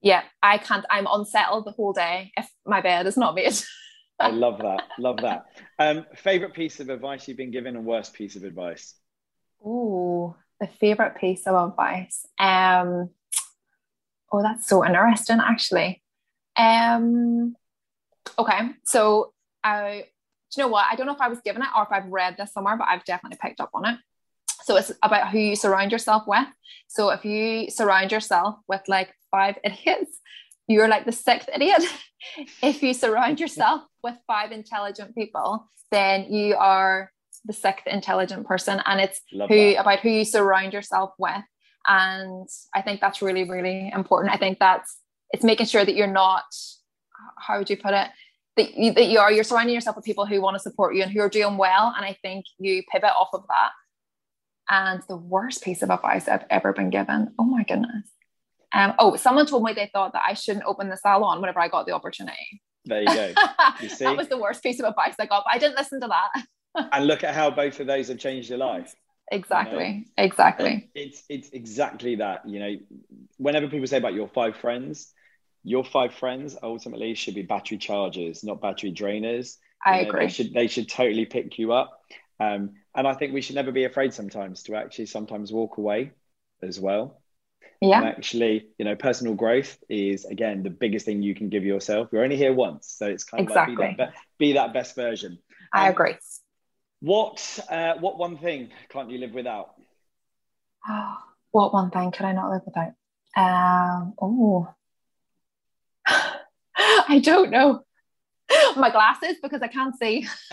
Yeah, 0.00 0.22
I 0.42 0.58
can't. 0.58 0.84
I'm 0.90 1.06
unsettled 1.10 1.64
the 1.64 1.70
whole 1.70 1.92
day 1.92 2.32
if 2.36 2.48
my 2.66 2.80
bed 2.80 3.06
is 3.06 3.16
not 3.16 3.34
made. 3.34 3.54
I 4.18 4.28
love 4.30 4.58
that. 4.58 4.82
Love 4.98 5.18
that. 5.18 5.46
Um, 5.78 6.06
favorite 6.16 6.54
piece 6.54 6.80
of 6.80 6.88
advice 6.88 7.28
you've 7.28 7.36
been 7.36 7.52
given 7.52 7.76
and 7.76 7.84
worst 7.84 8.12
piece 8.12 8.34
of 8.34 8.42
advice? 8.42 8.94
Oh, 9.64 10.36
the 10.60 10.66
favorite 10.66 11.16
piece 11.16 11.46
of 11.46 11.70
advice. 11.70 12.26
Um, 12.38 13.10
oh, 14.32 14.42
that's 14.42 14.66
so 14.66 14.84
interesting, 14.84 15.38
actually. 15.40 16.02
Um, 16.56 17.54
okay, 18.38 18.70
so 18.84 19.32
I, 19.62 20.04
do 20.50 20.60
you 20.60 20.64
know 20.64 20.68
what? 20.68 20.86
I 20.90 20.96
don't 20.96 21.06
know 21.06 21.14
if 21.14 21.20
I 21.20 21.28
was 21.28 21.40
given 21.40 21.62
it 21.62 21.68
or 21.76 21.82
if 21.84 21.92
I've 21.92 22.10
read 22.10 22.36
this 22.38 22.52
somewhere, 22.52 22.76
but 22.76 22.88
I've 22.88 23.04
definitely 23.04 23.38
picked 23.40 23.60
up 23.60 23.70
on 23.74 23.86
it. 23.86 23.98
So 24.64 24.76
it's 24.76 24.92
about 25.02 25.30
who 25.30 25.38
you 25.38 25.56
surround 25.56 25.92
yourself 25.92 26.24
with. 26.26 26.46
So 26.88 27.10
if 27.10 27.24
you 27.24 27.70
surround 27.70 28.12
yourself 28.12 28.56
with 28.68 28.82
like 28.88 29.14
five 29.30 29.58
idiots, 29.64 30.18
you're 30.68 30.88
like 30.88 31.04
the 31.04 31.12
sixth 31.12 31.48
idiot. 31.54 31.82
if 32.62 32.82
you 32.82 32.94
surround 32.94 33.40
yourself 33.40 33.82
with 34.02 34.14
five 34.26 34.52
intelligent 34.52 35.14
people, 35.14 35.68
then 35.90 36.32
you 36.32 36.56
are 36.56 37.10
the 37.44 37.52
sixth 37.52 37.86
intelligent 37.86 38.46
person. 38.46 38.80
And 38.86 39.00
it's 39.00 39.20
Love 39.32 39.48
who 39.48 39.72
that. 39.72 39.80
about 39.80 40.00
who 40.00 40.10
you 40.10 40.24
surround 40.24 40.72
yourself 40.72 41.10
with. 41.18 41.42
And 41.86 42.48
I 42.74 42.82
think 42.82 43.00
that's 43.00 43.22
really, 43.22 43.48
really 43.48 43.90
important. 43.94 44.32
I 44.32 44.38
think 44.38 44.58
that's 44.58 44.98
it's 45.32 45.44
making 45.44 45.66
sure 45.66 45.84
that 45.84 45.94
you're 45.94 46.06
not, 46.06 46.44
how 47.38 47.58
would 47.58 47.70
you 47.70 47.76
put 47.76 47.94
it? 47.94 48.08
That 48.56 48.74
you, 48.74 48.92
that 48.92 49.06
you 49.06 49.18
are 49.18 49.32
you're 49.32 49.44
surrounding 49.44 49.74
yourself 49.74 49.96
with 49.96 50.04
people 50.04 50.26
who 50.26 50.40
want 50.42 50.56
to 50.56 50.60
support 50.60 50.94
you 50.94 51.02
and 51.02 51.10
who 51.10 51.20
are 51.20 51.28
doing 51.28 51.56
well. 51.56 51.92
And 51.96 52.04
I 52.04 52.18
think 52.22 52.44
you 52.58 52.82
pivot 52.92 53.10
off 53.10 53.30
of 53.32 53.44
that. 53.48 53.70
And 54.68 55.02
the 55.08 55.16
worst 55.16 55.62
piece 55.62 55.82
of 55.82 55.90
advice 55.90 56.28
I've 56.28 56.44
ever 56.50 56.72
been 56.72 56.90
given. 56.90 57.32
Oh 57.38 57.44
my 57.44 57.64
goodness. 57.64 58.10
Um, 58.74 58.94
oh, 58.98 59.16
someone 59.16 59.46
told 59.46 59.64
me 59.64 59.72
they 59.72 59.90
thought 59.92 60.12
that 60.12 60.22
I 60.26 60.34
shouldn't 60.34 60.64
open 60.66 60.88
the 60.88 60.96
salon 60.96 61.40
whenever 61.40 61.60
I 61.60 61.68
got 61.68 61.86
the 61.86 61.92
opportunity. 61.92 62.62
There 62.84 63.00
you 63.00 63.06
go. 63.06 63.32
You 63.80 63.88
see? 63.88 64.04
that 64.04 64.16
was 64.16 64.28
the 64.28 64.38
worst 64.38 64.62
piece 64.62 64.80
of 64.80 64.86
advice 64.86 65.14
I 65.18 65.26
got, 65.26 65.44
but 65.44 65.54
I 65.54 65.58
didn't 65.58 65.76
listen 65.76 66.00
to 66.00 66.08
that. 66.08 66.88
and 66.92 67.06
look 67.06 67.24
at 67.24 67.34
how 67.34 67.50
both 67.50 67.80
of 67.80 67.86
those 67.86 68.08
have 68.08 68.18
changed 68.18 68.48
your 68.48 68.58
life. 68.58 68.94
Exactly. 69.32 69.86
You 69.86 69.94
know? 70.00 70.04
Exactly. 70.24 70.90
It's 70.94 71.22
it's 71.28 71.50
exactly 71.50 72.16
that. 72.16 72.48
You 72.48 72.60
know, 72.60 72.76
whenever 73.38 73.68
people 73.68 73.86
say 73.86 73.96
about 73.96 74.14
your 74.14 74.28
five 74.28 74.56
friends, 74.56 75.12
your 75.64 75.84
five 75.84 76.14
friends 76.14 76.56
ultimately 76.62 77.14
should 77.14 77.34
be 77.34 77.42
battery 77.42 77.78
chargers, 77.78 78.44
not 78.44 78.60
battery 78.60 78.92
drainers. 78.92 79.56
I 79.84 80.00
you 80.00 80.02
know, 80.02 80.08
agree. 80.10 80.26
They 80.26 80.32
should 80.32 80.52
they 80.52 80.66
should 80.66 80.88
totally 80.88 81.24
pick 81.24 81.58
you 81.58 81.72
up. 81.72 81.98
Um, 82.38 82.72
and 82.94 83.08
I 83.08 83.14
think 83.14 83.32
we 83.32 83.40
should 83.40 83.56
never 83.56 83.72
be 83.72 83.84
afraid 83.84 84.12
sometimes 84.12 84.64
to 84.64 84.76
actually 84.76 85.06
sometimes 85.06 85.52
walk 85.52 85.78
away 85.78 86.12
as 86.62 86.78
well. 86.78 87.22
Yeah. 87.80 87.98
And 87.98 88.08
actually, 88.08 88.68
you 88.78 88.84
know, 88.84 88.96
personal 88.96 89.34
growth 89.34 89.78
is 89.88 90.26
again 90.26 90.62
the 90.62 90.70
biggest 90.70 91.06
thing 91.06 91.22
you 91.22 91.34
can 91.34 91.48
give 91.48 91.64
yourself. 91.64 92.08
You're 92.12 92.22
only 92.22 92.36
here 92.36 92.52
once, 92.52 92.94
so 92.96 93.06
it's 93.06 93.24
kind 93.24 93.40
of 93.40 93.48
exactly. 93.48 93.76
like 93.76 93.96
be 93.96 93.96
that, 93.96 94.14
be 94.38 94.52
that 94.52 94.74
best 94.74 94.94
version. 94.94 95.38
I 95.72 95.86
um, 95.88 95.92
agree. 95.92 96.16
What 97.02 97.58
uh, 97.68 97.94
what 97.98 98.16
one 98.16 98.38
thing 98.38 98.70
can't 98.88 99.10
you 99.10 99.18
live 99.18 99.34
without? 99.34 99.74
Oh, 100.88 101.18
what 101.50 101.72
one 101.72 101.90
thing 101.90 102.12
could 102.12 102.24
I 102.24 102.32
not 102.32 102.50
live 102.50 102.62
without? 102.64 102.92
Um, 103.36 104.14
oh, 104.22 104.72
I 106.76 107.18
don't 107.18 107.50
know. 107.50 107.84
My 108.76 108.90
glasses 108.90 109.38
because 109.42 109.62
I 109.62 109.66
can't 109.66 109.98
see. 109.98 110.28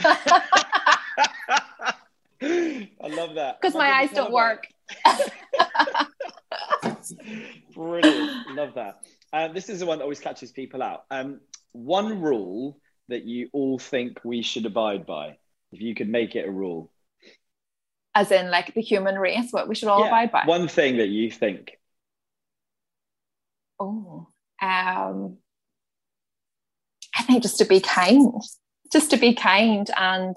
I 2.42 2.88
love 3.04 3.36
that. 3.36 3.62
Because 3.62 3.76
my 3.76 3.88
eyes 3.88 4.10
don't 4.12 4.32
work. 4.32 4.66
Brilliant. 7.76 8.56
Love 8.56 8.74
that. 8.74 9.02
Uh, 9.32 9.50
this 9.50 9.70
is 9.70 9.82
the 9.82 9.86
one 9.86 10.00
that 10.00 10.04
always 10.04 10.20
catches 10.20 10.52
people 10.52 10.82
out. 10.82 11.04
Um, 11.12 11.42
one 11.74 12.22
rule 12.22 12.80
that 13.10 13.26
you 13.26 13.50
all 13.54 13.78
think 13.78 14.20
we 14.24 14.42
should 14.42 14.66
abide 14.66 15.06
by, 15.06 15.38
if 15.72 15.82
you 15.82 15.96
could 15.96 16.10
make 16.10 16.36
it 16.36 16.48
a 16.48 16.52
rule. 16.52 16.92
As 18.16 18.32
in, 18.32 18.50
like 18.50 18.74
the 18.74 18.82
human 18.82 19.16
race, 19.16 19.52
what 19.52 19.68
we 19.68 19.76
should 19.76 19.88
all 19.88 20.02
yeah. 20.02 20.08
abide 20.08 20.32
by. 20.32 20.44
One 20.46 20.68
thing 20.68 20.98
that 20.98 21.08
you 21.08 21.32
think. 21.32 21.72
Oh, 23.80 24.28
um, 24.62 25.38
I 27.16 27.24
think 27.24 27.44
just 27.44 27.60
to 27.60 27.66
be 27.66 27.80
kind, 27.80 28.42
just 28.92 29.12
to 29.12 29.18
be 29.18 29.36
kind, 29.36 29.90
and 29.96 30.36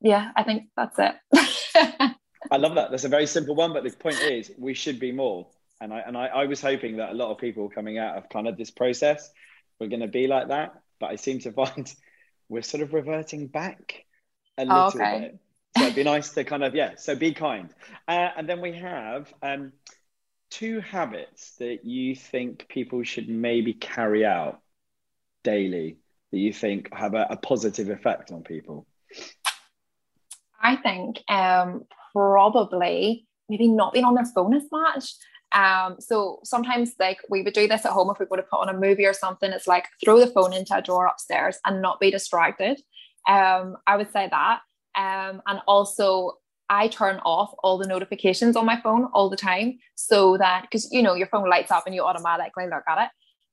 yeah, 0.00 0.32
I 0.36 0.42
think 0.42 0.64
that's 0.76 0.98
it. 0.98 1.14
I 2.50 2.56
love 2.56 2.74
that. 2.74 2.90
That's 2.90 3.04
a 3.04 3.08
very 3.08 3.26
simple 3.26 3.54
one, 3.54 3.72
but 3.72 3.84
the 3.84 3.90
point 3.90 4.20
is, 4.20 4.50
we 4.58 4.74
should 4.74 4.98
be 4.98 5.12
more. 5.12 5.46
And 5.80 5.92
I 5.92 6.00
and 6.00 6.16
I, 6.16 6.26
I 6.26 6.46
was 6.46 6.60
hoping 6.60 6.96
that 6.98 7.10
a 7.10 7.14
lot 7.14 7.30
of 7.30 7.38
people 7.38 7.70
coming 7.70 7.98
out 7.98 8.16
of 8.16 8.28
kind 8.28 8.46
of 8.46 8.56
this 8.56 8.70
process 8.70 9.30
were 9.80 9.88
going 9.88 10.00
to 10.00 10.08
be 10.08 10.26
like 10.26 10.48
that, 10.48 10.74
but 11.00 11.10
I 11.10 11.16
seem 11.16 11.38
to 11.40 11.52
find 11.52 11.92
we're 12.48 12.62
sort 12.62 12.82
of 12.82 12.92
reverting 12.92 13.46
back 13.46 14.04
a 14.58 14.64
little 14.64 14.78
oh, 14.78 14.86
okay. 14.88 15.20
bit. 15.20 15.38
So 15.76 15.84
it'd 15.84 15.96
be 15.96 16.04
nice 16.04 16.30
to 16.30 16.44
kind 16.44 16.64
of 16.64 16.74
yeah. 16.74 16.92
So 16.96 17.16
be 17.16 17.32
kind, 17.32 17.70
uh, 18.06 18.30
and 18.36 18.48
then 18.48 18.60
we 18.60 18.72
have 18.72 19.32
um, 19.42 19.72
two 20.50 20.80
habits 20.80 21.56
that 21.56 21.84
you 21.84 22.14
think 22.14 22.68
people 22.68 23.02
should 23.04 23.28
maybe 23.28 23.72
carry 23.72 24.26
out 24.26 24.60
daily 25.44 25.96
that 26.30 26.38
you 26.38 26.52
think 26.52 26.92
have 26.92 27.14
a, 27.14 27.26
a 27.30 27.36
positive 27.36 27.88
effect 27.88 28.32
on 28.32 28.42
people. 28.42 28.86
I 30.60 30.76
think 30.76 31.22
um, 31.28 31.84
probably 32.12 33.26
maybe 33.48 33.68
not 33.68 33.92
being 33.92 34.04
on 34.04 34.14
their 34.14 34.26
phone 34.26 34.54
as 34.54 34.64
much. 34.70 35.14
Um, 35.52 35.96
so 35.98 36.40
sometimes 36.44 36.94
like 36.98 37.18
we 37.28 37.42
would 37.42 37.52
do 37.52 37.68
this 37.68 37.84
at 37.84 37.92
home 37.92 38.10
if 38.10 38.18
we 38.18 38.26
would 38.30 38.38
have 38.38 38.48
put 38.48 38.60
on 38.60 38.74
a 38.74 38.78
movie 38.78 39.04
or 39.04 39.12
something. 39.12 39.52
It's 39.52 39.66
like 39.66 39.86
throw 40.02 40.18
the 40.18 40.26
phone 40.28 40.52
into 40.52 40.76
a 40.76 40.82
drawer 40.82 41.06
upstairs 41.06 41.58
and 41.64 41.82
not 41.82 42.00
be 42.00 42.10
distracted. 42.10 42.80
Um, 43.28 43.76
I 43.86 43.96
would 43.96 44.12
say 44.12 44.28
that. 44.30 44.60
Um, 44.94 45.42
and 45.46 45.60
also 45.66 46.38
I 46.68 46.88
turn 46.88 47.20
off 47.24 47.54
all 47.62 47.78
the 47.78 47.86
notifications 47.86 48.56
on 48.56 48.66
my 48.66 48.80
phone 48.80 49.08
all 49.12 49.30
the 49.30 49.36
time 49.36 49.78
so 49.94 50.36
that 50.38 50.62
because 50.62 50.90
you 50.92 51.02
know 51.02 51.14
your 51.14 51.26
phone 51.26 51.48
lights 51.48 51.70
up 51.70 51.84
and 51.86 51.94
you 51.94 52.02
automatically 52.02 52.64
look 52.64 52.84
at 52.88 53.04
it 53.04 53.10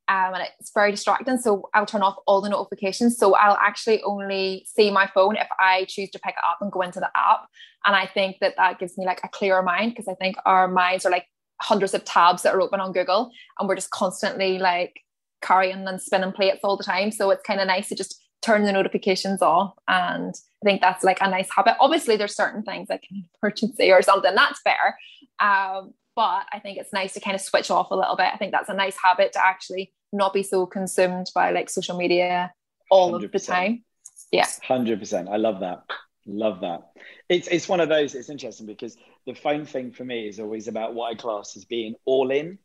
um, 0.09 0.33
and 0.33 0.43
it's 0.59 0.71
very 0.73 0.89
distracting. 0.89 1.37
So 1.37 1.69
I'll 1.75 1.85
turn 1.85 2.01
off 2.01 2.15
all 2.25 2.41
the 2.41 2.49
notifications. 2.49 3.15
So 3.17 3.35
I'll 3.35 3.57
actually 3.57 4.01
only 4.01 4.65
see 4.67 4.89
my 4.89 5.05
phone 5.13 5.35
if 5.35 5.47
I 5.59 5.85
choose 5.87 6.09
to 6.11 6.19
pick 6.19 6.33
it 6.33 6.43
up 6.49 6.57
and 6.61 6.71
go 6.71 6.81
into 6.81 6.99
the 6.99 7.11
app. 7.15 7.45
And 7.85 7.95
I 7.95 8.07
think 8.07 8.37
that 8.41 8.55
that 8.57 8.79
gives 8.79 8.97
me 8.97 9.05
like 9.05 9.21
a 9.23 9.29
clearer 9.29 9.61
mind 9.61 9.91
because 9.91 10.07
I 10.07 10.15
think 10.15 10.35
our 10.47 10.67
minds 10.67 11.05
are 11.05 11.11
like 11.11 11.27
hundreds 11.61 11.93
of 11.93 12.05
tabs 12.05 12.41
that 12.41 12.55
are 12.55 12.61
open 12.61 12.79
on 12.79 12.91
Google 12.91 13.31
and 13.59 13.69
we're 13.69 13.75
just 13.75 13.91
constantly 13.91 14.57
like 14.57 14.99
carrying 15.43 15.87
and 15.87 16.01
spinning 16.01 16.31
plates 16.31 16.61
all 16.63 16.75
the 16.75 16.83
time. 16.83 17.11
So 17.11 17.29
it's 17.29 17.43
kind 17.43 17.61
of 17.61 17.67
nice 17.67 17.89
to 17.89 17.95
just 17.95 18.19
turn 18.41 18.63
the 18.63 18.71
notifications 18.71 19.41
off. 19.41 19.73
And 19.87 20.33
I 20.63 20.65
think 20.65 20.81
that's 20.81 21.03
like 21.03 21.19
a 21.21 21.29
nice 21.29 21.49
habit. 21.55 21.75
Obviously, 21.79 22.15
there's 22.15 22.35
certain 22.35 22.63
things 22.63 22.87
like 22.89 23.05
an 23.11 23.25
emergency 23.41 23.91
or 23.91 24.01
something, 24.01 24.33
that's 24.35 24.61
fair. 24.61 24.97
Um, 25.39 25.93
but 26.15 26.45
I 26.51 26.59
think 26.61 26.77
it's 26.77 26.93
nice 26.93 27.13
to 27.13 27.19
kind 27.19 27.35
of 27.35 27.41
switch 27.41 27.71
off 27.71 27.91
a 27.91 27.95
little 27.95 28.15
bit. 28.15 28.27
I 28.33 28.37
think 28.37 28.51
that's 28.51 28.69
a 28.69 28.73
nice 28.73 28.97
habit 29.01 29.33
to 29.33 29.45
actually 29.45 29.93
not 30.11 30.33
be 30.33 30.43
so 30.43 30.65
consumed 30.65 31.27
by 31.33 31.51
like 31.51 31.69
social 31.69 31.97
media 31.97 32.51
all 32.89 33.11
100%. 33.11 33.23
of 33.23 33.31
the 33.31 33.39
time. 33.39 33.83
Yeah. 34.31 34.45
100%. 34.67 35.29
I 35.29 35.37
love 35.37 35.61
that. 35.61 35.83
Love 36.25 36.61
that. 36.61 36.91
It's 37.27 37.47
it's 37.47 37.67
one 37.67 37.79
of 37.79 37.89
those. 37.89 38.13
It's 38.13 38.29
interesting 38.29 38.67
because 38.67 38.97
the 39.25 39.33
phone 39.33 39.65
thing 39.65 39.91
for 39.91 40.03
me 40.03 40.27
is 40.27 40.39
always 40.39 40.67
about 40.67 40.93
what 40.93 41.11
I 41.11 41.15
class 41.15 41.55
as 41.57 41.65
being 41.65 41.95
all 42.05 42.29
in. 42.31 42.59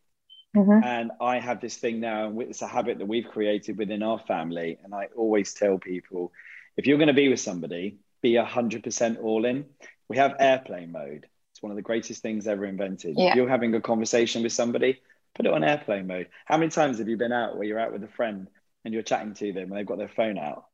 Mm-hmm. 0.55 0.84
And 0.84 1.11
I 1.20 1.40
have 1.40 1.61
this 1.61 1.76
thing 1.76 2.00
now, 2.00 2.28
and 2.28 2.40
it's 2.42 2.62
a 2.62 2.66
habit 2.66 2.98
that 2.98 3.07
we've 3.07 3.26
created 3.26 3.76
within 3.76 4.02
our 4.02 4.18
family. 4.20 4.78
And 4.84 4.94
I 4.94 5.09
always 5.16 5.52
tell 5.52 5.78
people, 5.78 6.32
if 6.76 6.86
you're 6.86 6.98
going 6.98 7.09
to 7.09 7.14
be 7.14 7.28
with 7.28 7.40
somebody, 7.40 7.98
be 8.22 8.36
hundred 8.36 8.82
percent 8.84 9.18
all 9.18 9.44
in. 9.44 9.66
We 10.09 10.16
have 10.16 10.36
airplane 10.38 10.92
mode. 10.92 11.26
It's 11.52 11.62
one 11.62 11.72
of 11.72 11.76
the 11.76 11.82
greatest 11.82 12.22
things 12.22 12.46
ever 12.46 12.64
invented. 12.64 13.16
Yeah. 13.16 13.30
If 13.30 13.34
you're 13.36 13.48
having 13.48 13.74
a 13.74 13.80
conversation 13.80 14.42
with 14.42 14.52
somebody, 14.52 15.00
put 15.34 15.46
it 15.46 15.52
on 15.52 15.64
airplane 15.64 16.07
mode. 16.07 16.28
How 16.46 16.57
many 16.57 16.70
times 16.70 16.98
have 16.98 17.09
you 17.09 17.16
been 17.16 17.32
out 17.32 17.57
where 17.57 17.66
you're 17.66 17.80
out 17.80 17.92
with 17.92 18.02
a 18.05 18.09
friend 18.09 18.48
and 18.84 18.94
you're 18.94 19.02
chatting 19.02 19.34
to 19.34 19.52
them 19.52 19.64
and 19.64 19.72
they've 19.72 19.86
got 19.86 19.98
their 19.98 20.09
phone 20.09 20.38
out? 20.38 20.66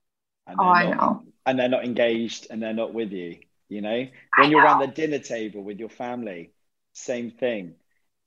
And 0.47 0.57
oh, 0.59 0.65
I 0.65 0.91
know. 0.91 1.23
And 1.47 1.59
they're 1.59 1.69
not 1.69 1.85
engaged 1.85 2.47
and 2.51 2.63
they're 2.63 2.73
not 2.73 2.95
with 2.95 3.13
you. 3.13 3.39
You 3.69 3.83
know, 3.83 3.91
when 3.91 4.11
I 4.37 4.49
you're 4.49 4.61
know. 4.61 4.67
around 4.67 4.81
the 4.81 4.89
dinner 4.89 5.21
table 5.21 5.63
with 5.63 5.79
your 5.79 5.89
family, 5.89 6.53
same 6.93 7.31
thing. 7.31 7.75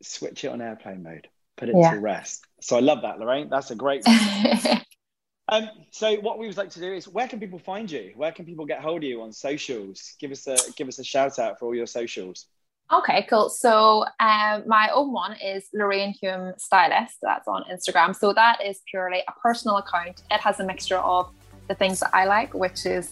Switch 0.01 0.43
it 0.43 0.47
on 0.47 0.61
airplane 0.61 1.03
mode. 1.03 1.27
Put 1.55 1.69
it 1.69 1.75
yeah. 1.77 1.91
to 1.91 1.99
rest. 1.99 2.45
So 2.61 2.77
I 2.77 2.79
love 2.79 3.01
that, 3.03 3.19
Lorraine. 3.19 3.49
That's 3.49 3.71
a 3.71 3.75
great 3.75 4.03
um, 5.49 5.69
so 5.91 6.15
what 6.17 6.39
we 6.39 6.47
would 6.47 6.57
like 6.57 6.71
to 6.71 6.79
do 6.79 6.91
is 6.93 7.07
where 7.07 7.27
can 7.27 7.39
people 7.39 7.59
find 7.59 7.89
you? 7.89 8.13
Where 8.15 8.31
can 8.31 8.45
people 8.45 8.65
get 8.65 8.81
hold 8.81 9.03
of 9.03 9.03
you 9.03 9.21
on 9.21 9.31
socials? 9.31 10.15
Give 10.19 10.31
us 10.31 10.47
a 10.47 10.57
give 10.75 10.87
us 10.87 10.99
a 10.99 11.03
shout 11.03 11.39
out 11.39 11.59
for 11.59 11.65
all 11.65 11.75
your 11.75 11.87
socials. 11.87 12.47
Okay, 12.91 13.25
cool. 13.29 13.49
So 13.49 14.05
um, 14.19 14.63
my 14.67 14.89
own 14.93 15.11
one 15.11 15.35
is 15.43 15.67
Lorraine 15.73 16.13
Hume 16.13 16.53
Stylist. 16.57 17.15
That's 17.21 17.47
on 17.47 17.63
Instagram. 17.71 18.15
So 18.15 18.33
that 18.33 18.59
is 18.63 18.81
purely 18.89 19.23
a 19.27 19.31
personal 19.41 19.77
account. 19.77 20.21
It 20.29 20.39
has 20.41 20.59
a 20.59 20.65
mixture 20.65 20.97
of 20.97 21.31
the 21.67 21.75
things 21.75 22.01
that 22.01 22.11
I 22.13 22.25
like, 22.25 22.53
which 22.53 22.85
is 22.85 23.11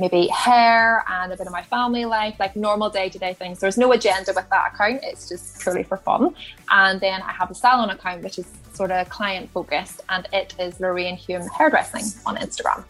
maybe 0.00 0.26
hair 0.28 1.04
and 1.08 1.32
a 1.32 1.36
bit 1.36 1.46
of 1.46 1.52
my 1.52 1.62
family 1.62 2.04
life, 2.04 2.36
like 2.40 2.56
normal 2.56 2.90
day 2.90 3.08
to 3.08 3.18
day 3.18 3.34
things. 3.34 3.60
There's 3.60 3.78
no 3.78 3.92
agenda 3.92 4.32
with 4.34 4.48
that 4.50 4.72
account. 4.72 5.00
It's 5.02 5.28
just 5.28 5.60
purely 5.60 5.82
for 5.82 5.96
fun. 5.96 6.34
And 6.70 7.00
then 7.00 7.22
I 7.22 7.32
have 7.32 7.50
a 7.50 7.54
salon 7.54 7.90
account, 7.90 8.22
which 8.22 8.38
is 8.38 8.46
sort 8.72 8.90
of 8.90 9.08
client 9.08 9.50
focused, 9.50 10.00
and 10.08 10.26
it 10.32 10.54
is 10.58 10.80
Lorraine 10.80 11.16
Hume 11.16 11.46
Hairdressing 11.58 12.04
on 12.26 12.36
Instagram. 12.36 12.84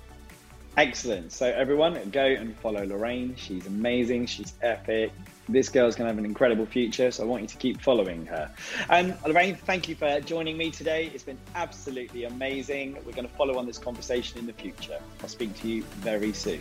Excellent. 0.76 1.32
So 1.32 1.46
everyone, 1.46 2.10
go 2.10 2.24
and 2.24 2.56
follow 2.58 2.86
Lorraine. 2.86 3.34
She's 3.36 3.66
amazing. 3.66 4.26
She's 4.26 4.52
epic. 4.62 5.12
This 5.48 5.68
girl's 5.68 5.96
going 5.96 6.06
to 6.06 6.12
have 6.12 6.18
an 6.18 6.24
incredible 6.24 6.64
future, 6.64 7.10
so 7.10 7.24
I 7.24 7.26
want 7.26 7.42
you 7.42 7.48
to 7.48 7.56
keep 7.56 7.80
following 7.80 8.24
her. 8.26 8.48
And 8.88 9.16
Lorraine, 9.26 9.56
thank 9.56 9.88
you 9.88 9.96
for 9.96 10.20
joining 10.20 10.56
me 10.56 10.70
today. 10.70 11.10
It's 11.12 11.24
been 11.24 11.38
absolutely 11.56 12.24
amazing. 12.24 12.94
We're 13.04 13.12
going 13.12 13.26
to 13.26 13.34
follow 13.34 13.58
on 13.58 13.66
this 13.66 13.78
conversation 13.78 14.38
in 14.38 14.46
the 14.46 14.52
future. 14.52 15.00
I'll 15.22 15.28
speak 15.28 15.58
to 15.60 15.68
you 15.68 15.82
very 15.82 16.32
soon. 16.32 16.60